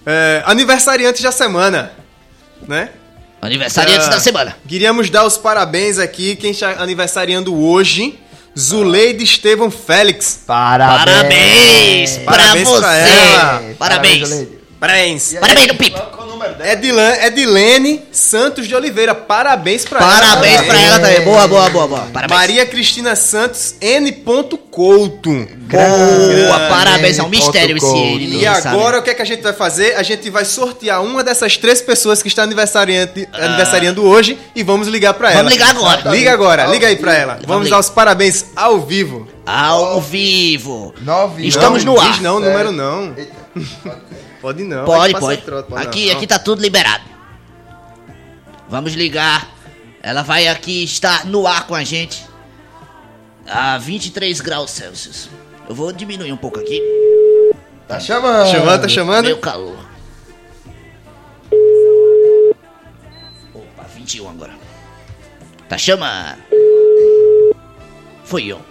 [0.06, 1.92] é, aniversariantes da semana,
[2.68, 2.90] né?
[3.42, 4.56] Aniversariantes Ah, da semana.
[4.68, 8.20] Queríamos dar os parabéns aqui, quem está aniversariando hoje,
[8.58, 10.42] Zuleide Estevão Félix.
[10.46, 12.80] Parabéns pra Parabéns você.
[12.82, 13.64] pra ela.
[13.78, 14.30] Parabéns.
[14.80, 15.34] Parabéns.
[15.40, 16.00] Parabéns do Pipo.
[16.64, 19.14] Edilan, Edilene Santos de Oliveira.
[19.16, 20.64] Parabéns pra Parabéns ela.
[20.66, 21.22] pra ela também.
[21.22, 22.08] Boa, boa, boa, boa.
[22.14, 22.40] Parabéns.
[22.40, 24.12] Maria Cristina Santos N.
[24.72, 25.30] Couto.
[25.70, 27.20] Boa, parabéns.
[27.20, 28.26] É um mistério esse ele.
[28.26, 28.68] E ninguém sabe.
[28.70, 29.96] agora o que, é que a gente vai fazer?
[29.96, 34.88] A gente vai sortear uma dessas três pessoas que está aniversariando, aniversariando hoje e vamos
[34.88, 35.38] ligar pra ela.
[35.44, 36.10] Vamos ligar agora.
[36.10, 37.40] Liga agora, liga aí pra ela.
[37.46, 37.78] Vamos, ligar.
[37.78, 39.28] dar os parabéns ao vivo.
[39.46, 40.94] Ao vivo.
[41.02, 42.12] Nove, Estamos não, no ar.
[42.12, 43.16] Diz não, número não.
[44.42, 44.86] Pode não.
[44.86, 45.42] Pode, pode.
[45.42, 46.16] pode Aqui, não.
[46.16, 47.04] aqui tá tudo liberado.
[48.70, 49.48] Vamos ligar.
[50.02, 52.26] Ela vai aqui estar no ar com a gente.
[53.48, 55.30] A 23 graus Celsius.
[55.68, 56.82] Eu vou diminuir um pouco aqui.
[57.88, 58.52] Tá chamando.
[58.52, 59.26] Chamando, tá chamando?
[59.26, 59.78] Meu calor.
[63.54, 64.54] Opa, 21 agora.
[65.68, 66.38] Tá chamando.
[68.24, 68.69] Foi eu.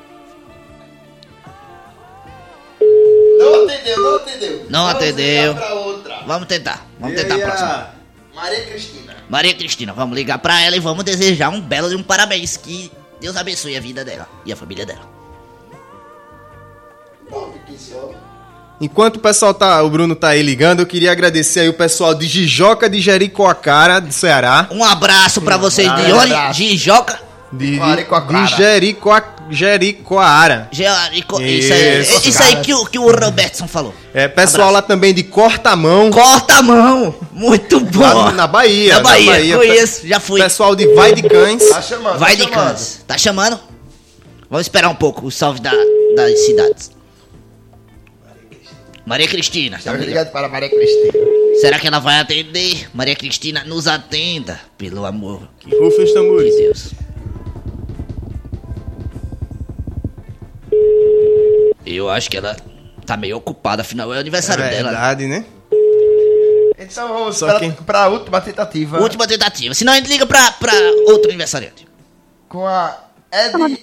[3.39, 4.67] Não atendeu, não atendeu.
[4.69, 5.53] Não Vamos atendeu.
[5.53, 6.23] ligar pra outra.
[6.27, 6.87] Vamos tentar.
[6.99, 7.91] Vamos E tentar a próxima.
[8.35, 9.17] Maria Cristina.
[9.29, 12.57] Maria Cristina, vamos ligar pra ela e vamos desejar um belo de um parabéns.
[12.57, 12.91] Que
[13.21, 15.03] Deus abençoe a vida dela e a família dela.
[18.81, 22.15] Enquanto o pessoal tá, o Bruno tá aí ligando, eu queria agradecer aí o pessoal
[22.15, 24.69] de Jijoca de Jericoacoara, do Ceará.
[24.71, 26.53] Um abraço pra vocês de onde?
[26.55, 27.21] Jijoca.
[27.53, 28.47] De, de, Jericoacoara.
[28.47, 28.57] de
[29.51, 30.69] Jericoara.
[30.71, 32.29] Jerico, isso aí, Isso.
[32.29, 33.95] isso aí que, o- que o Robertson falou.
[34.15, 36.11] É, pessoal lá também de Cortamão.
[36.11, 37.15] Cortamão!
[37.33, 38.01] Muito bom!
[38.01, 38.95] Lá na Bahia.
[38.95, 40.41] Na Bahia, conheço, já fui.
[40.41, 41.69] Pessoal de Vai de Cães.
[41.69, 42.67] Tá chamando, Vai tá de chamando.
[42.69, 43.05] Cães.
[43.07, 43.61] Tá chamando?
[44.51, 45.73] Vamos esperar um pouco o salve da,
[46.17, 46.91] das cidades.
[49.05, 49.93] Maria Cristina, tá?
[49.93, 51.13] Obrigado para Maria Cristina.
[51.61, 52.89] Será que ela vai atender?
[52.93, 56.55] Maria Cristina, nos atenda, pelo amor Que rufem os tambores.
[56.55, 56.91] de Deus.
[61.91, 62.57] Eu acho que ela
[63.07, 64.91] tá meio ocupada, afinal é o aniversário É dela.
[64.91, 65.45] verdade, né?
[66.79, 69.01] Então vamos Só para, quem- para a última tentativa.
[69.01, 69.75] Última tentativa.
[69.75, 70.73] Senão a gente liga pra, pra
[71.09, 71.87] outro aniversariante.
[72.49, 73.79] Com a Ed...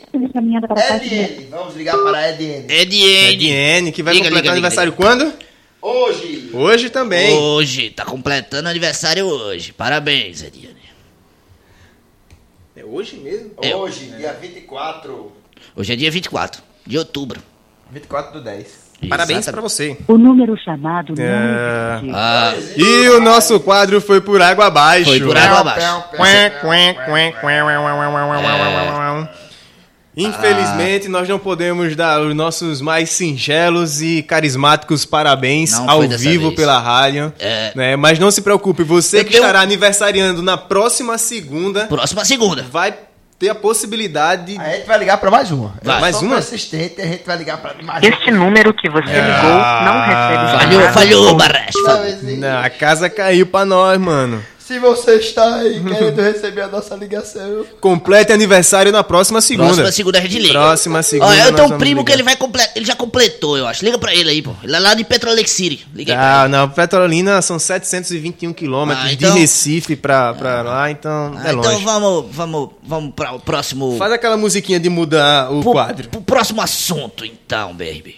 [0.96, 1.48] Ediene.
[1.52, 2.66] Vamos ligar para a Ediene.
[2.74, 3.34] Ediene.
[3.34, 5.34] Ediene, que vai Liga, completar liga, liga, aniversário quando?
[5.82, 6.50] Hoje.
[6.54, 7.34] Hoje também.
[7.38, 9.72] Hoje, tá completando aniversário hoje.
[9.74, 10.76] Parabéns, Ediane.
[12.76, 13.52] É hoje mesmo?
[13.62, 13.76] É.
[13.76, 15.32] Hoje, dia 24.
[15.76, 17.42] Hoje é dia 24 de outubro.
[17.92, 18.86] 24 do 10.
[19.10, 19.98] Parabéns para você.
[20.08, 22.54] O número chamado não ah.
[22.76, 25.06] E o nosso quadro foi por água abaixo.
[25.06, 26.06] Foi por água abaixo.
[30.18, 31.10] Infelizmente, ah.
[31.10, 36.56] nós não podemos dar os nossos mais singelos e carismáticos parabéns não ao vivo vez.
[36.56, 37.34] pela rádio.
[37.38, 37.74] É.
[37.76, 37.96] Né?
[37.98, 39.42] Mas não se preocupe, você Eu que tenho...
[39.42, 41.86] estará aniversariando na próxima segunda.
[41.88, 42.64] Próxima segunda.
[42.64, 42.96] Vai
[43.38, 44.58] ter a possibilidade.
[44.60, 45.74] A gente vai ligar para mais uma.
[45.84, 45.98] Vai.
[45.98, 46.36] Eu Mais uma?
[46.36, 48.14] persistente, a gente vai ligar para mais uma.
[48.14, 52.38] Este número que você ligou não recebe Falhou, falhou, falhou.
[52.38, 54.44] Não, a casa caiu pra nós, mano.
[54.66, 59.68] Se você está aí querendo receber a nossa ligação, Complete aniversário na próxima segunda.
[59.68, 60.54] Próxima segunda a gente liga.
[60.54, 61.30] Próxima segunda.
[61.32, 62.14] Ó, eu tenho um primo que ligar.
[62.16, 62.72] ele vai completar.
[62.76, 63.86] Ele já completou, eu acho.
[63.86, 64.52] Liga pra ele aí, pô.
[64.64, 65.86] Ele é lá de Petrolec City.
[65.94, 66.18] Liga aí.
[66.18, 71.28] pra Ah, não, Petrolina são 721 quilômetros Ah, então- de Recife pra, pra lá, então
[71.36, 71.38] ele.
[71.38, 71.86] é Ah, então longe.
[71.86, 73.96] vamos, vamos, vamos para o próximo.
[74.00, 76.10] Faz aquela musiquinha de mudar o pro, quadro.
[76.10, 78.16] pro próximo assunto, então, baby.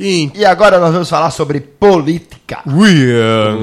[0.00, 2.60] E, E agora nós vamos falar sobre política.
[2.66, 3.58] William.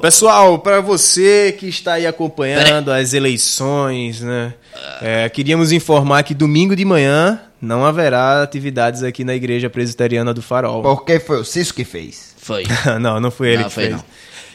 [0.00, 4.52] Pessoal, para você que está aí acompanhando as eleições, né?
[5.00, 10.42] é, queríamos informar que domingo de manhã não haverá atividades aqui na Igreja Presbiteriana do
[10.42, 10.82] Farol.
[10.82, 12.34] Porque foi o Cisco que fez.
[12.36, 12.64] Foi.
[13.00, 13.96] não, não foi ele Não, que foi fez.
[13.96, 14.04] não.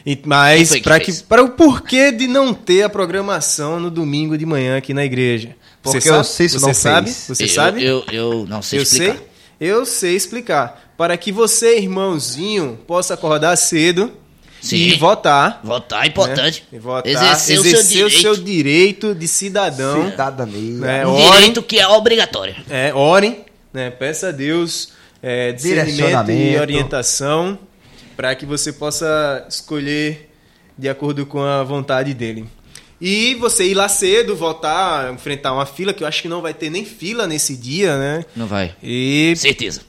[0.06, 1.18] E- mas que para fez?
[1.20, 5.04] que, para o porquê de não ter a programação no domingo de manhã aqui na
[5.04, 5.56] igreja?
[5.82, 6.20] Porque você sabe?
[6.20, 7.06] o Cício você não sabe?
[7.10, 7.24] fez.
[7.28, 7.84] Você eu, sabe?
[7.84, 9.16] Eu, eu não sei Eu explicar.
[9.16, 9.29] sei.
[9.60, 10.92] Eu sei explicar.
[10.96, 14.12] Para que você, irmãozinho, possa acordar cedo
[14.60, 14.76] Sim.
[14.76, 15.60] e votar.
[15.62, 16.64] Votar é importante.
[16.70, 16.78] né?
[16.78, 18.20] E votar, Exercer o seu exercer o direito.
[18.22, 20.10] seu direito de cidadão.
[20.10, 20.78] Cidadania.
[20.78, 21.06] né?
[21.06, 22.54] Um Orem, direito que é obrigatório.
[22.68, 23.90] é, orem, né?
[23.90, 24.92] peça a Deus
[25.22, 27.58] é, discernimento e orientação
[28.16, 30.30] para que você possa escolher
[30.76, 32.46] de acordo com a vontade dele.
[33.00, 36.52] E você ir lá cedo, votar, enfrentar uma fila, que eu acho que não vai
[36.52, 38.24] ter nem fila nesse dia, né?
[38.36, 38.74] Não vai.
[38.82, 39.80] E Certeza.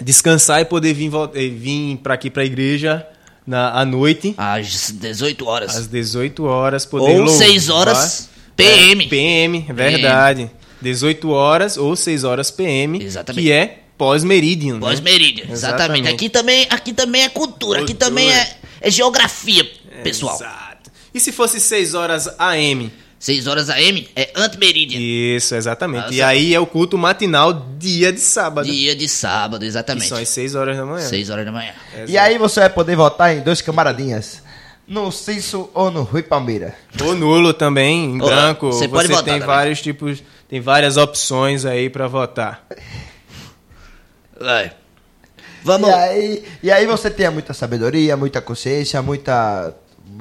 [0.00, 3.06] descansar e poder vir, eh, vir para aqui para a igreja
[3.46, 5.76] na, à noite, Às 18 horas.
[5.76, 7.46] às 18 horas, poder Ou louvar.
[7.46, 9.04] 6 horas PM.
[9.04, 10.50] É, PM, verdade.
[10.82, 13.42] 18 horas ou 6 horas PM, Exatamente.
[13.44, 14.74] que é pós-meridian.
[14.74, 14.80] né?
[14.80, 16.06] Pós-meridian, exatamente.
[16.08, 18.10] Aqui também, aqui também é cultura, aqui Cultura.
[18.10, 19.66] também é, é geografia,
[20.04, 20.36] pessoal.
[20.36, 20.67] Exato.
[21.14, 22.92] E se fosse 6 horas AM?
[23.18, 24.98] 6 horas AM é anti-meridian.
[25.00, 26.06] Isso, exatamente.
[26.08, 28.64] Ah, e aí é o culto matinal dia de sábado.
[28.70, 30.08] Dia de sábado, Que exatamente.
[30.08, 31.06] são as 6 horas da manhã.
[31.06, 31.72] 6 horas da manhã.
[32.06, 34.42] E aí você vai poder votar em dois camaradinhas.
[34.86, 36.74] No Cício ou no Rui Palmeira.
[37.02, 38.72] Ou nulo também, em Ô, branco.
[38.72, 39.46] você Você, pode votar tem também.
[39.46, 42.66] vários tipos, tem várias opções aí pra votar.
[44.40, 44.72] Vai.
[45.62, 45.88] Vamos.
[45.90, 49.74] E aí, e aí você tenha muita sabedoria, muita consciência, muita,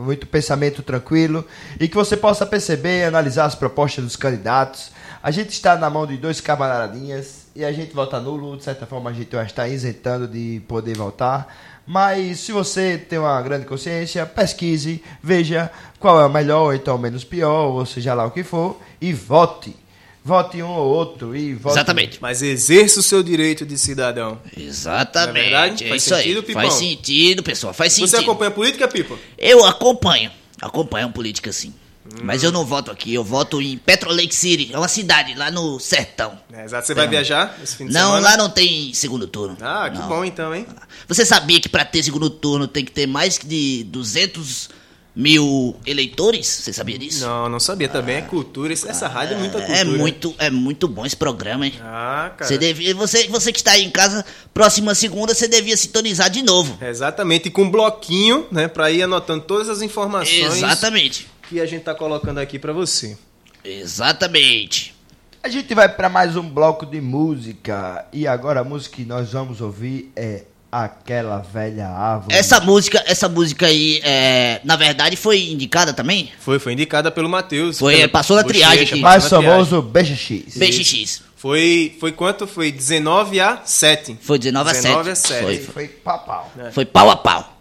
[0.04, 1.46] muito pensamento tranquilo
[1.80, 4.92] e que você possa perceber e analisar as propostas dos candidatos.
[5.22, 8.86] A gente está na mão de dois camaradinhas e a gente vota nulo, de certa
[8.86, 11.48] forma a gente vai estar isentando de poder votar.
[11.86, 16.96] Mas se você tem uma grande consciência, pesquise, veja qual é o melhor ou então
[16.96, 19.87] o menos pior, ou seja lá o que for, e vote.
[20.28, 21.76] Vote um ou outro e vote.
[21.76, 22.18] Exatamente.
[22.22, 24.42] Mas exerça o seu direito de cidadão.
[24.58, 25.34] Exatamente.
[25.34, 25.86] Não é verdade?
[25.86, 26.44] É Faz isso sentido, aí.
[26.46, 26.62] Pipão?
[26.64, 27.74] Faz sentido, pessoal.
[27.74, 28.10] Faz sentido.
[28.10, 29.16] Você acompanha a política, Pipa?
[29.38, 30.30] Eu acompanho.
[30.62, 31.74] Acompanho a política, sim.
[32.06, 32.20] Hum.
[32.24, 34.70] Mas eu não voto aqui, eu voto em Petro Lake City.
[34.74, 36.38] É uma cidade lá no sertão.
[36.52, 36.88] É, exato.
[36.88, 38.20] Você vai Tem- viajar esse fim de Não, semana?
[38.30, 39.58] lá não tem segundo turno.
[39.62, 40.08] Ah, que Não.
[40.10, 40.66] bom então, hein?
[41.08, 44.70] Você sabia que pra ter segundo turno tem que ter mais de 200
[45.18, 46.46] mil eleitores?
[46.46, 47.26] Você sabia disso?
[47.26, 48.18] Não, não sabia também.
[48.18, 48.72] É cultura.
[48.72, 49.80] Essa rádio é muita cultura.
[49.80, 51.74] É muito, é muito bom esse programa, hein?
[51.82, 52.48] Ah, cara.
[52.48, 54.24] Você, devia, você, você que está aí em casa,
[54.54, 56.78] próxima segunda, você devia sintonizar de novo.
[56.80, 61.28] Exatamente, e com um bloquinho, né, pra ir anotando todas as informações Exatamente.
[61.50, 63.18] que a gente tá colocando aqui pra você.
[63.66, 64.96] Exatamente.
[65.42, 68.06] A gente vai para mais um bloco de música.
[68.14, 72.36] E agora a música que nós vamos ouvir é Aquela Velha Árvore.
[72.36, 76.30] Essa música, essa música aí, é, na verdade, foi indicada também?
[76.40, 77.80] Foi, foi indicada pelo Matheus.
[77.80, 79.00] Foi, pela passou na triagem aqui.
[79.00, 80.58] Mais famoso BXX.
[80.58, 81.22] BXX.
[81.38, 82.46] Foi, foi quanto?
[82.46, 84.18] Foi 19 a 7.
[84.22, 84.84] Foi 19 a 7.
[84.84, 85.44] 19 a 7.
[85.44, 85.58] Foi.
[85.60, 86.52] Foi pau pau.
[86.74, 87.58] Foi pau a pau.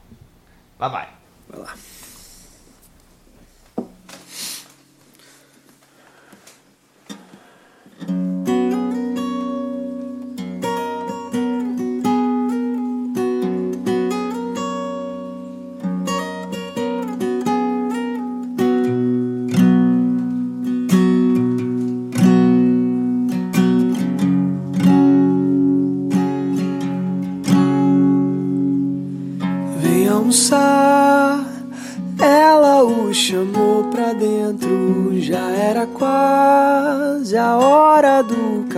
[0.78, 1.08] Vai, vai.
[1.48, 1.74] Vai lá.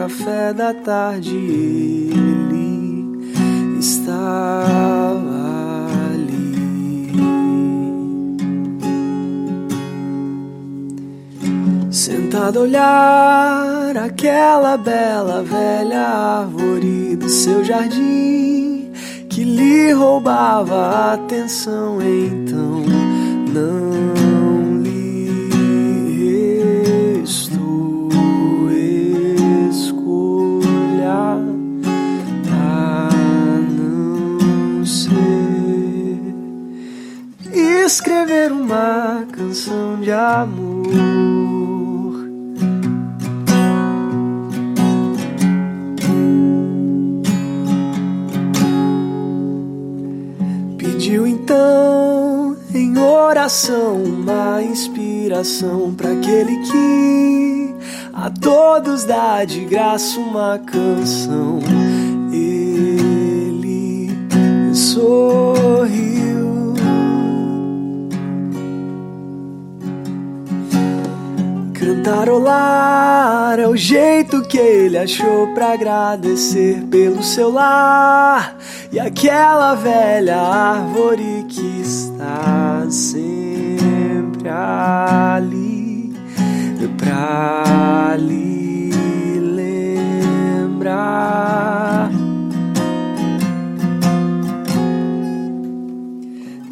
[0.08, 1.36] Café da tarde.
[1.36, 3.30] Ele
[3.78, 5.28] estava
[6.14, 7.12] ali.
[11.90, 18.90] Sentado a olhar aquela bela velha árvore do seu jardim
[19.28, 22.82] que lhe roubava a atenção, então
[23.52, 23.97] não
[37.88, 40.84] escrever uma canção de amor.
[50.76, 57.74] Pediu então em oração uma inspiração para aquele que
[58.12, 61.60] a todos dá de graça uma canção.
[62.30, 64.10] Ele
[64.74, 66.27] sorriu.
[72.08, 78.56] Cantarolar é o jeito que ele achou pra agradecer pelo seu lar.
[78.90, 86.14] E aquela velha árvore que está sempre ali
[86.96, 88.90] pra lhe
[90.70, 92.10] lembrar.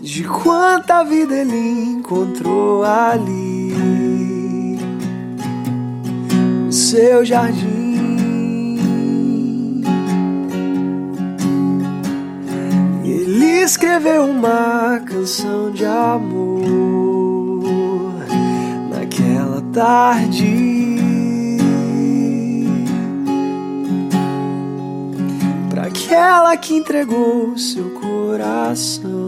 [0.01, 3.46] De quanta vida ele encontrou ali
[6.71, 7.87] seu jardim.
[13.05, 17.65] Ele escreveu uma canção de amor
[18.91, 20.97] naquela tarde.
[25.71, 29.26] Pra aquela que entregou seu coração.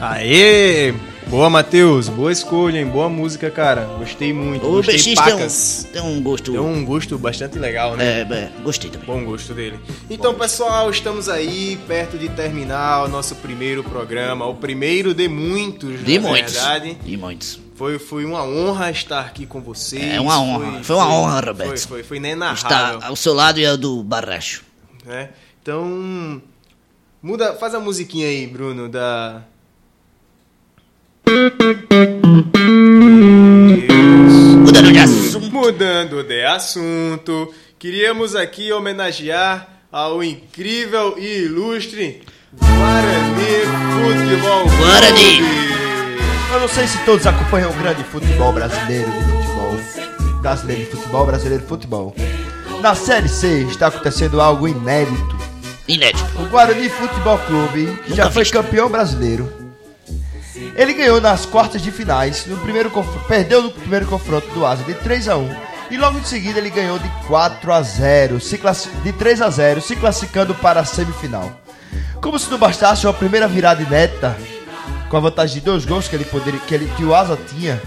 [0.00, 0.94] Aê!
[1.26, 2.08] Boa, Matheus.
[2.08, 2.86] Boa escolha, hein?
[2.86, 3.84] Boa música, cara.
[3.98, 4.64] Gostei muito.
[4.66, 5.86] O Gostei BX tem pacas.
[5.88, 6.52] um, tem um gosto.
[6.52, 8.20] Tem um gosto bastante legal, né?
[8.20, 9.06] É, é, gostei também.
[9.06, 9.78] Bom gosto dele.
[10.08, 16.02] Então, pessoal, estamos aí perto de terminar o nosso primeiro programa, o primeiro de muitos,
[16.04, 16.52] De na muitos.
[16.54, 16.94] verdade.
[16.94, 17.60] De muitos.
[17.74, 20.02] Foi, foi uma honra estar aqui com vocês.
[20.14, 20.82] É uma honra.
[20.82, 21.68] Foi, uma honra, Roberto.
[21.70, 22.98] Foi, foi, foi inenarrável.
[22.98, 24.62] Está ao seu lado e ao do Barracho.
[25.04, 25.28] né?
[25.60, 26.40] Então,
[27.22, 29.42] muda, faz a musiquinha aí, Bruno, da
[34.64, 35.50] Mudando de assunto.
[35.50, 42.22] Mudando de assunto, queríamos aqui homenagear ao incrível e ilustre
[42.54, 45.40] Guarani Futebol Guarani.
[46.50, 50.40] Eu não sei se todos acompanham o grande futebol brasileiro de futebol.
[50.40, 52.16] Brasileiro de futebol, brasileiro de futebol.
[52.80, 55.36] Na Série C está acontecendo algo inédito.
[55.86, 56.24] Inédito.
[56.40, 59.57] O Guarani Futebol Clube, que já foi campeão brasileiro,
[60.74, 62.90] ele ganhou nas quartas de finais, no primeiro
[63.26, 65.56] perdeu no primeiro confronto do Asa de 3 a 1
[65.90, 69.48] e logo em seguida ele ganhou de 4 a 0, se classi- de 3 a
[69.50, 71.50] 0, se classificando para a semifinal.
[72.20, 74.36] Como se não bastasse uma primeira virada inédita,
[75.08, 77.80] com a vantagem de dois gols que ele poderia que, ele, que o Asa tinha,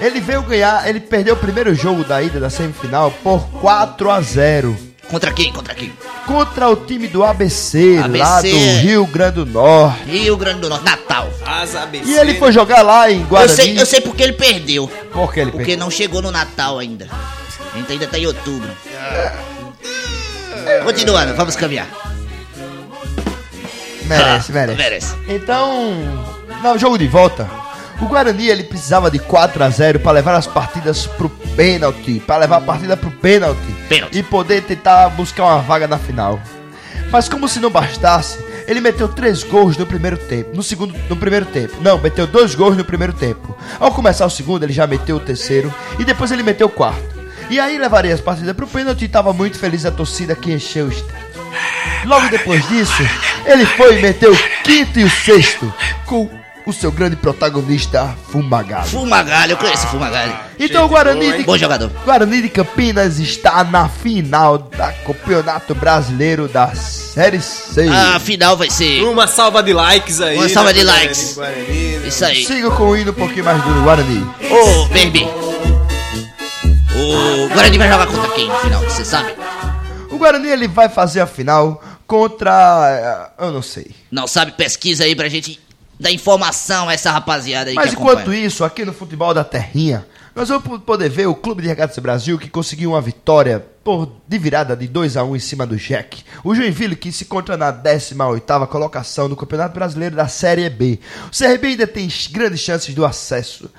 [0.00, 4.20] ele veio ganhar, ele perdeu o primeiro jogo da ida da semifinal por 4 a
[4.20, 4.76] 0
[5.10, 5.52] Contra quem?
[5.52, 5.92] Contra quem?
[6.26, 8.50] contra o time do ABC, lá ABC.
[8.50, 10.02] do Rio Grande do Norte.
[10.10, 11.30] Rio Grande do Norte, Natal.
[11.46, 12.04] Asa ABC.
[12.10, 13.54] E ele foi jogar lá em Eu Guarani.
[13.54, 14.88] sei, eu sei porque ele perdeu.
[15.12, 15.84] Por que ele Porque perdeu?
[15.84, 17.06] não chegou no Natal ainda.
[17.72, 18.68] A gente ainda tá em outubro.
[20.84, 21.86] Continuando, vamos caminhar.
[24.06, 24.76] Merece, Ah, merece.
[24.78, 25.14] merece.
[25.28, 25.94] Então,
[26.62, 27.48] no jogo de volta,
[28.00, 32.38] o Guarani ele precisava de 4 a 0 para levar as partidas pro pênalti, para
[32.38, 33.74] levar a partida pro pênalti
[34.12, 36.40] e poder tentar buscar uma vaga na final.
[37.10, 41.16] Mas como se não bastasse, ele meteu três gols no primeiro tempo, no segundo, no
[41.16, 41.76] primeiro tempo.
[41.80, 43.56] Não, meteu dois gols no primeiro tempo.
[43.78, 47.16] Ao começar o segundo, ele já meteu o terceiro e depois ele meteu o quarto.
[47.48, 50.86] E aí levaria as partidas pro pênalti e tava muito feliz a torcida que encheu
[50.86, 51.26] o estádio.
[52.04, 53.02] Logo depois disso,
[53.46, 55.72] ele foi e meteu o quinto e o sexto
[56.04, 56.28] com
[56.66, 58.88] o seu grande protagonista, Fumagalli.
[58.88, 60.34] Fumagalli, eu conheço Fumagalli.
[60.58, 61.90] Então o Guarani de, Bom jogador.
[62.04, 67.88] Guarani de Campinas está na final da Campeonato Brasileiro da Série C.
[67.88, 69.02] A final vai ser.
[69.04, 70.36] Uma salva de likes aí.
[70.36, 71.34] Uma salva né, de pro likes.
[71.36, 71.62] Guarani,
[71.98, 72.08] né?
[72.08, 72.44] Isso aí.
[72.44, 74.26] Siga com o hino um pouquinho mais do Guarani.
[74.50, 75.26] Ô, baby.
[76.94, 79.34] O Guarani vai jogar contra quem no final, você sabe?
[80.10, 83.30] O Guarani ele vai fazer a final contra.
[83.38, 83.90] eh, Eu não sei.
[84.10, 84.52] Não sabe?
[84.52, 85.60] Pesquisa aí pra gente
[85.98, 88.46] dar informação a essa rapaziada aí Mas enquanto acompanha.
[88.46, 91.98] isso, aqui no futebol da Terrinha, nós vamos po- poder ver o Clube de Regatas
[91.98, 95.76] Brasil que conseguiu uma vitória por, de virada de 2 a 1 em cima do
[95.76, 96.22] Jack.
[96.44, 100.98] O Joinville que se encontra na 18ª colocação do Campeonato Brasileiro da Série B.
[101.26, 103.70] O CRB ainda tem grandes chances do acesso.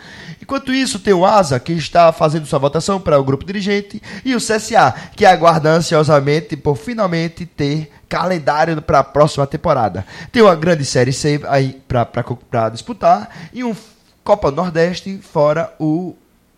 [0.47, 4.33] Enquanto isso, tem o Asa, que está fazendo sua votação para o grupo dirigente, e
[4.33, 10.05] o CSA, que aguarda ansiosamente por finalmente ter calendário para a próxima temporada.
[10.31, 13.75] Tem uma grande Série C aí para disputar, e um
[14.23, 16.15] Copa Nordeste, fora o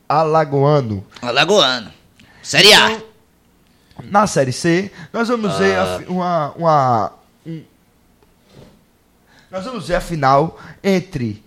[0.08, 1.04] Alagoano.
[1.20, 1.92] Alagoano.
[2.44, 2.96] Série A.
[4.04, 6.00] Na Série C, nós vamos ver a Ah.
[6.08, 7.12] uma, uma
[7.44, 7.64] um-
[9.50, 11.44] nós vamos ver a final entre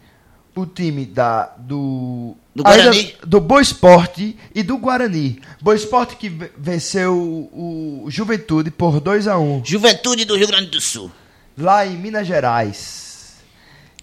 [0.55, 2.99] o time da do Do Guarani.
[2.99, 5.41] ainda do Boa Esporte e do Guarani.
[5.61, 10.49] Boa Esporte que ve- venceu o, o Juventude por 2 a 1 Juventude do Rio
[10.49, 11.11] Grande do Sul.
[11.57, 13.37] lá em Minas Gerais.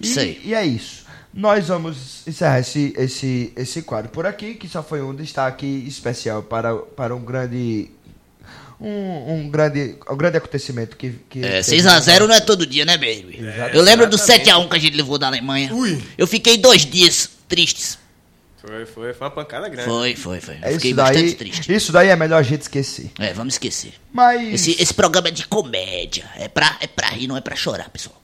[0.02, 0.42] Isso e, aí.
[0.46, 1.06] E é isso.
[1.32, 6.42] Nós vamos encerrar esse, esse, esse quadro por aqui, que só foi um destaque especial
[6.42, 7.92] para, para um grande.
[8.81, 11.11] Um, um grande, um grande acontecimento que.
[11.30, 13.39] que É, teve 6x0 não é todo dia, né, baby?
[13.41, 13.76] Exato.
[13.76, 14.49] Eu lembro do Exatamente.
[14.49, 15.69] 7x1 que a gente levou da Alemanha.
[16.18, 17.97] Eu fiquei dois dias tristes.
[18.61, 19.89] Foi, foi, foi uma pancada grande.
[19.89, 20.56] Foi, foi, foi.
[20.56, 21.73] Eu É fiquei isso bastante daí, triste.
[21.73, 23.11] isso daí é melhor a gente esquecer.
[23.19, 23.93] É, vamos esquecer.
[24.14, 24.53] Mas.
[24.53, 26.26] Esse, esse programa é de comédia.
[26.38, 28.15] É pra, é pra rir, não é pra chorar, pessoal.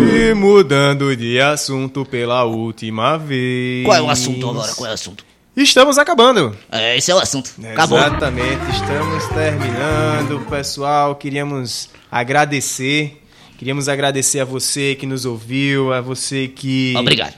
[0.00, 3.84] E mudando de assunto pela última vez.
[3.84, 4.72] Qual é o assunto agora?
[4.74, 5.24] Qual é o assunto?
[5.56, 6.56] Estamos acabando.
[6.70, 7.50] É, esse é o assunto.
[7.72, 7.98] Acabou.
[7.98, 11.14] Exatamente, estamos terminando, pessoal.
[11.14, 13.20] Queríamos agradecer.
[13.58, 16.94] Queríamos agradecer a você que nos ouviu, a você que.
[16.96, 17.34] Obrigado.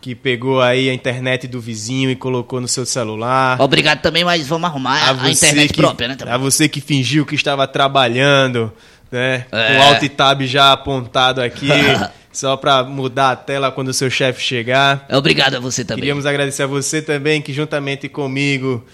[0.00, 3.60] Que pegou aí a internet do vizinho e colocou no seu celular.
[3.60, 6.14] Obrigado também, mas vamos arrumar a, a internet que- própria, né?
[6.14, 6.32] também.
[6.32, 8.72] A você que fingiu que estava trabalhando,
[9.10, 9.44] né?
[9.50, 9.66] É.
[9.74, 11.68] Com o alt tab já apontado aqui,
[12.36, 15.06] só para mudar a tela quando o seu chefe chegar.
[15.10, 16.02] Obrigado a você também.
[16.02, 18.84] Queríamos agradecer a você também, que juntamente comigo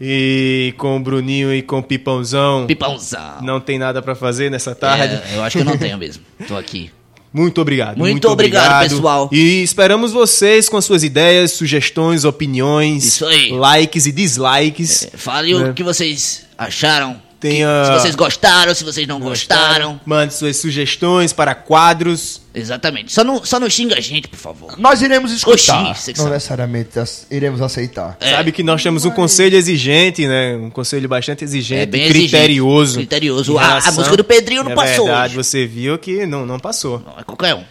[0.00, 2.66] e com o Bruninho e com o Pipãozão.
[2.66, 3.42] Pipãozão.
[3.42, 5.20] Não tem nada para fazer nessa tarde.
[5.30, 6.24] É, eu acho que eu não tenho mesmo.
[6.48, 6.90] Tô aqui.
[7.32, 7.98] Muito obrigado.
[7.98, 9.28] Muito obrigado, pessoal.
[9.30, 13.50] E esperamos vocês com suas ideias, sugestões, opiniões, Isso aí.
[13.50, 15.06] likes e dislikes.
[15.14, 15.68] Fale né?
[15.68, 17.25] o que vocês acharam.
[17.38, 20.00] Tenha- Se vocês gostaram, se vocês não gostaram.
[20.06, 22.40] Mande suas sugestões para quadros.
[22.54, 23.12] Exatamente.
[23.12, 24.78] Só não, só não xinga a gente, por favor.
[24.78, 25.90] Nós iremos escutar.
[25.90, 28.16] Oxi, não necessariamente as- iremos aceitar.
[28.18, 30.56] Sabe que nós temos um conselho exigente, né?
[30.56, 32.92] Um conselho bastante exigente, É bem criterioso.
[32.92, 33.52] exigente, criterioso.
[33.52, 35.48] em A- a música do Pedrinho não é passou verdade, hoje.
[35.48, 37.00] você viu que não, não passou.
[37.00, 37.64] Não é qualquer um.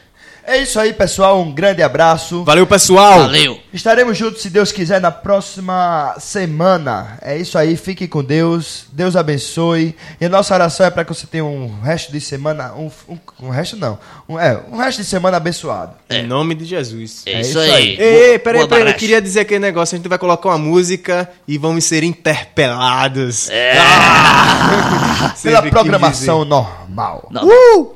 [0.47, 1.41] É isso aí, pessoal.
[1.41, 2.43] Um grande abraço.
[2.43, 3.21] Valeu, pessoal.
[3.21, 3.59] Valeu.
[3.73, 7.17] Estaremos juntos, se Deus quiser, na próxima semana.
[7.19, 7.75] É isso aí.
[7.75, 8.85] Fique com Deus.
[8.91, 9.95] Deus abençoe.
[10.21, 12.73] E a nossa oração é para que você tenha um resto de semana.
[12.75, 13.97] Um, um, um resto não.
[14.29, 15.93] Um, é, um resto de semana abençoado.
[16.11, 17.23] Em nome de Jesus.
[17.25, 17.97] É isso aí.
[17.97, 18.93] Ei, ei, peraí, Boa peraí.
[18.93, 19.95] Eu queria dizer aquele negócio.
[19.95, 23.49] A gente vai colocar uma música e vamos ser interpelados.
[23.49, 23.79] É.
[23.79, 25.33] Ah!
[25.41, 27.29] Pela programação normal.
[27.31, 27.47] Não.
[27.47, 27.94] Uh!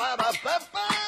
[0.00, 1.00] Ba-ba-da-ba-da-ba-ba.